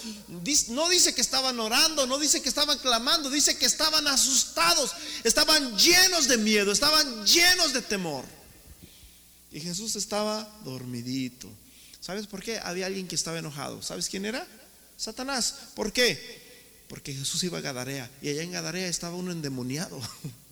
No 0.70 0.90
dice 0.90 1.14
que 1.14 1.22
estaban 1.22 1.60
orando, 1.60 2.08
no 2.08 2.18
dice 2.20 2.42
que 2.42 2.50
estaban 2.50 2.78
clamando, 2.80 3.30
dice 3.30 3.58
que 3.58 3.66
estaban 3.66 4.08
asustados, 4.08 4.92
estaban 5.24 5.78
llenos 5.78 6.28
de 6.28 6.38
miedo, 6.38 6.72
estaban 6.72 7.26
llenos 7.26 7.74
de 7.74 7.82
temor. 7.82 8.26
Y 9.52 9.60
Jesús 9.60 9.96
estaba 9.96 10.48
dormidito. 10.64 11.50
¿Sabes 12.00 12.28
por 12.28 12.44
qué? 12.44 12.60
Había 12.60 12.86
alguien 12.86 13.08
que 13.08 13.16
estaba 13.16 13.40
enojado. 13.40 13.82
¿Sabes 13.82 14.08
quién 14.08 14.26
era? 14.26 14.48
Satanás. 14.98 15.56
¿Por 15.76 15.92
qué? 15.94 16.46
Porque 16.88 17.14
Jesús 17.14 17.44
iba 17.44 17.58
a 17.58 17.62
Gadarea 17.62 18.10
y 18.22 18.30
allá 18.30 18.44
en 18.44 18.52
Gadarea 18.52 18.88
estaba 18.88 19.16
uno 19.16 19.32
endemoniado. 19.32 20.00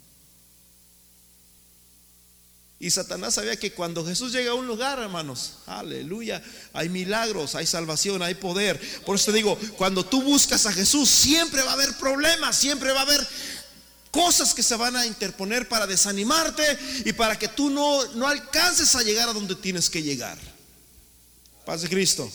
Y 2.80 2.92
Satanás 2.92 3.36
sabía 3.36 3.58
que 3.58 3.72
cuando 3.72 4.06
Jesús 4.06 4.34
llega 4.34 4.52
a 4.52 4.56
un 4.56 4.68
lugar, 4.68 5.00
hermanos, 5.00 5.54
aleluya, 5.66 6.44
hay 6.74 6.90
milagros, 6.90 7.56
hay 7.56 7.66
salvación, 7.66 8.22
hay 8.22 8.36
poder. 8.36 8.80
Por 9.06 9.16
eso 9.16 9.32
te 9.32 9.38
digo, 9.38 9.58
cuando 9.78 10.06
tú 10.06 10.22
buscas 10.22 10.66
a 10.66 10.74
Jesús, 10.74 11.10
siempre 11.10 11.64
va 11.64 11.72
a 11.72 11.76
haber 11.76 11.96
problemas, 11.98 12.58
siempre 12.58 12.92
va 12.92 13.00
a 13.00 13.04
haber 13.04 13.26
cosas 14.12 14.54
que 14.54 14.64
se 14.64 14.76
van 14.76 14.96
a 14.98 15.06
interponer 15.06 15.70
para 15.70 15.88
desanimarte 15.88 16.78
y 17.06 17.14
para 17.14 17.40
que 17.40 17.48
tú 17.48 17.70
no, 17.70 18.06
no 18.14 18.28
alcances 18.28 18.96
a 18.96 19.04
llegar 19.04 19.30
a 19.30 19.34
donde 19.34 19.56
tienes 19.56 19.90
que 19.90 20.04
llegar. 20.04 20.38
Paz 21.66 21.82
de 21.82 21.90
Cristo. 21.90 22.30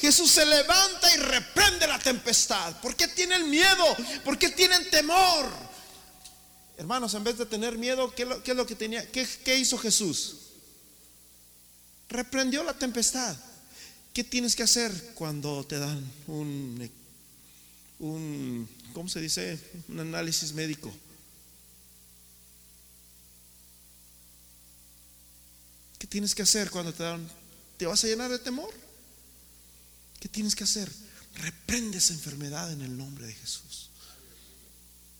Jesús 0.00 0.30
se 0.30 0.46
levanta 0.46 1.14
y 1.14 1.18
reprende 1.18 1.86
la 1.86 1.98
tempestad. 1.98 2.80
¿Por 2.80 2.96
qué 2.96 3.06
tienen 3.08 3.50
miedo? 3.50 3.96
¿Por 4.24 4.38
qué 4.38 4.48
tienen 4.48 4.88
temor? 4.88 5.69
Hermanos, 6.80 7.12
en 7.12 7.22
vez 7.22 7.36
de 7.36 7.44
tener 7.44 7.76
miedo, 7.76 8.10
¿qué, 8.14 8.22
es 8.22 8.56
lo 8.56 8.64
que 8.64 8.74
tenía? 8.74 9.06
¿Qué, 9.12 9.58
hizo 9.58 9.76
Jesús? 9.76 10.36
Reprendió 12.08 12.64
la 12.64 12.72
tempestad. 12.72 13.36
¿Qué 14.14 14.24
tienes 14.24 14.56
que 14.56 14.62
hacer 14.62 15.12
cuando 15.14 15.62
te 15.66 15.78
dan 15.78 16.02
un, 16.26 16.90
un 17.98 18.66
¿cómo 18.94 19.10
se 19.10 19.20
dice? 19.20 19.60
Un 19.88 20.00
análisis 20.00 20.54
médico. 20.54 20.90
¿Qué 25.98 26.06
tienes 26.06 26.34
que 26.34 26.40
hacer 26.40 26.70
cuando 26.70 26.94
te 26.94 27.02
dan? 27.02 27.30
¿Te 27.76 27.84
vas 27.84 28.02
a 28.04 28.06
llenar 28.06 28.30
de 28.30 28.38
temor? 28.38 28.72
¿Qué 30.18 30.30
tienes 30.30 30.56
que 30.56 30.64
hacer? 30.64 30.90
Reprende 31.34 31.98
esa 31.98 32.14
enfermedad 32.14 32.72
en 32.72 32.80
el 32.80 32.96
nombre 32.96 33.26
de 33.26 33.34
Jesús. 33.34 33.89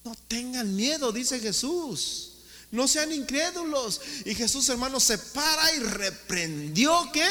No 0.05 0.14
tengan 0.28 0.74
miedo, 0.74 1.12
dice 1.12 1.40
Jesús. 1.40 2.30
No 2.70 2.86
sean 2.86 3.12
incrédulos. 3.12 4.01
Y 4.24 4.34
Jesús, 4.34 4.68
hermano, 4.68 5.01
se 5.01 5.18
para 5.18 5.74
y 5.74 5.80
reprendió 5.80 7.11
que 7.12 7.26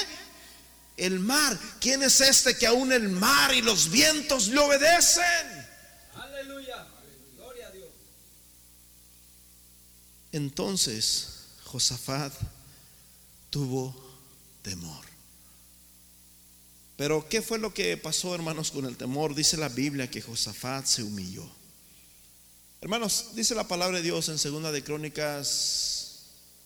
el 0.98 1.20
mar. 1.20 1.58
¿Quién 1.80 2.04
es 2.04 2.22
este 2.22 2.58
que 2.58 2.68
aún 2.68 2.92
el 2.92 3.10
mar 3.10 3.54
y 3.54 3.62
los 3.62 3.90
vientos 3.90 4.50
le 4.50 4.60
obedecen? 4.60 5.68
Aleluya. 6.14 6.88
Gloria 7.38 7.68
a 7.68 7.72
Dios. 7.72 7.88
Entonces 10.32 11.28
Josafat 11.64 12.34
tuvo 13.50 13.96
temor. 14.62 15.06
Pero 16.98 17.30
¿qué 17.30 17.42
fue 17.42 17.60
lo 17.60 17.74
que 17.74 17.96
pasó, 17.96 18.36
hermanos, 18.36 18.72
con 18.72 18.86
el 18.86 18.98
temor? 18.98 19.34
Dice 19.34 19.56
la 19.56 19.70
Biblia 19.70 20.12
que 20.12 20.22
Josafat 20.22 20.86
se 20.86 21.02
humilló. 21.02 21.50
Hermanos, 22.82 23.32
dice 23.36 23.56
la 23.56 23.68
palabra 23.68 23.98
de 23.98 24.04
Dios 24.04 24.30
en 24.30 24.40
segunda 24.40 24.72
de 24.72 24.84
Crónicas 24.84 26.24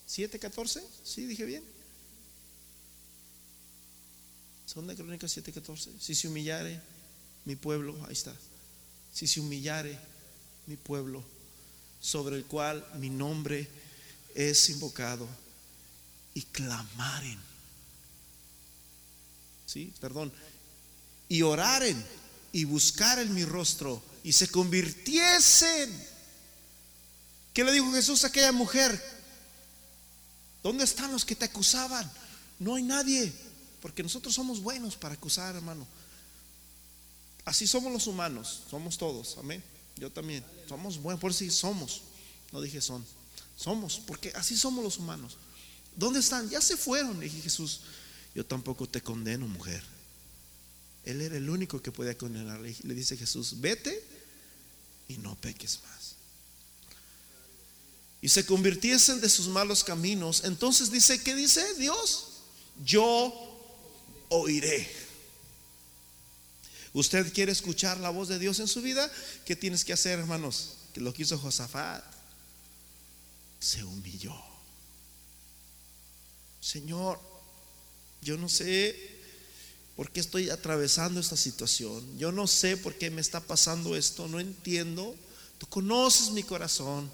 7:14, 0.08 0.84
¿sí 1.04 1.26
dije 1.26 1.44
bien? 1.44 1.64
Segunda 4.68 4.94
de 4.94 5.02
Crónicas 5.02 5.36
7:14, 5.36 5.90
si 6.00 6.14
se 6.14 6.28
humillare 6.28 6.80
mi 7.46 7.56
pueblo, 7.56 7.98
ahí 8.06 8.14
está. 8.14 8.36
Si 9.12 9.26
se 9.26 9.40
humillare 9.40 9.98
mi 10.68 10.78
pueblo, 10.78 11.24
sobre 12.00 12.36
el 12.36 12.46
cual 12.46 12.86
mi 13.00 13.10
nombre 13.10 13.68
es 14.36 14.70
invocado, 14.70 15.28
y 16.36 16.44
clamaren. 16.44 17.40
Sí, 19.66 19.92
perdón. 20.00 20.32
Y 21.28 21.42
oraren 21.42 22.04
y 22.52 22.66
buscaren 22.66 23.34
mi 23.34 23.46
rostro 23.46 24.13
y 24.24 24.32
se 24.34 24.48
convirtiesen. 24.48 26.08
¿Qué 27.54 27.64
le 27.64 27.72
dijo 27.72 27.92
Jesús 27.92 28.24
a 28.24 28.28
aquella 28.28 28.52
mujer? 28.52 29.00
¿Dónde 30.64 30.86
están 30.86 31.12
los 31.12 31.26
que 31.26 31.36
te 31.36 31.46
acusaban? 31.46 32.10
No 32.58 32.76
hay 32.76 32.84
nadie, 32.84 33.32
porque 33.82 34.02
nosotros 34.02 34.34
somos 34.34 34.62
buenos 34.62 34.96
para 34.96 35.14
acusar, 35.14 35.56
hermano. 35.56 35.86
Así 37.46 37.68
somos 37.68 37.92
los 37.92 38.08
humanos, 38.08 38.64
somos 38.70 38.98
todos, 38.98 39.38
amén. 39.38 39.62
Yo 39.98 40.10
también, 40.10 40.44
somos 40.68 40.98
buenos, 40.98 41.20
por 41.20 41.34
si 41.34 41.52
somos, 41.52 42.02
no 42.52 42.62
dije 42.62 42.82
son, 42.82 43.06
somos, 43.58 44.02
porque 44.08 44.32
así 44.36 44.58
somos 44.58 44.84
los 44.84 44.98
humanos. 44.98 45.38
¿Dónde 45.96 46.22
están? 46.22 46.50
Ya 46.50 46.62
se 46.62 46.78
fueron, 46.78 47.20
le 47.20 47.26
dije 47.26 47.42
Jesús. 47.42 47.82
Yo 48.34 48.46
tampoco 48.46 48.88
te 48.88 49.02
condeno, 49.02 49.48
mujer. 49.48 49.84
Él 51.04 51.22
era 51.22 51.38
el 51.38 51.50
único 51.50 51.82
que 51.82 51.92
podía 51.92 52.18
condenarle. 52.18 52.76
Le 52.84 52.94
dice 52.96 53.18
Jesús, 53.18 53.60
vete 53.60 54.13
y 55.08 55.18
no 55.18 55.36
peques 55.36 55.80
más. 55.84 56.16
Y 58.22 58.30
se 58.30 58.46
convirtiesen 58.46 59.20
de 59.20 59.30
sus 59.30 59.48
malos 59.48 59.84
caminos. 59.84 60.44
Entonces 60.46 60.92
dice, 60.92 61.22
¿qué 61.22 61.36
dice 61.36 61.62
Dios? 61.76 62.28
Yo 62.86 63.34
oiré. 64.30 64.90
¿Usted 66.94 67.34
quiere 67.34 67.52
escuchar 67.52 68.00
la 68.00 68.12
voz 68.12 68.30
de 68.30 68.40
Dios 68.40 68.60
en 68.60 68.68
su 68.68 68.82
vida? 68.82 69.12
¿Qué 69.46 69.56
tienes 69.56 69.84
que 69.84 69.94
hacer, 69.94 70.20
hermanos? 70.20 70.78
Que 70.94 71.02
lo 71.02 71.14
que 71.14 71.24
hizo 71.24 71.38
Josafat. 71.38 72.04
Se 73.60 73.84
humilló. 73.84 74.36
Señor, 76.62 77.20
yo 78.22 78.38
no 78.38 78.48
sé 78.48 79.13
por 79.96 80.10
qué 80.10 80.20
estoy 80.20 80.50
atravesando 80.50 81.20
esta 81.20 81.38
situación. 81.38 82.18
Yo 82.18 82.32
no 82.32 82.48
sé 82.48 82.78
por 82.78 82.96
qué 82.96 83.12
me 83.12 83.22
está 83.22 83.40
pasando 83.40 83.96
esto. 83.96 84.28
No 84.28 84.40
entiendo. 84.40 85.16
Tú 85.60 85.68
conoces 85.68 86.32
mi 86.32 86.44
corazón. 86.44 87.12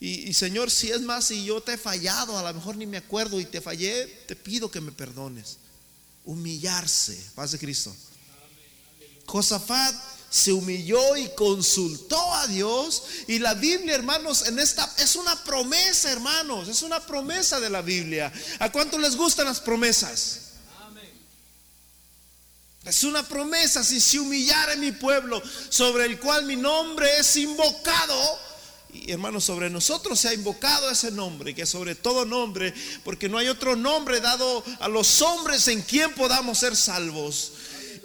Y, 0.00 0.34
Señor, 0.34 0.70
si 0.70 0.90
es 0.90 1.00
más, 1.00 1.26
si 1.26 1.44
yo 1.44 1.62
te 1.62 1.74
he 1.74 1.78
fallado, 1.78 2.36
a 2.36 2.42
lo 2.42 2.54
mejor 2.54 2.76
ni 2.76 2.86
me 2.86 2.98
acuerdo 2.98 3.40
y 3.40 3.46
te 3.46 3.60
fallé, 3.60 4.06
te 4.26 4.36
pido 4.36 4.70
que 4.70 4.80
me 4.80 4.92
perdones. 4.92 5.56
Humillarse, 6.26 7.18
paz 7.34 7.52
de 7.52 7.58
Cristo. 7.58 7.94
Josafat 9.24 9.94
se 10.28 10.52
humilló 10.52 11.16
y 11.16 11.30
consultó 11.34 12.34
a 12.34 12.46
Dios. 12.48 13.04
Y 13.28 13.38
la 13.38 13.54
Biblia, 13.54 13.94
hermanos, 13.94 14.46
en 14.46 14.58
esta 14.58 14.92
es 14.98 15.16
una 15.16 15.42
promesa, 15.42 16.12
hermanos, 16.12 16.68
es 16.68 16.82
una 16.82 17.00
promesa 17.00 17.58
de 17.58 17.70
la 17.70 17.80
Biblia. 17.80 18.32
¿A 18.58 18.70
cuánto 18.70 18.98
les 18.98 19.16
gustan 19.16 19.46
las 19.46 19.60
promesas? 19.60 20.43
Es 22.84 23.02
una 23.02 23.22
promesa, 23.26 23.82
si 23.82 24.00
se 24.00 24.18
humillare 24.18 24.76
mi 24.76 24.92
pueblo, 24.92 25.42
sobre 25.70 26.04
el 26.04 26.18
cual 26.18 26.44
mi 26.44 26.56
nombre 26.56 27.08
es 27.18 27.36
invocado, 27.36 28.38
y 28.92 29.10
hermanos, 29.10 29.44
sobre 29.44 29.70
nosotros 29.70 30.20
se 30.20 30.28
ha 30.28 30.34
invocado 30.34 30.90
ese 30.90 31.10
nombre, 31.10 31.54
que 31.54 31.66
sobre 31.66 31.94
todo 31.94 32.24
nombre, 32.24 32.74
porque 33.02 33.28
no 33.28 33.38
hay 33.38 33.48
otro 33.48 33.74
nombre 33.74 34.20
dado 34.20 34.62
a 34.80 34.88
los 34.88 35.22
hombres 35.22 35.66
en 35.68 35.82
quien 35.82 36.12
podamos 36.14 36.58
ser 36.58 36.76
salvos. 36.76 37.52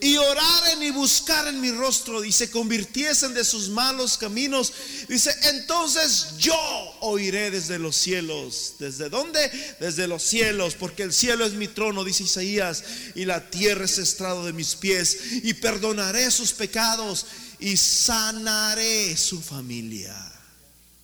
Y 0.02 0.18
oraren 0.18 0.84
y 0.84 0.92
buscaren 0.92 1.60
mi 1.60 1.72
rostro 1.72 2.24
y 2.24 2.32
se 2.32 2.50
convirtiesen 2.50 3.34
de 3.34 3.44
sus 3.44 3.70
malos 3.70 4.18
caminos. 4.18 4.72
Dice, 5.08 5.36
entonces 5.50 6.38
yo 6.38 6.56
oiré 7.02 7.52
desde 7.52 7.80
los 7.80 7.96
cielos. 7.96 8.76
¿Desde 8.80 9.10
dónde? 9.10 9.52
Desde 9.80 10.08
los 10.08 10.24
cielos, 10.24 10.76
porque 10.76 11.04
el 11.04 11.14
cielo 11.14 11.46
es 11.46 11.54
mi 11.54 11.68
trono, 11.68 12.04
dice 12.04 12.24
Isaías, 12.24 12.84
y 13.16 13.26
la 13.26 13.50
tierra 13.50 13.86
es 13.86 13.98
estrado 13.98 14.46
de 14.46 14.54
mis 14.54 14.76
pies. 14.76 15.18
Y 15.44 15.54
perdonaré 15.56 16.32
sus 16.32 16.54
pecados 16.54 17.26
y 17.60 17.76
sanaré 17.76 19.16
su 19.18 19.42
familia. 19.42 20.16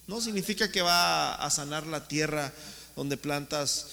No 0.08 0.22
significa 0.22 0.72
que 0.72 0.82
va 0.82 1.36
a 1.36 1.50
sanar 1.50 1.88
la 1.88 2.08
tierra 2.08 2.54
donde 2.96 3.18
plantas 3.18 3.88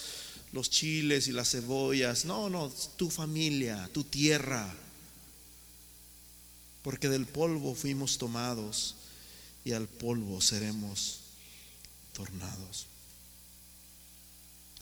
los 0.52 0.70
chiles 0.70 1.26
y 1.26 1.32
las 1.32 1.50
cebollas. 1.50 2.24
No, 2.24 2.48
no, 2.48 2.70
tu 2.96 3.10
familia, 3.10 3.88
tu 3.92 4.04
tierra. 4.04 4.72
Porque 6.82 7.08
del 7.08 7.26
polvo 7.26 7.74
fuimos 7.74 8.18
tomados 8.18 8.96
y 9.64 9.72
al 9.72 9.86
polvo 9.88 10.40
seremos 10.40 11.20
tornados. 12.12 12.86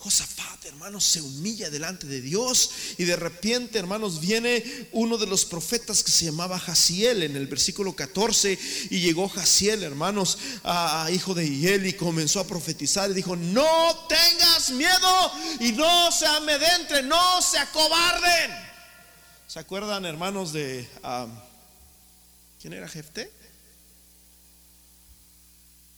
Josafat, 0.01 0.65
hermanos, 0.65 1.05
se 1.05 1.21
humilla 1.21 1.69
delante 1.69 2.07
de 2.07 2.23
Dios 2.23 2.71
y 2.97 3.05
de 3.05 3.17
repente, 3.17 3.79
hermanos, 3.79 4.19
viene 4.19 4.89
uno 4.93 5.19
de 5.19 5.27
los 5.27 5.45
profetas 5.45 6.03
que 6.03 6.11
se 6.11 6.25
llamaba 6.25 6.59
Jaciel 6.59 7.23
en 7.23 7.37
el 7.37 7.47
versículo 7.47 7.95
14 7.95 8.59
y 8.89 9.01
llegó 9.01 9.29
Jaciel, 9.29 9.83
hermanos, 9.83 10.39
a, 10.65 11.11
hijo 11.13 11.35
de 11.35 11.47
Hiel 11.47 11.87
y 11.87 11.93
comenzó 11.93 12.41
a 12.41 12.47
profetizar 12.47 13.11
y 13.11 13.15
dijo, 13.15 13.37
no 13.37 14.07
tengas 14.09 14.71
miedo 14.71 15.33
y 15.61 15.73
no 15.73 16.11
se 16.11 16.25
amedrenten, 16.25 17.07
no 17.07 17.43
se 17.43 17.59
acobarden. 17.59 18.53
¿Se 19.49 19.59
acuerdan, 19.59 20.07
hermanos, 20.07 20.55
de... 20.55 20.89
¿Quién 22.61 22.73
era 22.73 22.89
Jefté? 22.89 23.31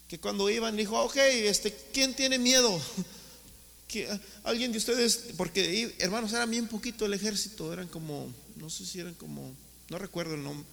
Que 0.09 0.19
cuando 0.19 0.49
iban 0.51 0.77
dijo, 0.77 1.01
ok, 1.03 1.17
este, 1.17 1.75
¿quién 1.93 2.15
tiene 2.15 2.39
miedo? 2.39 2.81
alguien 4.45 4.73
de 4.73 4.79
ustedes, 4.79 5.35
porque 5.37 5.95
hermanos, 5.99 6.33
era 6.33 6.47
bien 6.47 6.69
poquito 6.69 7.07
el 7.07 7.15
ejército, 7.15 7.73
eran 7.73 7.89
como, 7.89 8.33
no 8.57 8.71
sé 8.71 8.87
si 8.87 9.01
eran 9.01 9.15
como, 9.15 9.55
no 9.91 9.99
recuerdo 9.99 10.35
el 10.35 10.43
nombre. 10.43 10.67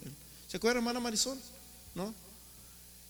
¿Se 0.48 0.58
acuerda, 0.58 0.80
hermana 0.80 1.00
Marisol? 1.00 1.38
¿No? 1.96 2.14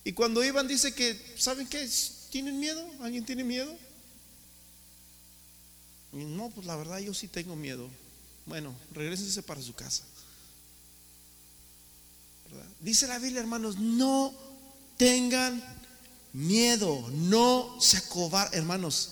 Y 0.03 0.13
cuando 0.13 0.43
iban 0.43 0.67
dice 0.67 0.93
que, 0.93 1.19
¿saben 1.37 1.67
qué? 1.67 1.87
¿Tienen 2.31 2.59
miedo? 2.59 2.85
¿Alguien 3.01 3.25
tiene 3.25 3.43
miedo? 3.43 3.75
no, 6.11 6.49
pues 6.49 6.65
la 6.65 6.75
verdad 6.75 6.97
yo 6.99 7.13
sí 7.13 7.27
tengo 7.27 7.55
miedo. 7.55 7.87
Bueno, 8.47 8.75
regresense 8.93 9.43
para 9.43 9.61
su 9.61 9.75
casa. 9.75 10.03
Dice 12.79 13.07
la 13.07 13.19
Biblia, 13.19 13.41
hermanos, 13.41 13.77
no 13.77 14.33
tengan 14.97 15.61
miedo, 16.33 17.09
no 17.13 17.77
se 17.81 17.97
acobar, 17.97 18.49
hermanos. 18.53 19.11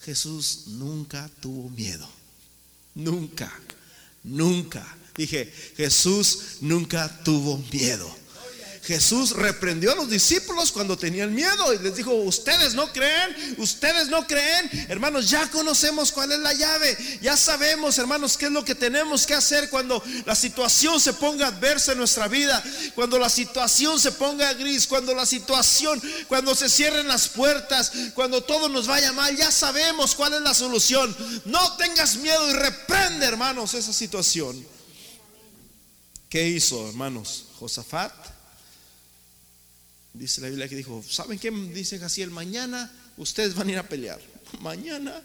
Jesús 0.00 0.64
nunca 0.66 1.30
tuvo 1.40 1.70
miedo. 1.70 2.08
Nunca, 2.94 3.50
nunca. 4.22 4.84
Dije, 5.16 5.52
Jesús 5.76 6.58
nunca 6.60 7.22
tuvo 7.22 7.58
miedo. 7.72 8.23
Jesús 8.84 9.30
reprendió 9.30 9.92
a 9.92 9.94
los 9.94 10.10
discípulos 10.10 10.70
cuando 10.70 10.98
tenían 10.98 11.34
miedo 11.34 11.72
y 11.72 11.78
les 11.78 11.96
dijo, 11.96 12.12
ustedes 12.12 12.74
no 12.74 12.92
creen, 12.92 13.54
ustedes 13.56 14.08
no 14.08 14.26
creen, 14.26 14.70
hermanos, 14.90 15.30
ya 15.30 15.50
conocemos 15.50 16.12
cuál 16.12 16.32
es 16.32 16.38
la 16.40 16.52
llave, 16.52 17.18
ya 17.22 17.34
sabemos, 17.34 17.96
hermanos, 17.96 18.36
qué 18.36 18.46
es 18.46 18.52
lo 18.52 18.62
que 18.62 18.74
tenemos 18.74 19.26
que 19.26 19.32
hacer 19.32 19.70
cuando 19.70 20.04
la 20.26 20.34
situación 20.34 21.00
se 21.00 21.14
ponga 21.14 21.46
adversa 21.46 21.92
en 21.92 21.98
nuestra 21.98 22.28
vida, 22.28 22.62
cuando 22.94 23.18
la 23.18 23.30
situación 23.30 23.98
se 23.98 24.12
ponga 24.12 24.52
gris, 24.52 24.86
cuando 24.86 25.14
la 25.14 25.24
situación, 25.24 26.02
cuando 26.28 26.54
se 26.54 26.68
cierren 26.68 27.08
las 27.08 27.28
puertas, 27.28 27.90
cuando 28.14 28.42
todo 28.42 28.68
nos 28.68 28.86
vaya 28.86 29.12
mal, 29.12 29.34
ya 29.34 29.50
sabemos 29.50 30.14
cuál 30.14 30.34
es 30.34 30.42
la 30.42 30.52
solución. 30.52 31.16
No 31.46 31.74
tengas 31.76 32.16
miedo 32.16 32.50
y 32.50 32.52
reprende, 32.52 33.24
hermanos, 33.24 33.72
esa 33.72 33.94
situación. 33.94 34.62
¿Qué 36.28 36.48
hizo, 36.48 36.86
hermanos? 36.86 37.46
Josafat 37.58 38.33
Dice 40.14 40.40
la 40.40 40.48
Biblia 40.48 40.68
que 40.68 40.76
dijo, 40.76 41.04
¿saben 41.08 41.40
qué? 41.40 41.50
Dice 41.50 42.00
el 42.22 42.30
mañana 42.30 42.90
ustedes 43.16 43.54
van 43.56 43.68
a 43.68 43.72
ir 43.72 43.78
a 43.78 43.88
pelear. 43.88 44.20
Mañana, 44.60 45.20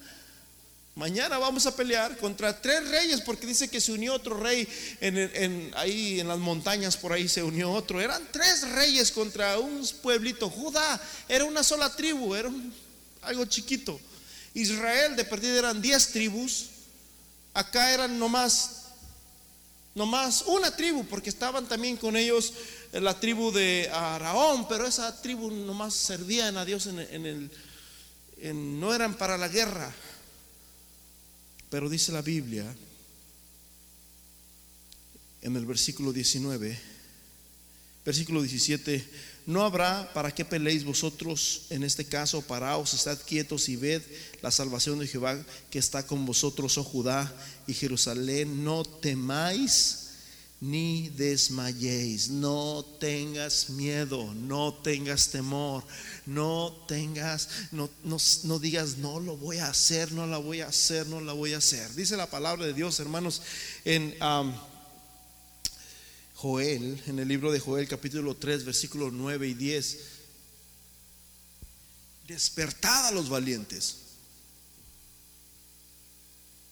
mañana 0.95 1.37
vamos 1.37 1.67
a 1.67 1.75
pelear 1.75 2.17
contra 2.17 2.59
tres 2.59 2.89
reyes, 2.89 3.21
porque 3.21 3.45
dice 3.45 3.69
que 3.69 3.79
se 3.79 3.91
unió 3.91 4.15
otro 4.15 4.39
rey 4.39 4.67
en, 4.99 5.71
ahí 5.75 6.19
en 6.19 6.27
las 6.27 6.39
montañas, 6.39 6.97
por 6.97 7.13
ahí 7.13 7.29
se 7.29 7.43
unió 7.43 7.71
otro. 7.71 8.01
Eran 8.01 8.27
tres 8.31 8.67
reyes 8.71 9.11
contra 9.11 9.59
un 9.59 9.87
pueblito. 10.01 10.49
Judá 10.49 10.99
era 11.27 11.45
una 11.45 11.61
sola 11.61 11.95
tribu, 11.95 12.33
era 12.33 12.51
algo 13.21 13.45
chiquito. 13.45 14.01
Israel 14.55 15.15
de 15.15 15.23
perdida 15.23 15.59
eran 15.59 15.81
diez 15.83 16.07
tribus. 16.07 16.65
Acá 17.53 17.93
eran 17.93 18.17
nomás 18.17 18.79
nomás 19.95 20.43
una 20.47 20.75
tribu, 20.75 21.05
porque 21.05 21.29
estaban 21.29 21.67
también 21.67 21.97
con 21.97 22.15
ellos 22.15 22.53
la 22.91 23.19
tribu 23.19 23.51
de 23.51 23.89
Araón, 23.91 24.67
pero 24.67 24.87
esa 24.87 25.21
tribu 25.21 25.51
nomás 25.51 25.93
servían 25.93 26.57
a 26.57 26.65
Dios 26.65 26.87
en, 26.87 26.97
el, 26.97 27.51
no 28.79 28.93
eran 28.93 29.15
para 29.15 29.37
la 29.37 29.47
guerra. 29.47 29.93
Pero 31.69 31.87
dice 31.87 32.11
la 32.11 32.23
Biblia 32.23 32.65
en 35.41 35.55
el 35.55 35.65
versículo 35.65 36.11
19, 36.11 36.77
versículo 38.03 38.41
17, 38.41 39.07
no 39.45 39.63
habrá 39.63 40.11
para 40.13 40.33
qué 40.33 40.43
peleéis 40.43 40.83
vosotros 40.83 41.63
en 41.69 41.83
este 41.83 42.05
caso, 42.05 42.41
paraos, 42.41 42.93
estad 42.93 43.19
quietos 43.25 43.69
y 43.69 43.75
ved 43.75 44.01
la 44.41 44.51
salvación 44.51 44.99
de 44.99 45.07
Jehová 45.07 45.43
que 45.69 45.79
está 45.79 46.05
con 46.05 46.25
vosotros, 46.25 46.77
oh 46.77 46.83
Judá 46.83 47.31
y 47.67 47.73
Jerusalén, 47.73 48.63
no 48.63 48.83
temáis 48.83 49.98
ni 50.61 51.09
desmayéis, 51.09 52.29
no 52.29 52.83
tengas 52.99 53.69
miedo, 53.69 54.33
no 54.33 54.73
tengas 54.73 55.29
temor, 55.29 55.85
no 56.25 56.83
tengas, 56.87 57.47
no, 57.71 57.89
no, 58.03 58.59
digas, 58.59 58.97
no 58.97 59.21
lo 59.21 59.37
voy 59.37 59.59
a 59.59 59.67
hacer, 59.67 60.11
no 60.11 60.27
la 60.27 60.37
voy 60.37 60.59
a 60.59 60.67
hacer, 60.67 61.07
no 61.07 61.21
la 61.21 61.31
voy 61.31 61.53
a 61.53 61.59
hacer. 61.59 61.93
Dice 61.95 62.17
la 62.17 62.29
palabra 62.29 62.65
de 62.65 62.73
Dios, 62.73 62.99
hermanos, 62.99 63.41
en 63.85 64.13
Joel, 66.35 67.01
en 67.07 67.19
el 67.19 67.27
libro 67.27 67.51
de 67.53 67.59
Joel 67.61 67.87
capítulo 67.87 68.35
3, 68.35 68.65
versículos 68.65 69.13
9 69.13 69.47
y 69.47 69.53
10, 69.53 69.99
despertad 72.27 73.07
a 73.07 73.11
los 73.11 73.29
valientes 73.29 74.08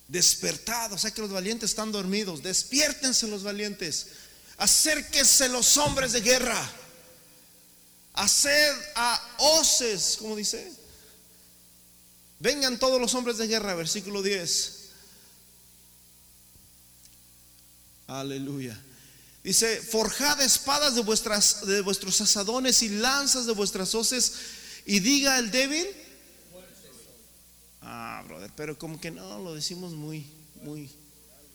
Despertad, 0.08 0.94
o 0.94 0.98
sea 0.98 1.12
que 1.12 1.22
los 1.22 1.32
valientes 1.32 1.72
están 1.72 1.92
dormidos. 1.92 2.42
Despiértense 2.42 3.28
los 3.28 3.44
valientes. 3.44 4.08
Acérquense 4.58 5.50
los 5.50 5.78
hombres 5.78 6.14
de 6.14 6.22
guerra. 6.22 6.72
Haced 8.14 8.76
a 8.96 9.22
hoces, 9.38 10.18
como 10.18 10.36
dice. 10.36 10.72
Vengan 12.40 12.80
todos 12.80 13.02
los 13.02 13.14
hombres 13.14 13.38
de 13.38 13.48
guerra, 13.48 13.76
versículo 13.76 14.24
10. 14.24 14.74
Aleluya. 18.08 18.80
Dice, 19.44 19.82
forjad 19.82 20.42
espadas 20.42 20.96
de, 20.96 21.02
vuestras, 21.02 21.66
de 21.66 21.82
vuestros 21.82 22.20
asadones 22.22 22.82
y 22.82 22.90
lanzas 22.90 23.46
de 23.46 23.54
vuestras 23.54 23.94
hoces 23.96 24.34
y 24.86 25.00
diga 25.00 25.38
el 25.38 25.52
débil. 25.52 25.88
Ah, 27.90 28.22
brother, 28.28 28.52
pero 28.58 28.78
como 28.78 29.00
que 29.00 29.12
no, 29.12 29.40
lo 29.40 29.56
decimos 29.56 29.94
muy, 29.94 30.28
muy, 30.62 30.90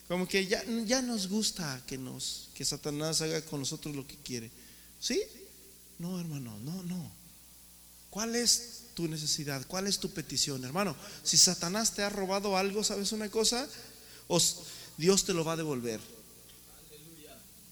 como 0.08 0.26
que 0.26 0.46
ya, 0.46 0.64
ya 0.86 1.02
nos 1.02 1.28
gusta 1.28 1.82
que 1.86 1.98
nos, 1.98 2.48
que 2.54 2.64
Satanás 2.64 3.20
haga 3.20 3.42
con 3.42 3.60
nosotros 3.60 3.94
lo 3.94 4.06
que 4.06 4.16
quiere. 4.16 4.50
¿Sí? 4.98 5.22
No, 5.98 6.18
hermano, 6.18 6.58
no, 6.60 6.82
no. 6.84 7.12
¿Cuál 8.08 8.34
es 8.34 8.84
tu 8.94 9.08
necesidad? 9.08 9.66
¿Cuál 9.66 9.86
es 9.86 9.98
tu 9.98 10.10
petición, 10.10 10.64
hermano? 10.64 10.96
Si 11.22 11.36
Satanás 11.36 11.92
te 11.92 12.02
ha 12.02 12.08
robado 12.08 12.56
algo, 12.56 12.82
¿sabes 12.82 13.12
una 13.12 13.28
cosa? 13.28 13.68
Dios 14.96 15.24
te 15.26 15.34
lo 15.34 15.44
va 15.44 15.52
a 15.52 15.56
devolver. 15.56 16.00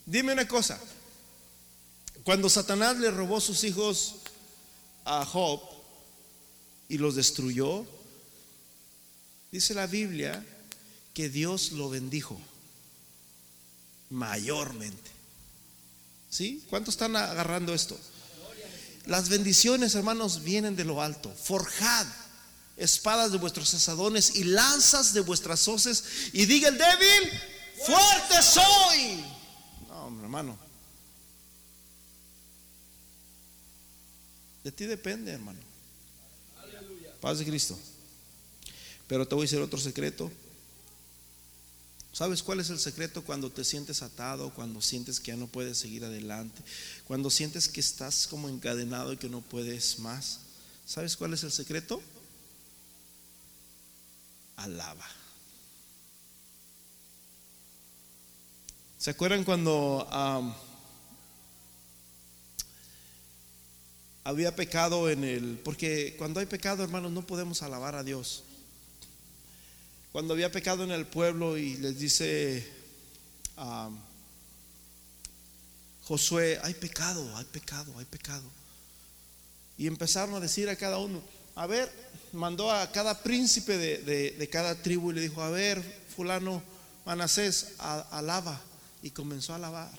Dime 0.04 0.34
una 0.34 0.46
cosa. 0.46 0.78
Cuando 2.24 2.50
Satanás 2.50 2.98
le 2.98 3.11
robó 3.11 3.40
sus 3.40 3.64
hijos 3.64 4.16
a 5.06 5.24
Job 5.24 5.62
y 6.90 6.98
los 6.98 7.14
destruyó, 7.14 7.86
dice 9.51 9.74
la 9.74 9.86
Biblia 9.86 10.44
que 11.14 11.28
Dios 11.28 11.72
lo 11.72 11.88
bendijo 11.88 12.40
mayormente. 14.11 15.11
¿Sí? 16.28 16.64
¿Cuántos 16.70 16.94
están 16.94 17.16
agarrando 17.16 17.74
esto? 17.74 17.98
Las 19.07 19.28
bendiciones, 19.28 19.94
hermanos, 19.94 20.44
vienen 20.44 20.76
de 20.76 20.84
lo 20.84 21.03
alto. 21.03 21.30
Forjad 21.30 22.07
espadas 22.76 23.32
de 23.32 23.38
vuestros 23.38 23.74
asadones 23.74 24.36
y 24.36 24.44
lanzas 24.44 25.12
de 25.12 25.20
vuestras 25.20 25.66
hoces 25.68 26.05
y 26.32 26.46
diga 26.46 26.68
el 26.68 26.78
débil, 26.78 27.40
fuerte 27.84 28.42
soy. 28.42 29.24
No, 29.88 30.07
hermano. 30.22 30.59
De 34.64 34.72
ti 34.72 34.86
depende, 34.86 35.32
hermano. 35.32 35.59
Paz 37.20 37.38
de 37.38 37.44
Cristo. 37.44 37.78
Pero 39.11 39.26
te 39.26 39.34
voy 39.34 39.42
a 39.42 39.46
decir 39.46 39.58
otro 39.58 39.80
secreto. 39.80 40.30
¿Sabes 42.12 42.44
cuál 42.44 42.61
es 42.61 42.70
el 42.70 42.78
secreto 42.78 43.24
cuando 43.24 43.50
te 43.50 43.64
sientes 43.64 44.02
atado, 44.02 44.54
cuando 44.54 44.80
sientes 44.80 45.18
que 45.18 45.32
ya 45.32 45.36
no 45.36 45.48
puedes 45.48 45.78
seguir 45.78 46.04
adelante, 46.04 46.62
cuando 47.08 47.28
sientes 47.28 47.68
que 47.68 47.80
estás 47.80 48.28
como 48.28 48.48
encadenado 48.48 49.12
y 49.12 49.16
que 49.16 49.28
no 49.28 49.40
puedes 49.40 49.98
más? 49.98 50.38
¿Sabes 50.86 51.16
cuál 51.16 51.34
es 51.34 51.42
el 51.42 51.50
secreto? 51.50 52.00
Alaba. 54.54 55.08
¿Se 58.96 59.11
acuerdan 59.11 59.42
cuando 59.42 60.06
había 64.22 64.54
pecado 64.54 65.11
en 65.11 65.24
el... 65.24 65.58
Porque 65.64 66.14
cuando 66.16 66.38
hay 66.38 66.46
pecado, 66.46 66.84
hermanos, 66.84 67.11
no 67.11 67.26
podemos 67.26 67.61
alabar 67.64 67.96
a 67.96 68.04
Dios 68.04 68.44
cuando 70.12 70.34
había 70.34 70.50
pecado 70.50 70.84
en 70.84 70.90
el 70.90 71.06
pueblo 71.06 71.56
y 71.56 71.76
les 71.76 71.98
dice 71.98 72.66
a 73.56 73.90
Josué, 76.04 76.58
hay 76.64 76.74
pecado, 76.74 77.36
hay 77.36 77.44
pecado, 77.44 77.96
hay 77.96 78.04
pecado. 78.04 78.42
Y 79.78 79.86
empezaron 79.86 80.34
a 80.34 80.40
decir 80.40 80.68
a 80.68 80.76
cada 80.76 80.98
uno, 80.98 81.22
a 81.54 81.66
ver, 81.66 81.90
mandó 82.32 82.70
a 82.72 82.90
cada 82.90 83.22
príncipe 83.22 83.78
de, 83.78 84.48
cada 84.50 84.74
tribu 84.74 85.12
y 85.12 85.14
le 85.14 85.20
dijo, 85.20 85.42
a 85.42 85.50
ver, 85.50 85.80
fulano, 86.14 86.62
Manasés, 87.06 87.74
alaba. 87.78 88.61
Y 89.02 89.11
comenzó 89.11 89.52
a 89.52 89.56
alabar. 89.56 89.90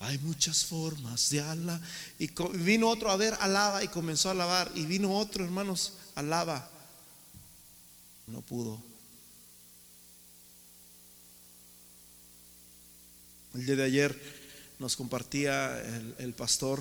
Hay 0.00 0.18
muchas 0.18 0.64
formas 0.64 1.28
de 1.30 1.40
alabar. 1.40 1.80
Y 2.18 2.30
vino 2.58 2.88
otro 2.88 3.10
a 3.10 3.16
ver, 3.16 3.36
alaba 3.40 3.82
y 3.82 3.88
comenzó 3.88 4.28
a 4.28 4.32
alabar. 4.32 4.70
Y 4.74 4.86
vino 4.86 5.16
otro, 5.18 5.44
hermanos, 5.44 5.94
alaba. 6.14 6.70
No 8.26 8.40
pudo. 8.40 8.80
El 13.58 13.66
día 13.66 13.74
de 13.74 13.82
ayer 13.82 14.22
nos 14.78 14.94
compartía 14.94 15.82
el, 16.18 16.32
pastor 16.32 16.80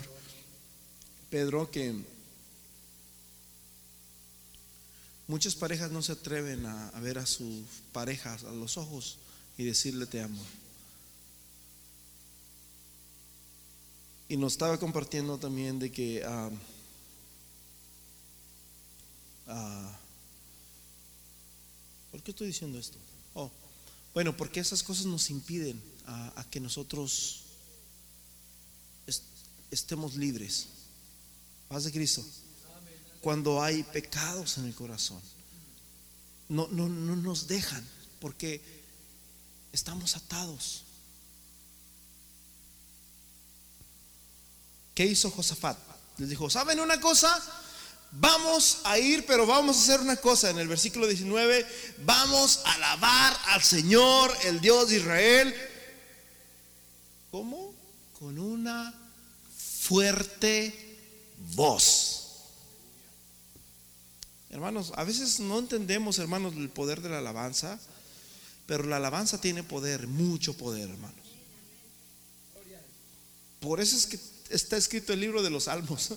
Pedro 1.32 1.72
que 1.72 2.06
muchas 5.26 5.56
parejas 5.56 5.90
no 5.90 6.04
se 6.04 6.12
atreven 6.12 6.68
a, 6.68 6.92
ver 7.00 7.18
a 7.18 7.26
sus 7.26 7.66
parejas 7.92 8.44
a 8.44 8.52
los 8.52 8.78
ojos 8.78 9.18
y 9.58 9.64
decirle 9.64 10.06
te 10.06 10.22
amo. 10.22 10.40
Y 14.30 14.38
nos 14.38 14.54
estaba 14.54 14.78
compartiendo 14.78 15.40
también 15.40 15.80
de 15.80 15.92
que 15.92 16.24
ah, 16.24 16.52
ah, 19.48 20.00
¿por 22.12 22.22
qué 22.22 22.30
estoy 22.30 22.46
diciendo 22.46 22.78
esto? 22.78 23.00
Oh, 23.34 23.50
bueno, 24.14 24.38
porque 24.38 24.60
esas 24.60 24.84
cosas 24.84 25.08
nos 25.08 25.32
impiden 25.32 25.97
a, 26.08 26.46
que 26.50 26.60
nosotros 26.60 27.44
estemos 29.70 30.16
libres. 30.16 30.68
Paz 31.68 31.84
de 31.84 31.92
Cristo. 31.92 32.26
Cuando 33.22 33.62
hay 33.62 33.84
pecados 33.84 34.58
en 34.58 34.66
el 34.66 34.74
corazón, 34.74 35.22
no, 36.50 36.68
no, 36.70 36.88
no 36.88 37.16
nos 37.16 37.48
dejan 37.48 37.86
porque 38.22 38.62
estamos 39.74 40.16
atados. 40.16 40.84
¿Qué 44.96 45.06
hizo 45.06 45.30
Josafat? 45.30 45.78
Les 46.18 46.30
dijo, 46.30 46.50
¿saben 46.50 46.80
una 46.80 47.00
cosa? 47.00 47.40
Vamos 48.12 48.80
a 48.86 48.98
ir, 48.98 49.26
pero 49.26 49.46
vamos 49.46 49.78
a 49.78 49.82
hacer 49.82 50.00
una 50.00 50.16
cosa. 50.16 50.50
En 50.50 50.58
el 50.58 50.68
versículo 50.68 51.06
19, 51.06 51.68
vamos 52.00 52.62
a 52.64 52.74
alabar 52.74 53.38
al 53.48 53.62
Señor, 53.62 54.36
el 54.46 54.60
Dios 54.62 54.90
de 54.90 54.98
Israel, 54.98 55.67
¿Cómo? 57.32 57.74
Con 58.20 58.40
una 58.40 58.94
fuerte 59.82 60.74
voz. 61.56 62.28
Hermanos, 64.50 64.94
a 64.96 65.04
veces 65.04 65.40
no 65.40 65.60
entendemos, 65.60 66.20
hermanos, 66.20 66.54
el 66.56 66.70
poder 66.70 67.02
de 67.02 67.10
la 67.10 67.20
alabanza, 67.20 67.80
pero 68.66 68.84
la 68.84 68.98
alabanza 68.98 69.40
tiene 69.40 69.64
poder, 69.64 70.08
mucho 70.08 70.56
poder, 70.56 70.90
hermanos. 70.90 71.16
Por 73.60 73.82
eso 73.82 73.98
es 73.98 74.06
que 74.08 74.20
está 74.50 74.78
escrito 74.78 75.14
el 75.14 75.20
libro 75.20 75.44
de 75.44 75.50
los 75.50 75.66
salmos. 75.66 76.14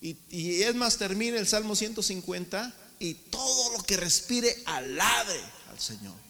Y, 0.00 0.16
y 0.28 0.62
es 0.62 0.74
más, 0.74 0.98
termina 0.98 1.38
el 1.38 1.46
Salmo 1.46 1.74
150 1.74 2.74
y 2.98 3.14
todo 3.14 3.76
lo 3.76 3.82
que 3.84 3.96
respire 3.96 4.54
alabe 4.66 5.40
al 5.70 5.80
Señor. 5.80 6.23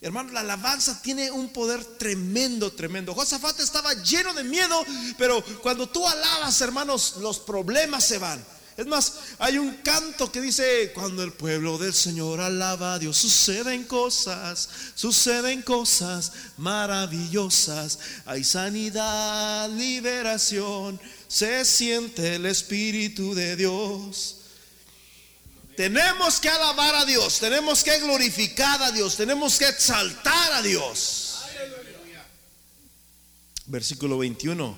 Hermano, 0.00 0.32
la 0.32 0.40
alabanza 0.40 1.02
tiene 1.02 1.30
un 1.30 1.48
poder 1.48 1.84
tremendo, 1.84 2.72
tremendo. 2.72 3.14
Josafat 3.14 3.58
estaba 3.58 3.94
lleno 3.94 4.32
de 4.32 4.44
miedo, 4.44 4.84
pero 5.16 5.44
cuando 5.60 5.88
tú 5.88 6.06
alabas, 6.06 6.60
hermanos, 6.60 7.16
los 7.20 7.40
problemas 7.40 8.04
se 8.04 8.18
van. 8.18 8.44
Es 8.76 8.86
más, 8.86 9.14
hay 9.40 9.58
un 9.58 9.78
canto 9.78 10.30
que 10.30 10.40
dice, 10.40 10.92
cuando 10.94 11.24
el 11.24 11.32
pueblo 11.32 11.78
del 11.78 11.92
Señor 11.92 12.40
alaba 12.40 12.94
a 12.94 12.98
Dios, 13.00 13.16
suceden 13.16 13.82
cosas, 13.82 14.68
suceden 14.94 15.62
cosas 15.62 16.30
maravillosas. 16.58 17.98
Hay 18.24 18.44
sanidad, 18.44 19.68
liberación, 19.70 21.00
se 21.26 21.64
siente 21.64 22.36
el 22.36 22.46
Espíritu 22.46 23.34
de 23.34 23.56
Dios. 23.56 24.37
Tenemos 25.78 26.40
que 26.40 26.48
alabar 26.48 26.92
a 26.96 27.04
Dios, 27.04 27.38
tenemos 27.38 27.84
que 27.84 28.00
glorificar 28.00 28.82
a 28.82 28.90
Dios, 28.90 29.16
tenemos 29.16 29.60
que 29.60 29.68
exaltar 29.68 30.54
a 30.54 30.60
Dios. 30.60 31.38
Versículo 33.66 34.18
21. 34.18 34.76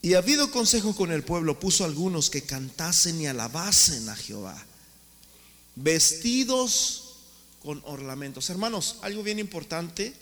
Y 0.00 0.14
habido 0.14 0.50
consejo 0.50 0.96
con 0.96 1.12
el 1.12 1.22
pueblo, 1.22 1.60
puso 1.60 1.84
algunos 1.84 2.30
que 2.30 2.44
cantasen 2.44 3.20
y 3.20 3.26
alabasen 3.26 4.08
a 4.08 4.16
Jehová, 4.16 4.56
vestidos 5.74 7.16
con 7.62 7.82
ornamentos. 7.84 8.48
Hermanos, 8.48 8.96
algo 9.02 9.22
bien 9.22 9.38
importante 9.38 10.16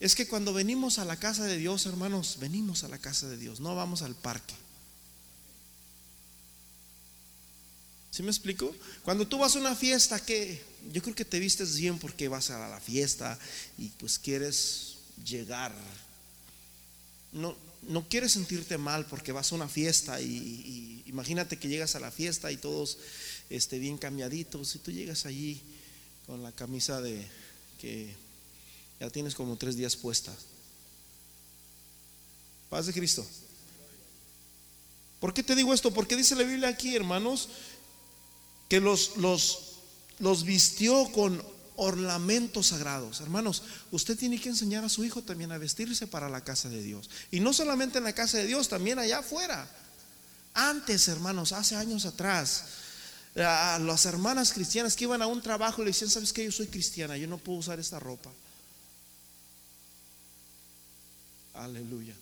es 0.00 0.14
que 0.14 0.26
cuando 0.26 0.54
venimos 0.54 0.98
a 0.98 1.04
la 1.04 1.18
casa 1.18 1.44
de 1.44 1.58
Dios, 1.58 1.84
hermanos, 1.84 2.38
venimos 2.40 2.84
a 2.84 2.88
la 2.88 2.96
casa 2.96 3.28
de 3.28 3.36
Dios, 3.36 3.60
no 3.60 3.76
vamos 3.76 4.00
al 4.00 4.14
parque. 4.14 4.54
¿Sí 8.18 8.24
me 8.24 8.30
explico? 8.30 8.74
Cuando 9.04 9.28
tú 9.28 9.38
vas 9.38 9.54
a 9.54 9.60
una 9.60 9.76
fiesta, 9.76 10.18
que 10.18 10.60
yo 10.92 11.00
creo 11.02 11.14
que 11.14 11.24
te 11.24 11.38
vistes 11.38 11.76
bien 11.76 12.00
porque 12.00 12.26
vas 12.26 12.50
a 12.50 12.68
la 12.68 12.80
fiesta 12.80 13.38
y 13.78 13.90
pues 13.90 14.18
quieres 14.18 14.96
llegar. 15.24 15.72
No, 17.30 17.54
no 17.82 18.08
quieres 18.08 18.32
sentirte 18.32 18.76
mal 18.76 19.06
porque 19.06 19.30
vas 19.30 19.52
a 19.52 19.54
una 19.54 19.68
fiesta 19.68 20.20
y, 20.20 21.04
imagínate 21.06 21.60
que 21.60 21.68
llegas 21.68 21.94
a 21.94 22.00
la 22.00 22.10
fiesta 22.10 22.50
y 22.50 22.56
todos 22.56 22.98
este, 23.50 23.78
bien 23.78 23.96
cambiaditos 23.96 24.74
y 24.74 24.80
tú 24.80 24.90
llegas 24.90 25.24
allí 25.24 25.60
con 26.26 26.42
la 26.42 26.50
camisa 26.50 27.00
de 27.00 27.24
que 27.80 28.16
ya 28.98 29.10
tienes 29.10 29.36
como 29.36 29.56
tres 29.56 29.76
días 29.76 29.94
puesta. 29.94 30.34
Paz 32.68 32.86
de 32.86 32.92
Cristo. 32.92 33.24
¿Por 35.20 35.34
qué 35.34 35.42
te 35.42 35.56
digo 35.56 35.74
esto? 35.74 35.92
Porque 35.92 36.16
dice 36.16 36.36
la 36.36 36.44
Biblia 36.44 36.68
aquí, 36.68 36.94
hermanos, 36.94 37.48
que 38.68 38.80
los, 38.80 39.16
los, 39.16 39.78
los 40.18 40.44
vistió 40.44 41.10
con 41.12 41.42
ornamentos 41.76 42.68
sagrados. 42.68 43.20
Hermanos, 43.20 43.62
usted 43.92 44.18
tiene 44.18 44.40
que 44.40 44.48
enseñar 44.48 44.84
a 44.84 44.88
su 44.88 45.04
hijo 45.04 45.22
también 45.22 45.52
a 45.52 45.58
vestirse 45.58 46.06
para 46.06 46.28
la 46.28 46.42
casa 46.42 46.68
de 46.68 46.82
Dios. 46.82 47.08
Y 47.30 47.40
no 47.40 47.52
solamente 47.52 47.98
en 47.98 48.04
la 48.04 48.12
casa 48.12 48.38
de 48.38 48.46
Dios, 48.46 48.68
también 48.68 48.98
allá 48.98 49.20
afuera. 49.20 49.68
Antes, 50.54 51.06
hermanos, 51.06 51.52
hace 51.52 51.76
años 51.76 52.04
atrás, 52.04 52.64
a 53.36 53.78
las 53.78 54.06
hermanas 54.06 54.52
cristianas 54.52 54.96
que 54.96 55.04
iban 55.04 55.22
a 55.22 55.28
un 55.28 55.40
trabajo 55.40 55.82
le 55.82 55.90
decían, 55.90 56.10
¿sabes 56.10 56.32
que 56.32 56.44
Yo 56.44 56.50
soy 56.50 56.66
cristiana, 56.66 57.16
yo 57.16 57.28
no 57.28 57.38
puedo 57.38 57.58
usar 57.60 57.78
esta 57.78 58.00
ropa. 58.00 58.30
Aleluya. 61.54 62.14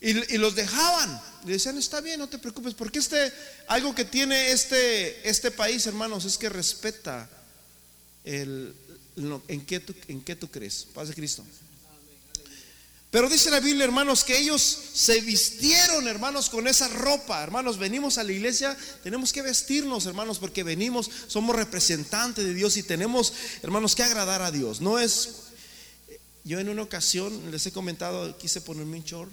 Y, 0.00 0.38
los 0.38 0.54
dejaban. 0.54 1.20
Le 1.44 1.52
decían, 1.54 1.76
está 1.76 2.00
bien, 2.00 2.20
no 2.20 2.28
te 2.28 2.38
preocupes. 2.38 2.74
Porque 2.74 3.00
este, 3.00 3.32
algo 3.66 3.94
que 3.94 4.04
tiene 4.04 4.52
este, 4.52 5.28
este 5.28 5.50
país, 5.50 5.86
hermanos, 5.86 6.24
es 6.24 6.38
que 6.38 6.48
respeta 6.48 7.28
el, 8.24 8.74
en, 9.48 9.66
qué 9.66 9.80
tú, 9.80 9.94
en 10.06 10.20
qué 10.20 10.36
tú 10.36 10.48
crees. 10.50 10.86
Paz 10.94 11.08
de 11.08 11.14
Cristo. 11.14 11.44
Pero 13.10 13.28
dice 13.28 13.50
la 13.50 13.60
Biblia, 13.60 13.84
hermanos, 13.84 14.22
que 14.22 14.38
ellos 14.38 14.60
se 14.92 15.22
vistieron, 15.22 16.06
hermanos, 16.06 16.50
con 16.50 16.68
esa 16.68 16.88
ropa. 16.88 17.42
Hermanos, 17.42 17.78
venimos 17.78 18.18
a 18.18 18.22
la 18.22 18.32
iglesia, 18.32 18.76
tenemos 19.02 19.32
que 19.32 19.40
vestirnos, 19.40 20.04
hermanos, 20.04 20.38
porque 20.38 20.62
venimos, 20.62 21.10
somos 21.26 21.56
representantes 21.56 22.44
de 22.44 22.52
Dios 22.52 22.76
y 22.76 22.82
tenemos, 22.82 23.32
hermanos, 23.62 23.96
que 23.96 24.02
agradar 24.02 24.42
a 24.42 24.50
Dios. 24.50 24.82
No 24.82 24.98
es, 24.98 25.30
yo 26.44 26.60
en 26.60 26.68
una 26.68 26.82
ocasión 26.82 27.50
les 27.50 27.66
he 27.66 27.72
comentado, 27.72 28.36
quise 28.36 28.60
ponerme 28.60 28.98
un 28.98 29.04
short 29.04 29.32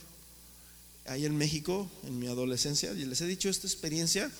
ahí 1.06 1.26
en 1.26 1.38
México, 1.38 1.90
en 2.04 2.20
mi 2.20 2.28
adolescencia, 2.28 2.92
y 2.94 3.06
les 3.06 3.22
he 3.22 3.26
dicho 3.26 3.50
esta 3.50 3.68
experiencia. 3.68 4.32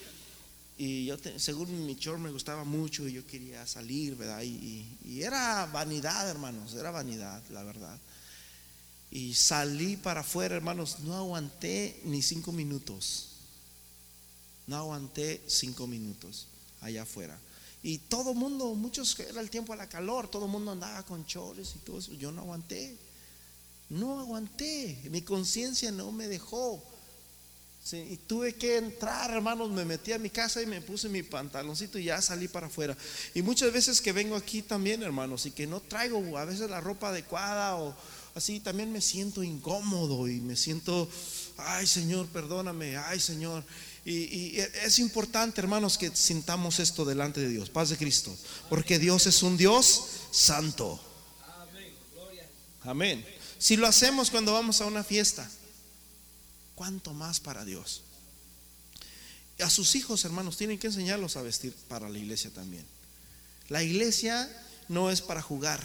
Y 0.78 1.06
yo, 1.06 1.18
según 1.38 1.86
mi 1.86 1.96
short 1.96 2.20
me 2.20 2.32
gustaba 2.32 2.64
mucho 2.64 3.08
y 3.08 3.14
yo 3.14 3.26
quería 3.26 3.66
salir, 3.66 4.16
¿verdad? 4.16 4.44
y 4.44 5.22
era 5.22 5.66
vanidad, 5.68 6.30
hermanos, 6.30 6.74
era 6.74 6.92
vanidad, 6.92 7.42
la 7.50 7.64
verdad. 7.64 7.98
Y 9.12 9.34
salí 9.34 9.96
para 9.96 10.20
afuera, 10.22 10.56
hermanos, 10.56 11.00
no 11.00 11.16
aguanté 11.16 12.02
ni 12.04 12.22
cinco 12.22 12.52
minutos. 12.52 13.30
No 14.68 14.76
aguanté 14.76 15.42
cinco 15.48 15.88
minutos 15.88 16.48
allá 16.82 17.04
afuera. 17.04 17.40
Y 17.82 18.00
todo 18.00 18.34
mundo, 18.34 18.74
muchos, 18.74 19.18
era 19.20 19.40
el 19.40 19.50
tiempo 19.50 19.74
de 19.74 19.78
la 19.78 19.88
calor, 19.88 20.28
todo 20.30 20.46
el 20.46 20.52
mundo 20.52 20.72
andaba 20.72 21.04
con 21.04 21.26
chores 21.26 21.74
y 21.76 21.80
todo 21.80 22.00
eso. 22.00 22.14
Yo 22.14 22.32
no 22.32 22.42
aguanté. 22.42 22.98
No 23.90 24.20
aguanté. 24.20 25.00
Mi 25.10 25.22
conciencia 25.22 25.92
no 25.92 26.12
me 26.12 26.28
dejó. 26.28 26.84
y 27.92 28.18
tuve 28.18 28.56
que 28.56 28.78
entrar, 28.78 29.30
hermanos, 29.32 29.70
me 29.70 29.86
metí 29.86 30.12
a 30.12 30.18
mi 30.18 30.32
casa 30.32 30.62
y 30.62 30.66
me 30.66 30.82
puse 30.82 31.08
mi 31.08 31.22
pantaloncito 31.22 32.00
y 32.00 32.06
ya 32.06 32.22
salí 32.22 32.48
para 32.48 32.68
afuera. 32.68 32.98
Y 33.36 33.44
muchas 33.44 33.72
veces 33.72 34.02
que 34.02 34.12
vengo 34.12 34.36
aquí 34.36 34.64
también, 34.64 35.04
hermanos, 35.04 35.46
y 35.46 35.52
que 35.52 35.68
no 35.68 35.82
traigo 35.82 36.38
a 36.38 36.46
veces 36.46 36.70
la 36.70 36.82
ropa 36.82 37.10
adecuada 37.10 37.76
o, 37.76 37.96
así 38.36 38.60
también 38.60 38.92
me 38.92 39.02
siento 39.02 39.44
incómodo 39.44 40.28
y 40.28 40.42
me 40.42 40.56
siento, 40.56 41.08
ay 41.58 41.88
Señor, 41.88 42.28
perdóname, 42.28 42.98
ay 42.98 43.20
Señor. 43.20 43.64
Y, 44.04 44.60
es 44.60 45.00
importante, 45.00 45.62
hermanos, 45.62 45.98
que 45.98 46.16
sintamos 46.16 46.80
esto 46.80 47.06
delante 47.06 47.40
de 47.40 47.50
Dios, 47.50 47.72
paz 47.72 47.90
de 47.90 47.98
Cristo, 47.98 48.36
porque 48.70 49.00
Dios 49.00 49.26
es 49.26 49.42
un 49.42 49.58
Dios 49.58 50.04
santo. 50.32 51.00
Amén. 52.84 53.26
Si 53.66 53.78
lo 53.78 53.88
hacemos 53.88 54.30
cuando 54.30 54.54
vamos 54.54 54.80
a 54.80 54.86
una 54.86 55.04
fiesta, 55.04 55.50
¿cuánto 56.76 57.14
más 57.14 57.40
para 57.40 57.66
Dios? 57.66 58.04
A 59.60 59.72
sus 59.72 59.96
hijos, 59.96 60.24
hermanos, 60.24 60.56
tienen 60.56 60.78
que 60.78 60.86
enseñarlos 60.86 61.36
a 61.36 61.42
vestir 61.42 61.74
para 61.88 62.08
la 62.08 62.20
iglesia 62.20 62.52
también. 62.52 62.86
La 63.70 63.82
iglesia 63.82 64.48
no 64.88 65.10
es 65.10 65.22
para 65.22 65.42
jugar. 65.42 65.84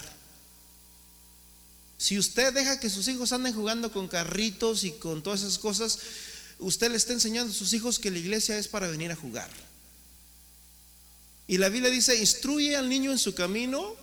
Si 1.97 2.19
usted 2.19 2.53
deja 2.53 2.79
que 2.79 2.91
sus 2.91 3.09
hijos 3.09 3.33
anden 3.33 3.55
jugando 3.55 3.91
con 3.91 4.09
carritos 4.09 4.85
y 4.85 4.91
con 4.91 5.23
todas 5.23 5.41
esas 5.41 5.59
cosas, 5.59 6.01
usted 6.59 6.91
le 6.91 6.99
está 6.99 7.15
enseñando 7.15 7.51
a 7.51 7.57
sus 7.57 7.73
hijos 7.73 7.99
que 7.99 8.11
la 8.11 8.19
iglesia 8.19 8.59
es 8.59 8.69
para 8.69 8.89
venir 8.89 9.11
a 9.11 9.17
jugar. 9.17 9.49
Y 11.49 11.57
la 11.57 11.71
Biblia 11.71 11.91
dice, 11.91 12.15
instruye 12.15 12.77
al 12.77 12.91
niño 12.91 13.11
en 13.11 13.19
su 13.19 13.35
camino 13.35 13.97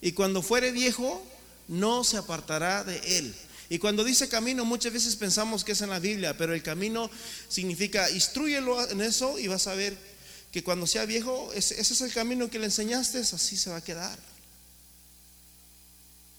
y 0.00 0.12
cuando 0.12 0.40
fuere 0.40 0.72
viejo 0.72 1.22
no 1.70 2.04
se 2.04 2.18
apartará 2.18 2.84
de 2.84 2.98
él. 3.18 3.34
Y 3.70 3.78
cuando 3.78 4.02
dice 4.02 4.28
camino, 4.28 4.64
muchas 4.64 4.92
veces 4.92 5.14
pensamos 5.14 5.64
que 5.64 5.72
es 5.72 5.80
en 5.80 5.90
la 5.90 6.00
Biblia, 6.00 6.36
pero 6.36 6.52
el 6.52 6.62
camino 6.62 7.08
significa, 7.48 8.10
instruyelo 8.10 8.90
en 8.90 9.00
eso 9.00 9.38
y 9.38 9.46
vas 9.46 9.68
a 9.68 9.74
ver 9.74 9.96
que 10.50 10.64
cuando 10.64 10.88
sea 10.88 11.06
viejo, 11.06 11.52
ese, 11.54 11.80
es 11.80 12.00
el 12.00 12.12
camino 12.12 12.50
que 12.50 12.58
le 12.58 12.66
enseñaste, 12.66 13.18
así 13.18 13.56
se 13.56 13.70
va 13.70 13.76
a 13.76 13.84
quedar. 13.84 14.18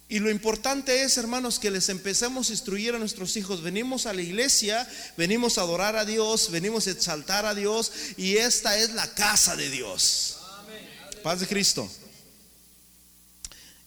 Y 0.09 0.19
lo 0.19 0.29
importante 0.29 1.03
es, 1.03 1.17
hermanos, 1.17 1.57
que 1.57 1.71
les 1.71 1.87
empecemos 1.87 2.49
a 2.49 2.51
instruir 2.51 2.93
a 2.93 2.99
nuestros 2.99 3.37
hijos. 3.37 3.61
Venimos 3.61 4.05
a 4.05 4.11
la 4.11 4.21
iglesia, 4.21 4.85
venimos 5.15 5.57
a 5.57 5.61
adorar 5.61 5.95
a 5.95 6.03
Dios, 6.03 6.51
venimos 6.51 6.87
a 6.87 6.91
exaltar 6.91 7.45
a 7.45 7.55
Dios 7.55 7.93
y 8.17 8.35
esta 8.35 8.77
es 8.77 8.89
la 8.89 9.07
casa 9.13 9.55
de 9.55 9.69
Dios. 9.69 10.35
Paz 11.23 11.39
de 11.39 11.47
Cristo. 11.47 11.89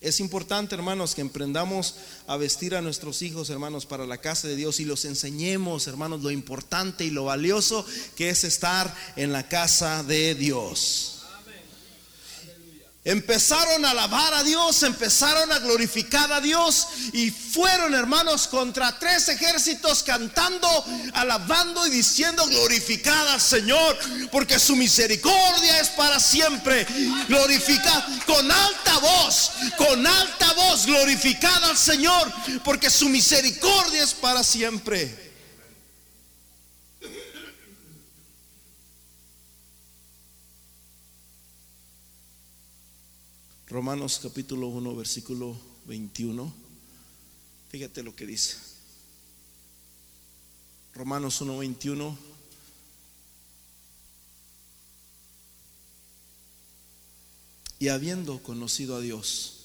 Es 0.05 0.20
importante, 0.20 0.74
hermanos, 0.74 1.14
que 1.14 1.22
emprendamos 1.22 1.94
a 2.26 2.36
vestir 2.36 2.74
a 2.74 2.82
nuestros 2.82 3.22
hijos, 3.22 3.48
hermanos, 3.48 3.86
para 3.86 4.05
la 4.05 4.18
casa 4.18 4.46
de 4.46 4.55
Dios 4.55 4.78
y 4.78 4.84
los 4.84 5.07
enseñemos, 5.07 5.86
hermanos, 5.86 6.22
lo 6.22 6.30
importante 6.30 7.07
y 7.07 7.11
lo 7.11 7.24
valioso 7.24 7.86
que 8.14 8.28
es 8.28 8.44
estar 8.44 8.94
en 9.16 9.32
la 9.32 9.48
casa 9.48 10.02
de 10.02 10.34
Dios. 10.34 11.14
Empezaron 13.07 13.84
a 13.84 13.90
alabar 13.90 14.32
a 14.32 14.42
Dios, 14.42 14.82
empezaron 14.82 15.52
a 15.52 15.59
glorificar 15.59 16.32
a 16.32 16.40
Dios 16.40 16.88
y 17.12 17.30
fueron 17.30 17.94
hermanos 17.94 18.48
contra 18.48 18.98
tres 18.98 19.28
ejércitos 19.28 20.02
cantando, 20.02 20.66
alabando 21.12 21.86
y 21.86 21.90
diciendo 21.90 22.46
glorificada 22.46 23.34
al 23.34 23.42
Señor, 23.42 23.98
porque 24.32 24.59
su 24.59 24.74
misericordia 24.74 25.80
es 25.80 25.90
para 25.90 26.18
siempre. 26.18 26.86
Glorificada 27.28 28.07
con 28.26 28.50
alta 28.50 28.98
voz, 28.98 29.50
con 29.76 30.07
alta 30.07 30.55
voz, 30.55 30.86
glorificada 30.86 31.68
al 31.68 31.76
Señor, 31.76 32.32
porque 32.64 32.88
su 32.88 33.11
misericordia 33.11 34.02
es 34.02 34.14
para 34.14 34.42
siempre. 34.42 35.24
Romanos 43.75 44.20
capítulo 44.22 44.68
1, 44.68 44.95
versículo 44.95 45.61
21. 45.87 46.55
Fíjate 47.70 48.05
lo 48.05 48.14
que 48.14 48.25
dice. 48.25 48.57
Romanos 50.95 51.41
1, 51.41 51.59
21. 51.59 52.16
Y 57.81 57.89
habiendo 57.89 58.41
conocido 58.45 58.95
a 58.95 59.01
Dios, 59.01 59.64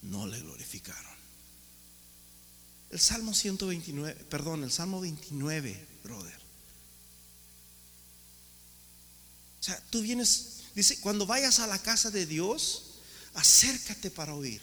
no 0.00 0.26
le 0.26 0.40
glorificaron. 0.40 1.12
El 2.88 3.00
Salmo 3.00 3.34
129, 3.34 4.14
perdón, 4.30 4.64
el 4.64 4.70
Salmo 4.70 5.02
29, 5.02 5.88
brother. 6.04 6.40
O 9.60 9.62
sea, 9.62 9.78
tú 9.90 10.00
vienes 10.00 10.59
Dice, 10.74 11.00
cuando 11.00 11.26
vayas 11.26 11.58
a 11.60 11.66
la 11.66 11.78
casa 11.78 12.10
de 12.10 12.26
Dios, 12.26 13.00
acércate 13.34 14.10
para 14.10 14.34
oír. 14.34 14.60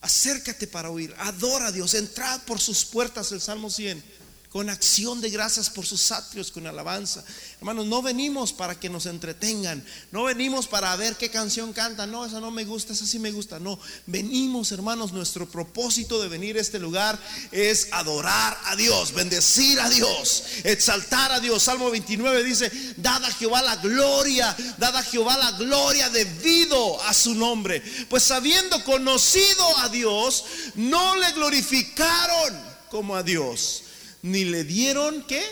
Acércate 0.00 0.66
para 0.66 0.90
oír. 0.90 1.14
Adora 1.18 1.68
a 1.68 1.72
Dios. 1.72 1.94
Entrad 1.94 2.42
por 2.42 2.60
sus 2.60 2.84
puertas, 2.84 3.32
el 3.32 3.40
Salmo 3.40 3.70
100 3.70 4.21
con 4.52 4.68
acción 4.68 5.22
de 5.22 5.30
gracias 5.30 5.70
por 5.70 5.86
sus 5.86 6.12
atrios, 6.12 6.52
con 6.52 6.66
alabanza. 6.66 7.24
Hermanos, 7.56 7.86
no 7.86 8.02
venimos 8.02 8.52
para 8.52 8.78
que 8.78 8.90
nos 8.90 9.06
entretengan, 9.06 9.82
no 10.10 10.24
venimos 10.24 10.66
para 10.66 10.94
ver 10.96 11.16
qué 11.16 11.30
canción 11.30 11.72
canta, 11.72 12.06
no, 12.06 12.26
esa 12.26 12.38
no 12.38 12.50
me 12.50 12.66
gusta, 12.66 12.92
esa 12.92 13.06
sí 13.06 13.18
me 13.18 13.32
gusta, 13.32 13.58
no. 13.58 13.78
Venimos, 14.04 14.70
hermanos, 14.70 15.10
nuestro 15.12 15.48
propósito 15.48 16.20
de 16.20 16.28
venir 16.28 16.58
a 16.58 16.60
este 16.60 16.78
lugar 16.78 17.18
es 17.50 17.88
adorar 17.92 18.58
a 18.66 18.76
Dios, 18.76 19.14
bendecir 19.14 19.80
a 19.80 19.88
Dios, 19.88 20.44
exaltar 20.64 21.32
a 21.32 21.40
Dios. 21.40 21.62
Salmo 21.62 21.90
29 21.90 22.44
dice, 22.44 22.70
dada 22.98 23.28
a 23.28 23.32
Jehová 23.32 23.62
la 23.62 23.76
gloria, 23.76 24.54
dada 24.76 24.98
a 24.98 25.02
Jehová 25.02 25.38
la 25.38 25.52
gloria 25.52 26.10
debido 26.10 27.02
a 27.04 27.14
su 27.14 27.34
nombre. 27.34 27.82
Pues 28.10 28.30
habiendo 28.30 28.84
conocido 28.84 29.78
a 29.78 29.88
Dios, 29.88 30.44
no 30.74 31.16
le 31.16 31.32
glorificaron 31.32 32.72
como 32.90 33.16
a 33.16 33.22
Dios 33.22 33.81
ni 34.22 34.44
le 34.44 34.64
dieron 34.64 35.24
qué? 35.26 35.42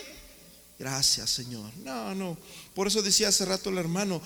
Gracias, 0.79 1.31
Señor. 1.31 1.71
No, 1.85 2.15
no. 2.15 2.39
Por 2.75 2.87
eso 2.87 3.03
decía 3.03 3.29
hace 3.29 3.45
rato 3.45 3.71
el 3.71 3.79
hermano, 3.79 4.23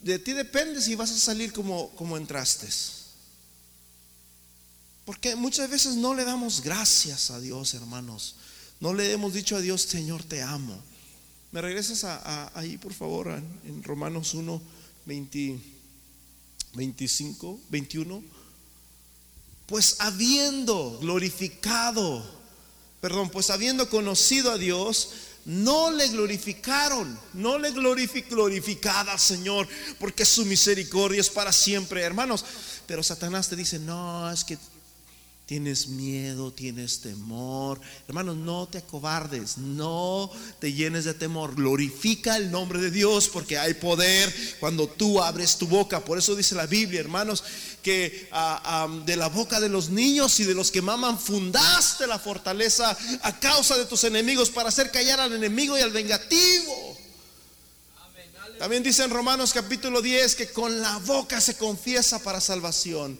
de 0.00 0.18
ti 0.18 0.32
depende 0.32 0.80
si 0.80 0.94
vas 0.94 1.10
a 1.10 1.18
salir 1.18 1.52
como, 1.52 1.90
como 1.90 2.16
entraste. 2.16 2.68
Porque 5.04 5.36
muchas 5.36 5.68
veces 5.68 5.96
no 5.96 6.14
le 6.14 6.24
damos 6.24 6.62
gracias 6.62 7.30
a 7.30 7.40
Dios, 7.40 7.74
hermanos. 7.74 8.36
No 8.80 8.94
le 8.94 9.12
hemos 9.12 9.34
dicho 9.34 9.56
a 9.56 9.60
Dios, 9.60 9.82
Señor, 9.82 10.22
te 10.22 10.42
amo. 10.42 10.80
¿Me 11.52 11.62
regresas 11.62 12.02
a, 12.04 12.50
ahí, 12.58 12.76
por 12.76 12.92
favor, 12.92 13.28
en 13.64 13.82
Romanos 13.82 14.34
1, 14.34 14.60
25, 15.04 17.60
21? 17.70 18.22
Pues 19.66 19.96
habiendo 20.00 20.98
glorificado, 21.00 22.36
perdón, 23.00 23.30
pues 23.30 23.50
habiendo 23.50 23.88
conocido 23.88 24.52
a 24.52 24.58
Dios, 24.58 25.10
no 25.44 25.90
le 25.90 26.08
glorificaron, 26.08 27.18
no 27.34 27.58
le 27.58 27.70
glorificada 27.70 29.12
al 29.12 29.20
Señor, 29.20 29.68
porque 29.98 30.24
su 30.24 30.44
misericordia 30.44 31.20
es 31.20 31.30
para 31.30 31.52
siempre, 31.52 32.02
hermanos. 32.02 32.44
Pero 32.86 33.02
Satanás 33.02 33.48
te 33.48 33.56
dice, 33.56 33.78
no, 33.78 34.30
es 34.30 34.44
que 34.44 34.58
Tienes 35.46 35.86
miedo, 35.86 36.52
tienes 36.52 37.02
temor. 37.02 37.80
Hermanos, 38.08 38.36
no 38.36 38.66
te 38.66 38.78
acobardes, 38.78 39.58
no 39.58 40.28
te 40.58 40.72
llenes 40.72 41.04
de 41.04 41.14
temor. 41.14 41.54
Glorifica 41.54 42.36
el 42.36 42.50
nombre 42.50 42.80
de 42.80 42.90
Dios 42.90 43.28
porque 43.28 43.56
hay 43.56 43.74
poder 43.74 44.34
cuando 44.58 44.88
tú 44.88 45.22
abres 45.22 45.56
tu 45.56 45.68
boca. 45.68 46.04
Por 46.04 46.18
eso 46.18 46.34
dice 46.34 46.56
la 46.56 46.66
Biblia, 46.66 46.98
hermanos, 46.98 47.44
que 47.86 48.28
ah, 48.32 48.60
ah, 48.64 48.88
de 49.04 49.14
la 49.14 49.28
boca 49.28 49.60
de 49.60 49.68
los 49.68 49.90
niños 49.90 50.40
y 50.40 50.44
de 50.44 50.54
los 50.54 50.72
que 50.72 50.82
maman 50.82 51.20
fundaste 51.20 52.08
la 52.08 52.18
fortaleza 52.18 52.98
a 53.22 53.38
causa 53.38 53.78
de 53.78 53.86
tus 53.86 54.02
enemigos 54.02 54.50
para 54.50 54.70
hacer 54.70 54.90
callar 54.90 55.20
al 55.20 55.32
enemigo 55.32 55.78
y 55.78 55.82
al 55.82 55.92
vengativo. 55.92 56.98
También 58.58 58.82
dice 58.82 59.04
en 59.04 59.10
Romanos 59.10 59.52
capítulo 59.52 60.02
10 60.02 60.34
que 60.34 60.48
con 60.48 60.82
la 60.82 60.98
boca 60.98 61.40
se 61.40 61.56
confiesa 61.56 62.18
para 62.18 62.40
salvación 62.40 63.16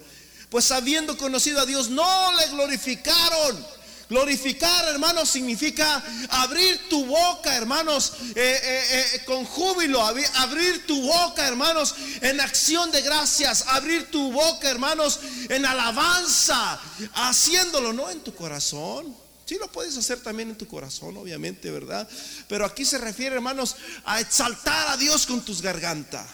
pues 0.51 0.71
habiendo 0.71 1.17
conocido 1.17 1.61
a 1.61 1.67
Dios, 1.67 1.91
no 1.91 2.33
le 2.39 2.47
glorificaron. 2.49 3.76
Glorificar, 4.09 4.89
hermanos, 4.89 5.29
significa 5.29 6.03
abrir 6.31 6.89
tu 6.89 7.05
boca, 7.07 7.57
hermanos, 7.57 8.13
eh, 8.35 8.61
eh, 8.63 9.07
eh, 9.15 9.25
con 9.25 9.45
júbilo, 9.45 10.01
abrir 10.03 10.87
tu 10.87 11.03
boca, 11.03 11.47
hermanos, 11.47 11.95
en 12.21 12.41
acción 12.41 12.91
de 12.93 13.03
gracias, 13.03 13.65
abrir 13.67 14.11
tu 14.11 14.33
boca, 14.33 14.71
hermanos, 14.71 15.21
en 15.49 15.67
alabanza, 15.67 16.81
haciéndolo, 17.15 17.93
no 17.93 18.09
en 18.11 18.21
tu 18.21 18.35
corazón. 18.35 19.15
Sí 19.45 19.57
lo 19.61 19.71
puedes 19.71 19.97
hacer 19.97 20.21
también 20.21 20.51
en 20.51 20.59
tu 20.59 20.67
corazón, 20.67 21.17
obviamente, 21.17 21.71
¿verdad? 21.71 22.09
Pero 22.49 22.65
aquí 22.65 22.85
se 22.85 22.99
refiere, 22.99 23.35
hermanos, 23.37 23.77
a 24.05 24.21
exaltar 24.21 24.89
a 24.89 24.97
Dios 24.97 25.27
con 25.27 25.45
tus 25.45 25.63
gargantas. 25.63 26.27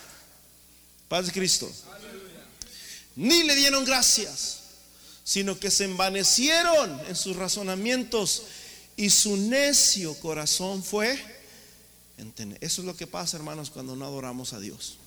Paz 1.08 1.26
de 1.26 1.32
Cristo 1.32 1.70
ni 3.16 3.42
le 3.42 3.54
dieron 3.54 3.84
gracias, 3.84 4.61
sino 5.32 5.58
que 5.58 5.70
se 5.70 5.84
envanecieron 5.84 7.00
en 7.08 7.16
sus 7.16 7.34
razonamientos 7.36 8.42
y 8.98 9.08
su 9.08 9.38
necio 9.38 10.12
corazón 10.20 10.84
fue 10.84 11.18
Eso 12.60 12.82
es 12.82 12.86
lo 12.86 12.94
que 12.94 13.06
pasa, 13.06 13.38
hermanos, 13.38 13.70
cuando 13.70 13.96
no 13.96 14.04
adoramos 14.04 14.52
a 14.52 14.60
Dios. 14.60 14.98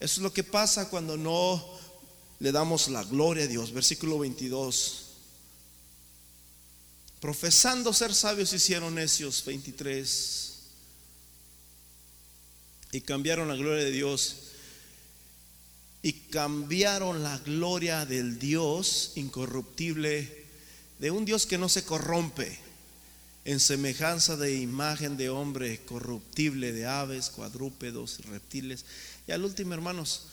Eso 0.00 0.14
es 0.14 0.18
lo 0.18 0.32
que 0.32 0.42
pasa 0.42 0.88
cuando 0.88 1.16
no 1.16 1.64
le 2.40 2.50
damos 2.50 2.88
la 2.88 3.04
gloria 3.04 3.44
a 3.44 3.46
Dios. 3.46 3.72
Versículo 3.72 4.18
22. 4.18 5.04
Profesando 7.20 7.92
ser 7.92 8.12
sabios 8.12 8.52
hicieron 8.52 8.96
necios, 8.96 9.44
23. 9.44 10.54
Y 12.90 13.00
cambiaron 13.02 13.46
la 13.46 13.54
gloria 13.54 13.84
de 13.84 13.92
Dios 13.92 14.51
y 16.02 16.12
cambiaron 16.12 17.22
la 17.22 17.38
gloria 17.38 18.04
del 18.04 18.38
Dios 18.38 19.12
incorruptible, 19.14 20.46
de 20.98 21.10
un 21.10 21.24
Dios 21.24 21.46
que 21.46 21.58
no 21.58 21.68
se 21.68 21.84
corrompe, 21.84 22.58
en 23.44 23.60
semejanza 23.60 24.36
de 24.36 24.56
imagen 24.56 25.16
de 25.16 25.28
hombre 25.28 25.80
corruptible, 25.84 26.72
de 26.72 26.86
aves, 26.86 27.30
cuadrúpedos, 27.30 28.24
reptiles. 28.26 28.84
Y 29.26 29.32
al 29.32 29.44
último, 29.44 29.74
hermanos, 29.74 30.26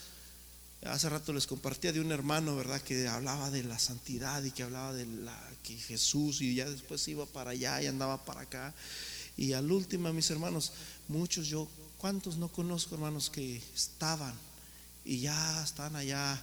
hace 0.86 1.10
rato 1.10 1.34
les 1.34 1.48
compartía 1.48 1.92
de 1.92 2.02
un 2.02 2.12
hermano, 2.12 2.56
¿verdad? 2.56 2.82
Que 2.82 3.08
hablaba 3.08 3.50
de 3.50 3.64
la 3.64 3.80
santidad 3.80 4.44
y 4.44 4.52
que 4.52 4.64
hablaba 4.64 4.94
de 4.94 5.06
la 5.06 5.38
que 5.64 5.76
Jesús 5.76 6.42
y 6.42 6.56
ya 6.56 6.70
después 6.70 7.08
iba 7.08 7.26
para 7.26 7.52
allá 7.52 7.82
y 7.82 7.88
andaba 7.88 8.24
para 8.26 8.42
acá. 8.42 8.74
Y 9.38 9.54
al 9.54 9.72
último, 9.72 10.12
mis 10.14 10.30
hermanos, 10.30 10.74
muchos 11.08 11.48
yo, 11.48 11.68
¿cuántos 11.98 12.38
no 12.38 12.48
conozco, 12.50 12.96
hermanos, 12.96 13.30
que 13.30 13.62
estaban 13.76 14.36
y 15.10 15.22
ya 15.22 15.64
están 15.64 15.96
allá 15.96 16.40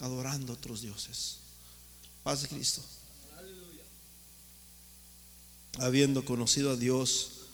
adorando 0.00 0.52
a 0.52 0.56
otros 0.56 0.82
dioses. 0.82 1.38
Paz 2.22 2.42
de 2.42 2.48
Cristo. 2.48 2.82
Habiendo 5.78 6.26
conocido 6.26 6.72
a 6.72 6.76
Dios, 6.76 7.46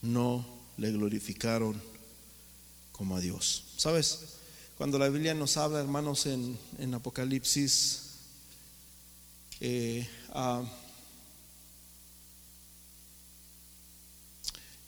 no 0.00 0.46
le 0.78 0.90
glorificaron 0.92 1.78
como 2.92 3.18
a 3.18 3.20
Dios. 3.20 3.64
¿Sabes? 3.76 4.20
Cuando 4.78 4.98
la 4.98 5.10
Biblia 5.10 5.34
nos 5.34 5.58
habla, 5.58 5.80
hermanos, 5.80 6.24
en, 6.24 6.58
en 6.78 6.94
Apocalipsis, 6.94 8.00
eh, 9.60 10.08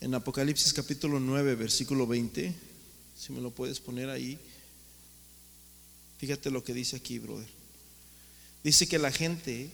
en 0.01 0.15
Apocalipsis 0.15 0.73
capítulo 0.73 1.19
9, 1.19 1.53
versículo 1.53 2.07
20, 2.07 2.64
si 3.25 3.33
me 3.33 3.41
lo 3.41 3.49
puedes 3.49 3.79
poner 3.79 4.09
ahí. 4.09 4.37
Fíjate 6.19 6.51
lo 6.51 6.63
que 6.63 6.75
dice 6.75 6.95
aquí, 6.95 7.17
brother. 7.17 7.47
Dice 8.63 8.87
que 8.87 8.99
la 8.99 9.11
gente 9.11 9.71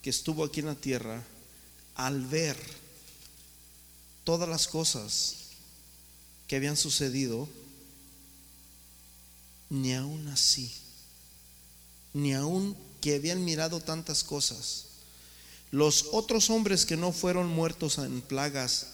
que 0.00 0.10
estuvo 0.10 0.44
aquí 0.44 0.60
en 0.60 0.66
la 0.66 0.74
tierra, 0.76 1.24
al 1.96 2.24
ver 2.26 2.56
todas 4.22 4.48
las 4.48 4.68
cosas 4.68 5.34
que 6.46 6.54
habían 6.54 6.76
sucedido, 6.76 7.48
ni 9.70 9.94
aún 9.94 10.28
así, 10.28 10.72
ni 12.14 12.32
aún 12.32 12.76
que 13.00 13.16
habían 13.16 13.44
mirado 13.44 13.80
tantas 13.80 14.22
cosas, 14.22 14.84
los 15.72 16.06
otros 16.12 16.48
hombres 16.48 16.86
que 16.86 16.96
no 16.96 17.10
fueron 17.10 17.48
muertos 17.48 17.98
en 17.98 18.20
plagas, 18.20 18.86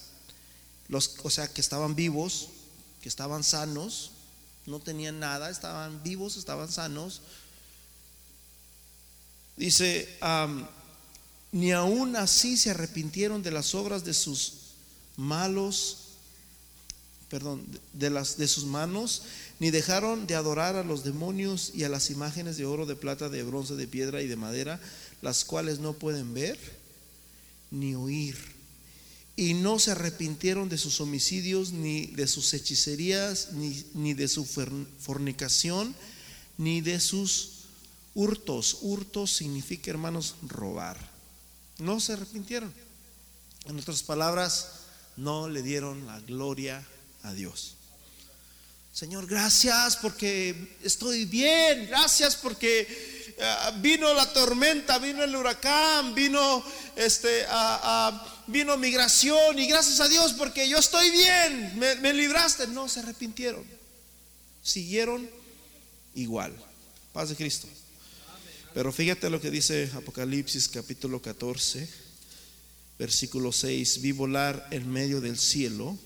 los, 0.88 1.16
o 1.22 1.28
sea, 1.28 1.48
que 1.48 1.60
estaban 1.60 1.94
vivos, 1.94 2.48
que 3.04 3.10
estaban 3.10 3.44
sanos, 3.44 4.12
no 4.64 4.80
tenían 4.80 5.20
nada, 5.20 5.50
estaban 5.50 6.02
vivos, 6.02 6.38
estaban 6.38 6.72
sanos. 6.72 7.20
Dice, 9.58 10.08
ni 11.52 11.72
aún 11.72 12.16
así 12.16 12.56
se 12.56 12.70
arrepintieron 12.70 13.42
de 13.42 13.50
las 13.50 13.74
obras 13.74 14.06
de 14.06 14.14
sus 14.14 14.54
malos, 15.18 15.98
perdón, 17.28 17.66
de, 17.92 18.08
las, 18.08 18.38
de 18.38 18.48
sus 18.48 18.64
manos, 18.64 19.24
ni 19.60 19.70
dejaron 19.70 20.26
de 20.26 20.36
adorar 20.36 20.74
a 20.76 20.82
los 20.82 21.04
demonios 21.04 21.72
y 21.74 21.84
a 21.84 21.90
las 21.90 22.08
imágenes 22.08 22.56
de 22.56 22.64
oro, 22.64 22.86
de 22.86 22.96
plata, 22.96 23.28
de 23.28 23.42
bronce, 23.42 23.74
de 23.74 23.86
piedra 23.86 24.22
y 24.22 24.28
de 24.28 24.36
madera, 24.36 24.80
las 25.20 25.44
cuales 25.44 25.78
no 25.78 25.92
pueden 25.92 26.32
ver 26.32 26.58
ni 27.70 27.94
oír 27.94 28.53
y 29.36 29.54
no 29.54 29.78
se 29.78 29.90
arrepintieron 29.90 30.68
de 30.68 30.78
sus 30.78 31.00
homicidios, 31.00 31.72
ni 31.72 32.06
de 32.06 32.26
sus 32.26 32.54
hechicerías, 32.54 33.52
ni, 33.52 33.84
ni, 33.94 34.14
de 34.14 34.28
su 34.28 34.44
fornicación, 34.44 35.94
ni 36.56 36.80
de 36.80 37.00
sus 37.00 37.50
hurtos. 38.14 38.78
Hurtos 38.82 39.32
significa, 39.32 39.90
hermanos, 39.90 40.36
robar. 40.42 40.98
No 41.78 41.98
se 41.98 42.12
arrepintieron. 42.12 42.72
En 43.66 43.78
otras 43.78 44.02
palabras, 44.02 44.68
no 45.16 45.48
le 45.48 45.62
dieron 45.62 46.06
la 46.06 46.20
gloria 46.20 46.86
a 47.22 47.32
Dios. 47.32 47.74
Señor, 48.92 49.26
gracias 49.26 49.96
porque 49.96 50.76
estoy 50.84 51.24
bien. 51.24 51.88
Gracias 51.88 52.36
porque 52.36 53.23
eh, 53.38 53.54
vino 53.80 54.12
la 54.14 54.32
tormenta, 54.32 54.98
vino 54.98 55.22
el 55.22 55.34
huracán, 55.34 56.14
vino 56.14 56.64
este 56.96 57.44
a 57.48 58.30
vino 58.46 58.76
migración 58.76 59.58
y 59.58 59.66
gracias 59.66 60.00
a 60.00 60.08
Dios 60.08 60.34
porque 60.34 60.68
yo 60.68 60.78
estoy 60.78 61.10
bien, 61.10 61.78
me, 61.78 62.12
libraste. 62.12 62.66
No, 62.68 62.88
se 62.88 63.00
arrepintieron. 63.00 63.64
Siguieron 64.62 65.28
igual. 66.14 66.54
Paz 67.12 67.30
de 67.30 67.36
Cristo. 67.36 67.68
Pero 68.72 68.92
fíjate 68.92 69.30
lo 69.30 69.40
que 69.40 69.50
dice 69.50 69.90
Apocalipsis 69.94 70.68
capítulo 70.68 71.22
14, 71.22 71.88
versículo 72.98 73.52
6. 73.52 74.00
Vi 74.00 74.12
volar 74.12 74.66
en 74.70 74.90
medio 74.90 75.20
del 75.20 75.38
cielo. 75.38 75.96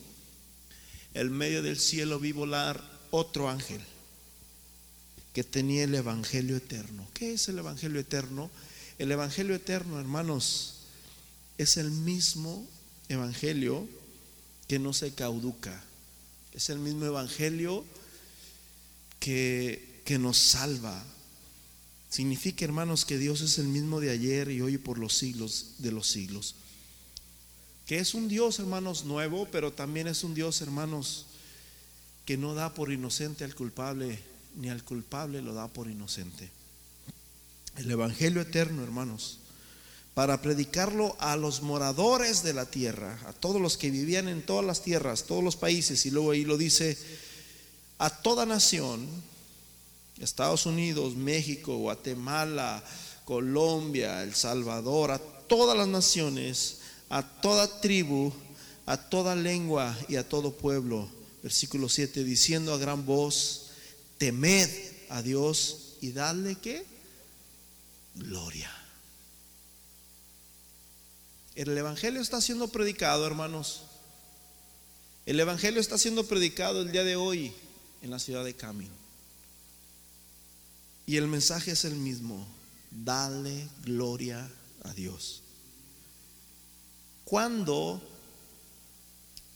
En 1.14 1.33
medio 1.33 1.62
del 1.62 1.79
cielo 1.79 2.18
vi 2.18 2.33
volar 2.33 2.83
otro 3.11 3.49
ángel 3.49 3.81
que 5.39 5.45
tenía 5.45 5.84
el 5.84 5.95
Evangelio 5.95 6.57
eterno. 6.57 7.07
¿Qué 7.14 7.34
es 7.34 7.47
el 7.47 7.61
Evangelio 7.61 8.01
eterno? 8.01 8.51
El 8.99 9.12
Evangelio 9.12 9.55
eterno, 9.55 10.01
hermanos, 10.01 10.78
es 11.59 11.76
el 11.76 11.93
mismo 11.93 12.66
evangelio 13.09 13.86
que 14.66 14.80
no 14.80 14.93
se 14.93 15.14
cauduca. 15.14 15.80
Es 16.55 16.70
el 16.70 16.80
mismo 16.80 17.05
evangelio 17.05 17.84
que, 19.20 20.03
que 20.05 20.18
nos 20.18 20.39
salva. 20.39 21.05
Significa, 22.11 22.64
hermanos, 22.64 23.05
que 23.05 23.16
Dios 23.16 23.41
es 23.41 23.59
el 23.59 23.68
mismo 23.68 24.01
de 24.01 24.11
ayer 24.11 24.51
y 24.51 24.61
hoy 24.61 24.76
por 24.76 24.99
los 24.99 25.16
siglos 25.16 25.74
de 25.78 25.93
los 25.93 26.09
siglos. 26.09 26.57
Que 27.86 28.01
es 28.01 28.12
un 28.12 28.26
Dios, 28.26 28.59
hermanos, 28.59 29.05
nuevo, 29.05 29.47
pero 29.53 29.72
también 29.72 30.09
es 30.09 30.24
un 30.24 30.34
Dios, 30.34 30.61
hermanos, 30.62 31.26
que 32.24 32.36
no 32.36 32.55
da 32.55 32.74
por 32.74 32.91
inocente 32.91 33.45
al 33.45 33.55
culpable, 33.55 34.18
ni 34.57 34.69
al 34.69 34.85
culpable 34.85 35.43
lo 35.43 35.55
da 35.55 35.69
por 35.69 35.89
inocente. 35.89 36.51
El 37.77 37.91
Evangelio 37.91 38.41
eterno, 38.41 38.83
hermanos, 38.83 39.39
para 40.15 40.43
predicarlo 40.43 41.17
a 41.21 41.37
los 41.37 41.63
moradores 41.63 42.43
de 42.43 42.53
la 42.53 42.67
tierra, 42.67 43.19
a 43.27 43.33
todos 43.33 43.61
los 43.61 43.77
que 43.77 43.91
vivían 43.91 44.27
en 44.27 44.43
todas 44.43 44.65
las 44.65 44.83
tierras, 44.83 45.25
todos 45.25 45.45
los 45.45 45.55
países, 45.55 46.05
y 46.07 46.11
luego 46.11 46.33
ahí 46.33 46.45
lo 46.45 46.57
dice, 46.57 46.99
a 47.99 48.11
toda 48.11 48.45
nación, 48.45 49.07
Estados 50.19 50.67
Unidos, 50.67 51.15
México, 51.15 51.77
Guatemala, 51.77 52.83
Colombia, 53.25 54.25
El 54.25 54.35
Salvador, 54.35 55.13
a 55.13 55.19
todas 55.19 55.79
las 55.79 55.87
naciones, 55.87 56.79
a 57.09 57.23
toda 57.23 57.81
tribu, 57.81 58.33
a 58.87 58.97
toda 58.97 59.37
lengua 59.37 59.97
y 60.09 60.17
a 60.17 60.29
todo 60.29 60.53
pueblo. 60.53 61.09
Versículo 61.43 61.89
7, 61.89 62.25
diciendo 62.25 62.75
a 62.75 62.79
gran 62.79 63.07
voz, 63.07 63.68
temed 64.19 64.69
a 65.09 65.23
Dios 65.23 65.97
y 66.01 66.12
dadle 66.12 66.57
qué? 66.57 66.85
Gloria. 68.14 68.71
El 71.55 71.77
Evangelio 71.77 72.21
está 72.21 72.41
siendo 72.41 72.69
predicado, 72.69 73.27
hermanos. 73.27 73.83
El 75.27 75.41
Evangelio 75.41 75.81
está 75.81 75.99
siendo 75.99 76.27
predicado 76.27 76.83
el 76.83 76.93
día 76.93 77.05
de 77.05 77.16
hoy 77.16 77.53
en 78.03 78.11
la 78.11 78.19
ciudad 78.19 78.45
de 78.45 78.55
Camino. 78.55 78.95
Y 81.07 81.16
el 81.16 81.27
mensaje 81.27 81.73
es 81.73 81.85
el 81.85 81.95
mismo. 81.95 82.47
Dale 82.91 83.69
gloria 83.85 84.49
a 84.85 84.93
Dios. 84.93 85.43
Cuando, 87.25 88.01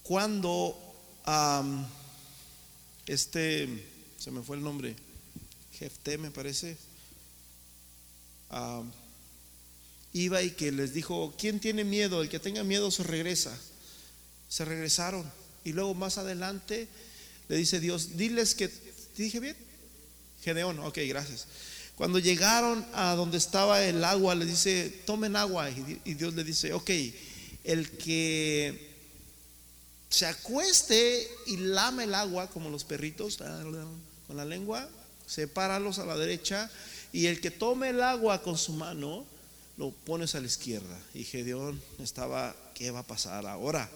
cuando 0.02 0.76
este, 3.06 3.91
se 4.22 4.30
me 4.30 4.40
fue 4.40 4.56
el 4.56 4.62
nombre, 4.62 4.94
Jefté 5.72 6.16
me 6.16 6.30
parece, 6.30 6.76
iba 10.12 10.42
y 10.42 10.52
que 10.52 10.70
les 10.70 10.94
dijo, 10.94 11.34
¿quién 11.36 11.58
tiene 11.58 11.82
miedo? 11.82 12.22
El 12.22 12.28
que 12.28 12.38
tenga 12.38 12.62
miedo 12.62 12.92
se 12.92 13.02
regresa. 13.02 13.58
Se 14.48 14.64
regresaron. 14.64 15.28
Y 15.64 15.72
luego 15.72 15.94
más 15.94 16.18
adelante 16.18 16.86
le 17.48 17.56
dice 17.56 17.80
Dios, 17.80 18.16
diles 18.16 18.54
que, 18.54 18.70
dije 19.16 19.40
bien? 19.40 19.56
Gedeón, 20.44 20.78
ok, 20.78 20.98
gracias. 21.08 21.48
Cuando 21.96 22.20
llegaron 22.20 22.86
a 22.92 23.16
donde 23.16 23.38
estaba 23.38 23.84
el 23.84 24.04
agua, 24.04 24.36
le 24.36 24.46
dice, 24.46 25.02
tomen 25.04 25.34
agua. 25.34 25.68
Y 26.04 26.14
Dios 26.14 26.34
le 26.34 26.44
dice, 26.44 26.72
ok, 26.72 26.90
el 27.64 27.90
que 27.98 28.92
se 30.10 30.26
acueste 30.26 31.28
y 31.46 31.56
lame 31.56 32.04
el 32.04 32.14
agua 32.14 32.48
como 32.50 32.70
los 32.70 32.84
perritos 32.84 33.38
la 34.34 34.44
lengua, 34.44 34.88
sepáralos 35.26 35.98
a 35.98 36.06
la 36.06 36.16
derecha. 36.16 36.70
Y 37.12 37.26
el 37.26 37.40
que 37.40 37.50
tome 37.50 37.90
el 37.90 38.02
agua 38.02 38.42
con 38.42 38.56
su 38.56 38.72
mano, 38.72 39.26
lo 39.76 39.90
pones 39.90 40.34
a 40.34 40.40
la 40.40 40.46
izquierda. 40.46 40.98
Y 41.14 41.24
Gedeón 41.24 41.80
estaba, 41.98 42.54
¿qué 42.74 42.90
va 42.90 43.00
a 43.00 43.06
pasar 43.06 43.46
ahora? 43.46 43.90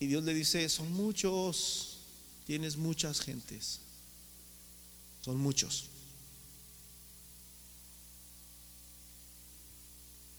Y 0.00 0.06
Dios 0.06 0.24
le 0.24 0.34
dice, 0.34 0.68
son 0.68 0.92
muchos, 0.92 1.98
tienes 2.46 2.76
muchas 2.76 3.20
gentes. 3.20 3.80
Son 5.20 5.36
muchos. 5.36 5.88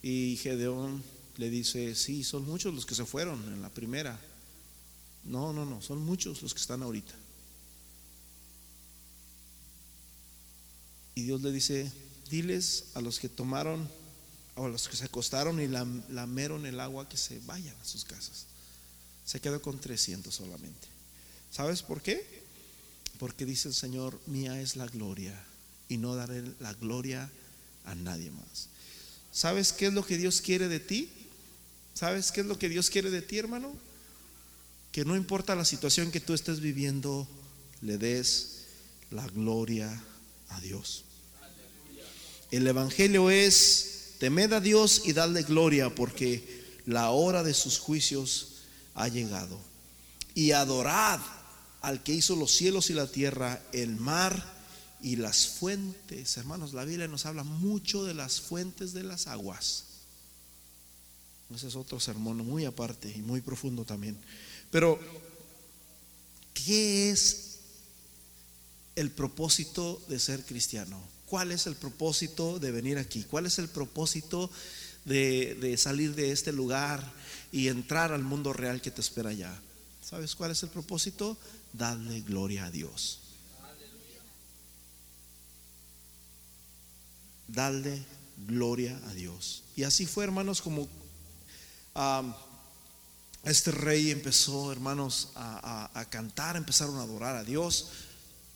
Y 0.02 0.38
Gedeón 0.42 1.02
le 1.38 1.50
dice, 1.50 1.96
sí, 1.96 2.24
son 2.24 2.46
muchos 2.46 2.74
los 2.74 2.86
que 2.86 2.94
se 2.94 3.06
fueron 3.06 3.42
en 3.54 3.62
la 3.62 3.70
primera. 3.70 4.20
No, 5.24 5.54
no, 5.54 5.66
no, 5.66 5.82
son 5.82 6.00
muchos 6.00 6.42
los 6.42 6.54
que 6.54 6.60
están 6.60 6.84
ahorita. 6.84 7.14
Y 11.16 11.24
Dios 11.24 11.42
le 11.42 11.52
dice, 11.52 11.92
diles 12.30 12.86
a 12.96 13.02
los 13.02 13.20
que 13.20 13.30
tomaron, 13.30 13.88
o 14.56 14.66
a 14.66 14.70
los 14.70 14.88
que 14.88 14.96
se 14.96 15.06
acostaron 15.06 15.60
y 15.60 15.68
lameron 15.68 16.66
el 16.66 16.80
agua, 16.80 17.10
que 17.10 17.18
se 17.18 17.40
vayan 17.46 17.76
a 17.82 17.86
sus 17.86 18.06
casas. 18.06 18.46
Se 19.26 19.40
quedó 19.40 19.62
con 19.62 19.80
300 19.80 20.34
solamente. 20.34 20.88
¿Sabes 21.52 21.82
por 21.82 22.02
qué? 22.02 22.44
Porque 23.20 23.46
dice 23.46 23.68
el 23.68 23.74
Señor, 23.74 24.20
mía 24.28 24.60
es 24.62 24.76
la 24.76 24.88
gloria 24.88 25.40
y 25.88 25.98
no 25.98 26.16
daré 26.16 26.44
la 26.60 26.74
gloria 26.74 27.30
a 27.86 27.96
nadie 27.96 28.32
más. 28.32 28.68
¿Sabes 29.32 29.74
qué 29.74 29.88
es 29.88 29.94
lo 29.94 30.06
que 30.06 30.18
Dios 30.18 30.42
quiere 30.42 30.68
de 30.68 30.80
ti? 30.80 31.10
¿Sabes 31.94 32.32
qué 32.32 32.42
es 32.42 32.48
lo 32.48 32.58
que 32.58 32.70
Dios 32.70 32.90
quiere 32.90 33.10
de 33.12 33.22
ti, 33.22 33.38
hermano? 33.38 33.74
Que 34.92 35.06
no 35.06 35.16
importa 35.16 35.56
la 35.56 35.66
situación 35.66 36.12
que 36.12 36.20
tú 36.20 36.34
estés 36.34 36.60
viviendo, 36.60 37.28
le 37.82 37.98
des 37.98 38.66
la 39.10 39.28
gloria 39.28 40.04
Dios. 40.60 41.06
El 42.52 42.68
Evangelio 42.68 43.30
es, 43.30 44.16
temed 44.20 44.54
a 44.54 44.60
Dios 44.60 45.02
y 45.06 45.14
dadle 45.14 45.44
gloria 45.44 45.94
porque 45.94 46.64
la 46.86 47.10
hora 47.10 47.44
de 47.44 47.54
sus 47.54 47.80
juicios 47.80 48.62
ha 48.94 49.08
llegado. 49.08 49.60
Y 50.36 50.52
adorad 50.52 51.20
al 51.82 52.04
que 52.04 52.14
hizo 52.14 52.36
los 52.36 52.52
cielos 52.52 52.90
y 52.90 52.94
la 52.94 53.08
tierra, 53.08 53.62
el 53.72 53.96
mar 53.96 54.54
y 55.02 55.18
las 55.18 55.48
fuentes. 55.48 56.38
Hermanos, 56.38 56.74
la 56.74 56.86
Biblia 56.86 57.08
nos 57.08 57.26
habla 57.26 57.44
mucho 57.44 58.06
de 58.06 58.14
las 58.14 58.40
fuentes 58.40 58.94
de 58.94 59.04
las 59.04 59.28
aguas. 59.28 59.86
Ese 61.54 61.68
es 61.68 61.76
otro 61.76 62.00
sermón 62.00 62.38
muy 62.38 62.66
aparte 62.66 63.12
y 63.16 63.22
muy 63.22 63.42
profundo 63.42 63.84
también. 63.84 64.18
Pero, 64.72 65.00
¿qué 66.54 67.12
es 67.12 67.43
el 68.96 69.12
propósito 69.12 70.02
de 70.08 70.20
ser 70.20 70.44
cristiano? 70.46 71.02
¿Cuál 71.26 71.52
es 71.52 71.66
el 71.68 71.76
propósito 71.76 72.60
de 72.60 72.72
venir 72.72 72.98
aquí? 72.98 73.24
¿Cuál 73.24 73.46
es 73.46 73.58
el 73.60 73.68
propósito 73.68 74.52
de, 75.06 75.56
de 75.56 75.78
salir 75.78 76.16
de 76.16 76.32
este 76.32 76.52
lugar 76.52 77.12
y 77.52 77.70
entrar 77.70 78.12
al 78.12 78.24
mundo 78.24 78.54
real 78.54 78.82
que 78.82 78.92
te 78.92 79.02
espera 79.02 79.32
allá? 79.32 79.60
¿Sabes 80.04 80.36
cuál 80.36 80.52
es 80.52 80.62
el 80.64 80.70
propósito? 80.70 81.38
Darle 81.72 82.22
gloria 82.22 82.66
a 82.66 82.72
Dios. 82.72 83.20
Darle 87.48 88.04
gloria 88.48 89.00
a 89.08 89.14
Dios. 89.14 89.64
Y 89.76 89.84
así 89.84 90.06
fue, 90.06 90.24
hermanos, 90.24 90.62
como 90.62 90.88
este 93.44 93.72
rey 93.72 94.12
empezó, 94.12 94.72
hermanos, 94.72 95.30
a, 95.36 95.90
a 96.00 96.10
cantar, 96.10 96.58
empezaron 96.58 96.98
a 96.98 97.04
adorar 97.04 97.36
a 97.36 97.44
Dios. 97.44 97.88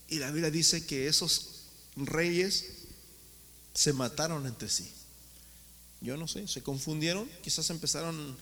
Y 0.10 0.20
la 0.20 0.32
Biblia 0.32 0.52
dice 0.52 0.86
que 0.86 1.08
esos 1.08 1.64
reyes 1.96 2.66
se 3.74 3.94
mataron 3.94 4.46
entre 4.48 4.70
sí. 4.70 4.90
Yo 6.02 6.16
no 6.18 6.28
sé, 6.28 6.48
se 6.48 6.62
confundieron, 6.62 7.30
quizás 7.44 7.70
empezaron 7.70 8.38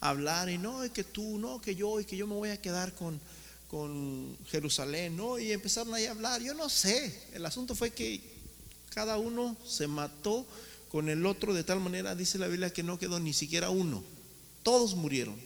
hablar 0.00 0.48
y 0.48 0.58
no, 0.58 0.84
y 0.84 0.90
que 0.90 1.04
tú, 1.04 1.38
no, 1.38 1.60
que 1.60 1.74
yo, 1.74 2.00
y 2.00 2.04
que 2.04 2.16
yo 2.16 2.26
me 2.26 2.34
voy 2.34 2.50
a 2.50 2.60
quedar 2.60 2.94
con, 2.94 3.20
con 3.68 4.36
Jerusalén, 4.48 5.16
¿no? 5.16 5.38
Y 5.38 5.52
empezaron 5.52 5.94
ahí 5.94 6.06
a 6.06 6.12
hablar, 6.12 6.40
yo 6.42 6.54
no 6.54 6.68
sé, 6.68 7.26
el 7.32 7.44
asunto 7.44 7.74
fue 7.74 7.90
que 7.90 8.20
cada 8.90 9.18
uno 9.18 9.56
se 9.66 9.86
mató 9.86 10.46
con 10.90 11.08
el 11.08 11.26
otro 11.26 11.52
de 11.54 11.64
tal 11.64 11.80
manera, 11.80 12.14
dice 12.14 12.38
la 12.38 12.46
Biblia, 12.46 12.72
que 12.72 12.82
no 12.82 12.98
quedó 12.98 13.20
ni 13.20 13.32
siquiera 13.32 13.70
uno, 13.70 14.02
todos 14.62 14.94
murieron. 14.94 15.36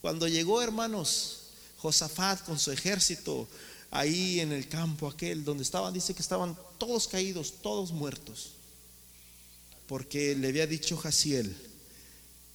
Cuando 0.00 0.28
llegó, 0.28 0.62
hermanos, 0.62 1.40
Josafat 1.78 2.44
con 2.44 2.58
su 2.58 2.70
ejército 2.70 3.48
ahí 3.90 4.40
en 4.40 4.52
el 4.52 4.68
campo 4.68 5.08
aquel 5.08 5.44
donde 5.44 5.62
estaban, 5.62 5.92
dice 5.94 6.14
que 6.14 6.22
estaban 6.22 6.56
todos 6.78 7.08
caídos, 7.08 7.54
todos 7.62 7.92
muertos, 7.92 8.52
porque 9.86 10.34
le 10.34 10.48
había 10.48 10.66
dicho 10.66 10.96
Jaciel, 10.96 11.56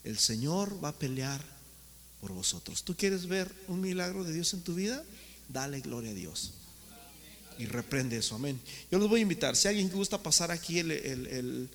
el 0.04 0.18
Señor 0.18 0.84
va 0.84 0.90
a 0.90 1.00
pelear 1.00 1.42
por 2.20 2.32
vosotros. 2.32 2.84
¿Tú 2.84 2.96
quieres 2.96 3.28
ver 3.28 3.52
un 3.68 3.82
milagro 3.82 4.24
de 4.24 4.34
Dios 4.34 4.54
en 4.54 4.62
tu 4.62 4.76
vida? 4.76 5.04
Dale 5.50 5.82
gloria 5.82 6.12
a 6.12 6.16
Dios. 6.16 6.54
Y 7.58 7.66
reprende 7.66 8.18
eso, 8.18 8.36
amén. 8.36 8.60
Yo 8.92 8.98
los 8.98 9.10
voy 9.10 9.20
a 9.20 9.24
invitar. 9.24 9.56
Si 9.56 9.68
alguien 9.68 9.90
gusta 9.90 10.22
pasar 10.22 10.52
aquí, 10.52 10.80
el, 10.80 11.70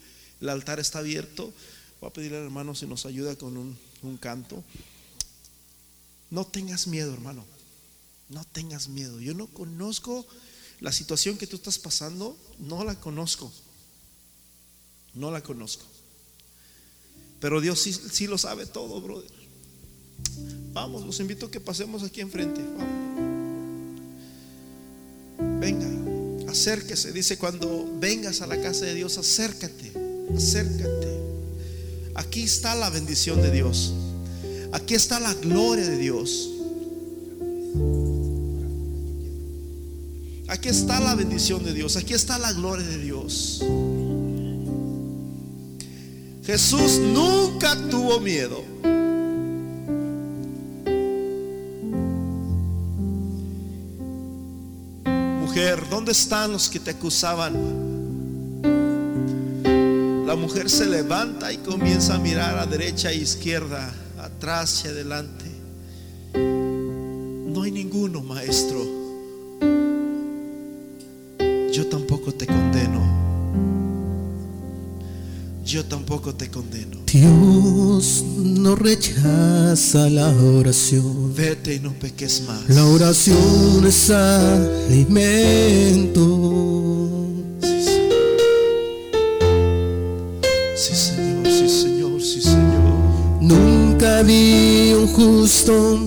altar 0.46 0.80
está 0.80 1.00
abierto. 1.00 1.52
Voy 2.00 2.10
a 2.10 2.12
pedirle 2.12 2.38
al 2.38 2.44
hermano 2.44 2.74
si 2.74 2.86
nos 2.86 3.06
ayuda 3.06 3.36
con 3.36 3.56
un, 3.56 3.78
un 4.02 4.16
canto. 4.16 4.64
No 6.30 6.44
tengas 6.44 6.86
miedo, 6.86 7.12
hermano. 7.12 7.44
No 8.28 8.44
tengas 8.44 8.88
miedo. 8.88 9.20
Yo 9.20 9.34
no 9.34 9.46
conozco 9.46 10.26
la 10.80 10.92
situación 10.92 11.38
que 11.38 11.46
tú 11.46 11.56
estás 11.56 11.78
pasando. 11.78 12.36
No 12.58 12.84
la 12.84 12.98
conozco. 12.98 13.52
No 15.14 15.30
la 15.30 15.42
conozco. 15.42 15.84
Pero 17.40 17.60
Dios 17.60 17.80
sí, 17.80 18.26
lo 18.26 18.38
sabe 18.38 18.66
todo, 18.66 19.00
brother. 19.00 19.30
Vamos, 20.72 21.04
los 21.06 21.20
invito 21.20 21.46
a 21.46 21.50
que 21.50 21.60
pasemos 21.60 22.02
aquí 22.02 22.20
enfrente. 22.20 22.60
Venga, 25.60 26.50
acérquese. 26.50 27.12
Dice 27.12 27.38
cuando 27.38 27.88
vengas 27.98 28.40
a 28.40 28.46
la 28.46 28.60
casa 28.60 28.84
de 28.86 28.94
Dios, 28.94 29.16
acércate, 29.18 29.92
acércate. 30.34 31.20
Aquí 32.14 32.42
está 32.42 32.74
la 32.74 32.90
bendición 32.90 33.40
de 33.42 33.50
Dios. 33.50 33.92
Aquí 34.72 34.94
está 34.94 35.20
la 35.20 35.34
gloria 35.34 35.86
de 35.88 35.98
Dios. 35.98 36.50
Aquí 40.56 40.70
está 40.70 40.98
la 41.00 41.14
bendición 41.14 41.62
de 41.62 41.74
Dios. 41.74 41.98
Aquí 41.98 42.14
está 42.14 42.38
la 42.38 42.50
gloria 42.50 42.86
de 42.86 42.96
Dios. 42.96 43.62
Jesús 46.44 46.98
nunca 46.98 47.76
tuvo 47.90 48.18
miedo. 48.20 48.64
Mujer, 55.42 55.82
¿dónde 55.90 56.12
están 56.12 56.52
los 56.52 56.70
que 56.70 56.80
te 56.80 56.92
acusaban? 56.92 57.52
La 60.26 60.36
mujer 60.36 60.70
se 60.70 60.86
levanta 60.86 61.52
y 61.52 61.58
comienza 61.58 62.14
a 62.14 62.18
mirar 62.18 62.58
a 62.58 62.64
derecha 62.64 63.10
e 63.10 63.16
izquierda, 63.16 63.92
atrás 64.18 64.84
y 64.86 64.88
adelante. 64.88 65.44
No 66.34 67.62
hay 67.62 67.72
ninguno, 67.72 68.22
maestro. 68.22 69.05
Yo 71.86 71.92
tampoco 71.98 72.34
te 72.34 72.46
condeno. 72.48 73.00
Yo 75.64 75.84
tampoco 75.84 76.34
te 76.34 76.50
condeno. 76.50 76.98
Dios 77.06 78.24
no 78.36 78.74
rechaza 78.74 80.10
la 80.10 80.26
oración. 80.30 81.32
Vete 81.36 81.76
y 81.76 81.78
no 81.78 81.92
peques 81.92 82.42
más. 82.48 82.68
La 82.68 82.84
oración 82.86 83.86
es 83.86 84.10
alimento. 84.10 85.60
Sí, 90.74 90.92
Señor, 90.92 91.46
sí, 91.46 91.68
Señor, 91.68 92.20
sí, 92.20 92.42
Señor. 92.42 92.82
Nunca 93.40 94.22
vi 94.22 94.92
un 94.92 95.06
justo 95.06 96.00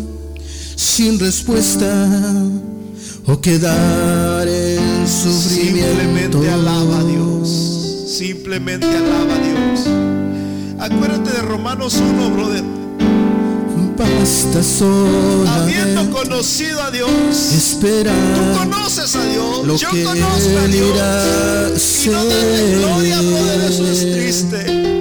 sin 0.76 1.18
respuesta 1.20 2.06
o 3.26 3.40
quedar 3.40 4.39
en 5.00 5.08
sufrimiento. 5.08 6.42
Simplemente 6.42 6.50
alaba 6.50 7.00
a 7.00 7.04
Dios. 7.04 7.50
Simplemente 8.08 8.88
alaba 8.88 9.36
a 9.36 9.40
Dios. 9.40 9.88
Acuérdate 10.80 11.32
de 11.32 11.42
Romanos 11.42 11.96
1, 11.96 12.30
brother. 12.32 12.80
Basta 14.00 14.62
Habiendo 15.50 16.10
conocido 16.10 16.82
a 16.82 16.90
Dios. 16.90 17.10
Tú 17.10 17.56
esperar 17.58 18.16
conoces 18.58 19.14
a 19.14 19.26
Dios. 19.26 19.66
lo 19.66 19.76
Yo 19.76 19.90
que 19.92 20.04
conozco 20.04 20.58
a 20.58 20.68
Dios. 20.68 20.96
irá 20.96 22.06
Y 22.06 22.10
no 22.10 22.26
darle 22.26 22.76
gloria, 22.78 23.66
eso 23.68 23.86
es 23.86 24.00
triste. 24.12 24.99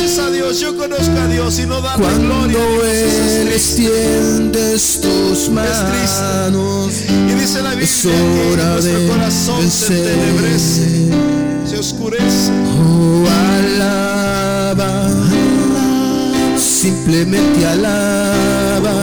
Conoces 0.00 0.18
a 0.18 0.30
Dios, 0.30 0.60
yo 0.60 0.76
conozco 0.76 1.18
a 1.18 1.26
Dios 1.26 1.58
y 1.58 1.66
no 1.66 1.82
Cuando 1.82 2.48
gloria 2.48 2.58
es 2.90 3.40
Él 3.40 3.48
extiendes 3.48 5.00
tus 5.00 5.50
manos, 5.50 6.94
Y 7.08 7.34
dice 7.34 7.62
la 7.62 7.74
Biblia 7.74 7.84
es 7.84 8.02
que 8.02 8.56
nuestro 8.56 9.08
corazón 9.08 9.70
se 9.70 9.98
entenebrece, 9.98 11.10
se 11.66 11.78
oscurece. 11.78 12.50
Oh, 12.82 13.24
alaba, 13.58 15.10
simplemente 16.56 17.66
alaba. 17.66 18.94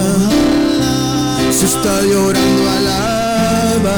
Si 1.51 1.65
está 1.65 2.01
llorando, 2.01 2.69
alaba. 2.69 3.97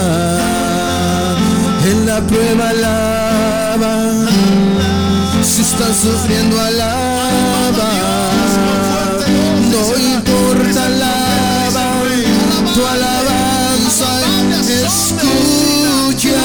En 1.86 2.06
la 2.06 2.28
prueba, 2.28 2.70
alaba. 2.70 4.20
Si 5.50 5.62
está 5.62 5.92
sufriendo, 5.92 6.62
alaba. 6.62 7.90
No 9.72 9.98
importa, 9.98 10.86
alaba. 10.86 11.86
Tu 12.76 12.86
alabanza 12.86 14.12
escuchará. 14.86 16.38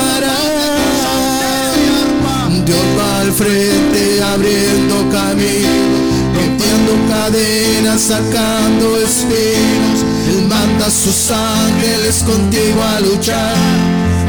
Dios 2.64 2.84
va 2.98 3.20
al 3.20 3.32
frente 3.32 4.22
abriendo 4.22 4.94
camino, 5.10 5.96
rompiendo 6.34 6.92
cadenas, 7.06 8.00
sacando 8.00 8.96
espinos. 9.02 9.98
Él 10.30 10.46
manda 10.48 10.86
a 10.86 10.90
sus 10.90 11.30
ángeles 11.30 12.22
contigo 12.24 12.82
a 12.82 13.00
luchar. 13.00 13.54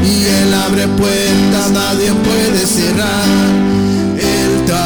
Y 0.04 0.26
Él 0.26 0.52
abre 0.66 0.86
puertas, 0.88 1.70
nadie 1.70 2.12
puede 2.12 2.66
cerrar. 2.66 3.85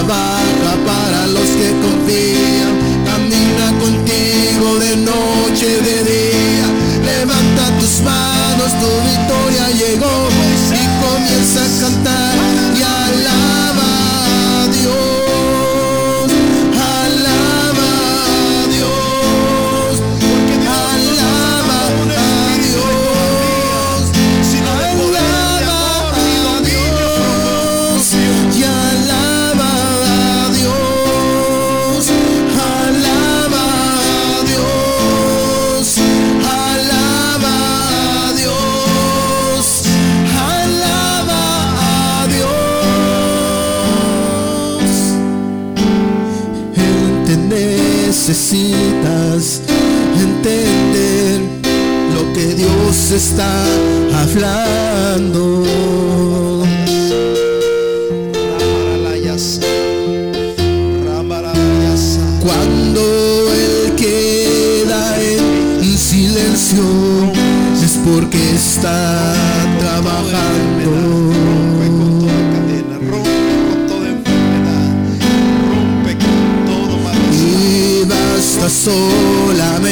Trabaja 0.01 0.76
para 0.86 1.26
los 1.26 1.51
que 1.61 1.70
confían, 1.82 2.72
camina 3.05 3.68
contigo 3.78 4.78
de 4.78 4.96
noche, 4.96 5.66
de 5.82 6.05
día. 6.05 6.66
Levanta 7.05 7.78
tus 7.78 8.01
manos, 8.01 8.72
tu 8.80 8.90
victoria 9.11 9.68
llegó 9.68 10.28
y 10.72 11.05
comienza 11.05 11.61
a 11.61 11.80
cantar 11.82 12.34
y 12.78 12.82
alaba 12.82 13.60
necesitas 48.31 49.61
entender 50.14 51.41
lo 52.14 52.33
que 52.33 52.55
Dios 52.55 53.11
está 53.11 53.53
hablando. 54.14 55.64
Cuando 62.41 63.02
Él 63.52 63.94
queda 63.97 65.20
en 65.20 65.98
silencio 65.98 66.85
es 67.85 67.98
porque 68.05 68.39
está 68.55 69.49
solamente 78.81 79.90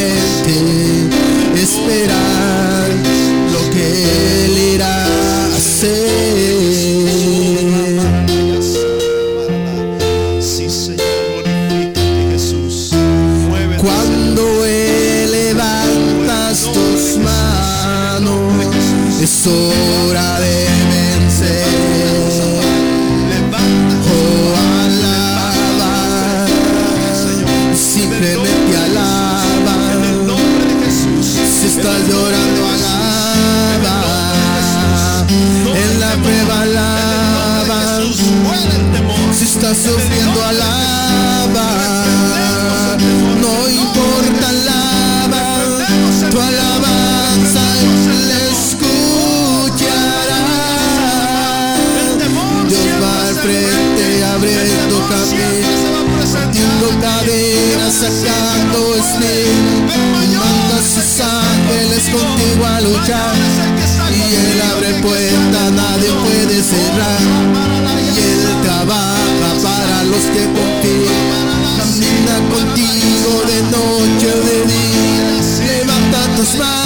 Y 66.70 68.20
él 68.20 68.44
trabaja 68.62 69.50
para 69.62 70.04
los 70.04 70.24
que 70.34 70.44
confían. 70.56 71.48
Camina 71.78 72.36
contigo 72.52 73.30
de 73.46 73.58
noche 73.74 74.26
o 74.34 74.40
de 74.44 74.58
día. 74.66 75.28
Levanta 75.66 76.20
tus 76.36 76.50
manos, 76.58 76.77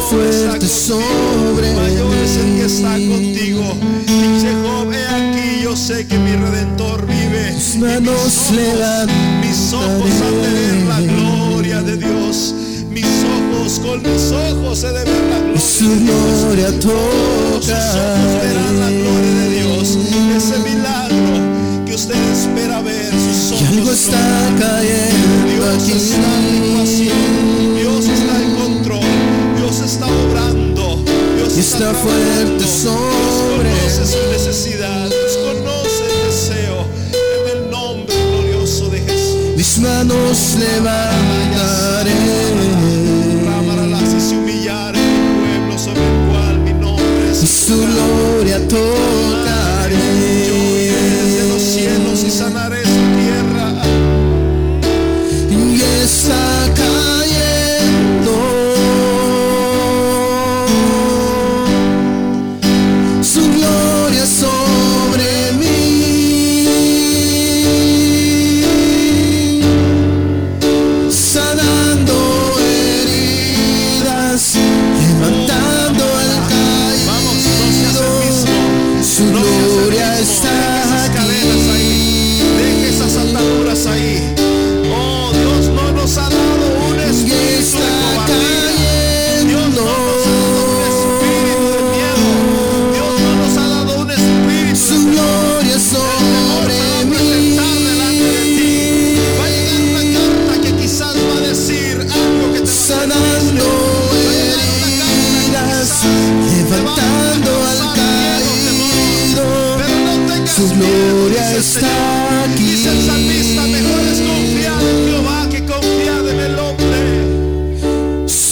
Está 0.00 0.16
fuerte 0.16 0.66
sobre 0.66 1.74
Mayor 1.74 2.14
es 2.24 2.36
el 2.38 2.56
que 2.56 2.64
está 2.64 2.92
contigo. 2.92 3.76
Dice 4.06 4.54
Job, 4.62 4.90
he 4.92 5.06
aquí, 5.06 5.62
yo 5.62 5.76
sé 5.76 6.06
que 6.06 6.18
mi 6.18 6.32
redentor 6.36 7.06
vive. 7.06 7.52
Mis 7.52 7.76
manos 7.76 8.36
ojos, 8.48 9.08
mis 9.42 9.72
ojos 9.74 10.10
han 10.24 10.42
de 10.42 10.52
ver 10.52 10.86
la 10.88 11.00
gloria 11.00 11.82
de 11.82 11.98
Dios. 11.98 12.54
Mis 12.88 13.04
ojos, 13.04 13.78
con 13.80 14.02
mis 14.02 14.32
ojos 14.32 14.84
he 14.84 14.86
de 14.86 15.04
ver 15.04 15.22
la 15.30 15.38
gloria 15.38 15.60
Su 15.60 15.88
de 15.90 15.96
Dios. 15.96 16.40
gloria 16.44 16.80
Todos 16.80 17.64
sus 17.66 17.74
ojos 17.74 18.42
verán 18.42 18.80
la 18.80 18.90
gloria 18.90 19.34
de 19.34 19.50
Dios. 19.50 19.98
Ese 20.34 20.58
milagro 20.60 21.84
que 21.84 21.94
usted 21.94 22.32
espera 22.32 22.80
ver. 22.80 23.12
Sus 23.12 23.52
ojos 23.52 23.60
Y 23.60 23.64
algo 23.66 23.92
está 23.92 24.18
cayendo 24.58 25.52
Dios 25.52 25.84
aquí. 25.84 25.92
está 25.92 27.49
Y 31.60 31.62
está, 31.62 31.92
fuerte 31.92 32.66
sobre 32.66 33.68
Dios 33.68 33.92
conoce 33.98 34.06
su 34.06 34.30
necesidad, 34.30 35.10
conoce 35.44 36.04
el 36.06 36.26
deseo 36.30 36.86
en 37.12 37.58
el 37.58 37.70
nombre 37.70 38.16
glorioso 38.30 38.88
de 38.88 39.00
Jesús. 39.00 39.56
Mis 39.58 39.78
manos 39.80 40.56
levantaré. 40.58 42.12
Ramaralá, 43.44 44.00
si 44.06 44.26
se 44.26 44.38
humillara 44.38 44.98
mi 44.98 45.58
pueblo 45.58 45.78
sobre 45.78 46.00
el 46.00 46.30
cual 46.30 46.60
mi 46.60 46.72
nombre 46.72 47.30
es 47.30 47.42
Y 47.42 47.46
su 47.46 47.76
gloria 47.76 48.66
Yo 48.66 48.99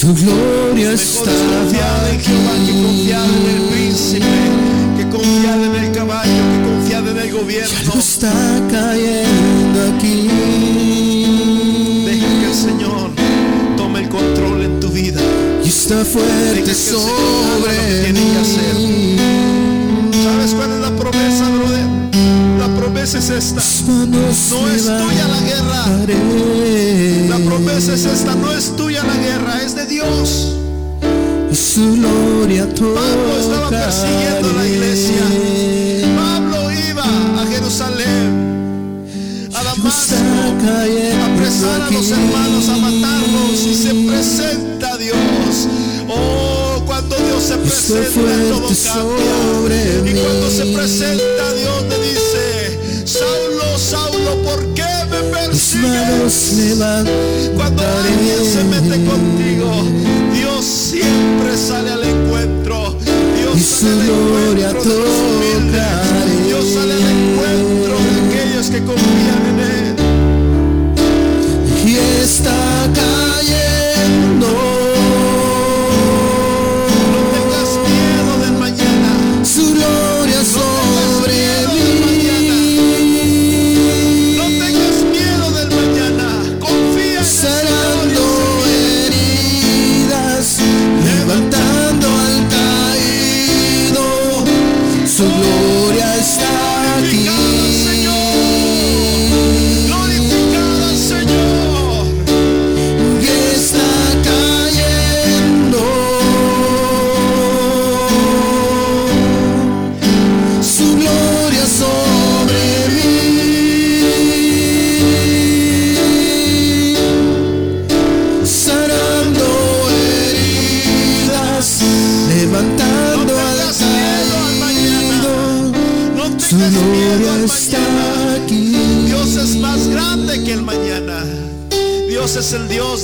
Su 0.08 0.14
gloria 0.14 0.92
está 0.94 1.30
es 1.30 1.42
confiar 1.42 2.08
en 2.10 2.20
Jehová 2.20 2.52
que 2.64 2.72
confiar 2.82 3.28
en 3.28 3.46
el 3.54 3.62
príncipe, 3.68 4.24
que 4.96 5.06
confiar 5.10 5.60
en 5.60 5.74
el 5.84 5.92
caballo, 5.92 6.32
que 6.32 6.62
confiar 6.66 7.08
en 7.08 7.18
el 7.18 7.30
gobierno. 7.30 7.78
Algo 7.78 7.98
está 7.98 8.32
cayendo 8.70 9.78
aquí. 9.94 10.28
Deja 12.06 12.26
que 12.26 12.46
el 12.46 12.54
Señor 12.54 13.10
tome 13.76 14.00
el 14.00 14.08
control 14.08 14.62
en 14.62 14.80
tu 14.80 14.88
vida. 14.88 15.20
Y 15.62 15.68
está 15.68 16.02
fuerte 16.06 16.62
que 16.64 16.74
sobre 16.74 17.76
tiene 18.04 18.32
que 18.32 18.38
hacer. 18.38 18.76
¿Sabes 20.22 20.54
cuál 20.54 20.72
es 20.72 20.80
la 20.80 20.96
promesa, 20.96 21.50
brother? 21.50 21.86
La 22.58 22.68
promesa 22.80 23.18
es 23.18 23.28
esta. 23.28 23.60
No 24.06 24.26
es 24.30 24.48
tuya 24.84 25.28
la 25.28 25.40
guerra. 25.42 25.84
La 27.28 27.36
promesa 27.44 27.92
es 27.92 28.06
esta, 28.06 28.34
no 28.34 28.50
es 28.52 28.74
tuya 28.74 28.87
Dios. 29.98 30.54
Y 31.50 31.54
su 31.56 31.96
gloria 31.96 32.68
Pablo 32.68 33.38
estaba 33.40 33.68
persiguiendo 33.68 34.52
la 34.52 34.66
iglesia. 34.66 35.24
Pablo 36.16 36.70
iba 36.70 37.02
a 37.02 37.46
Jerusalén, 37.46 39.04
a 39.54 39.62
Damasco, 39.64 40.14
a 40.14 41.34
apresar 41.34 41.82
a 41.82 41.90
los 41.90 42.10
hermanos, 42.10 42.68
a 42.68 42.76
matarlos 42.76 43.60
y 43.66 43.74
se 43.74 43.94
presenta 44.08 44.96
Dios. 44.98 45.66
Oh, 46.08 46.80
cuando 46.86 47.16
Dios 47.16 47.42
se 47.42 47.56
presenta 47.56 48.20
todo 48.50 48.68
cambia. 48.84 50.10
Y 50.10 50.14
cuando 50.14 50.50
se 50.50 50.66
presenta 50.66 51.54
Dios 51.54 51.87
manos 55.82 56.20
persigues? 56.20 57.50
Cuando 57.56 57.82
alguien 57.82 58.44
se 58.44 58.64
mete 58.64 58.96
levantaré. 58.98 59.04
contigo, 59.06 59.70
Dios 60.34 60.64
siempre 60.64 61.56
sale 61.56 61.90
al 61.92 62.04
encuentro. 62.04 62.94
Dios 63.38 63.56
Y 63.56 63.62
sale 63.62 64.06
su 64.06 64.12
al 64.12 64.24
gloria 64.28 64.68
encuentro 64.68 64.92
de 64.92 64.98
los 65.00 65.08
humildes. 65.08 65.82
tocaré. 65.82 66.46
Dios 66.46 66.64
sale 66.74 66.92
al 66.94 67.00
encuentro 67.00 67.94
de 67.98 68.10
aquellos 68.26 68.66
que 68.70 68.84
confían 68.84 69.46
en 69.50 69.57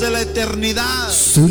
de 0.05 0.11
la 0.11 0.21
eternidad. 0.21 1.11
Su 1.11 1.49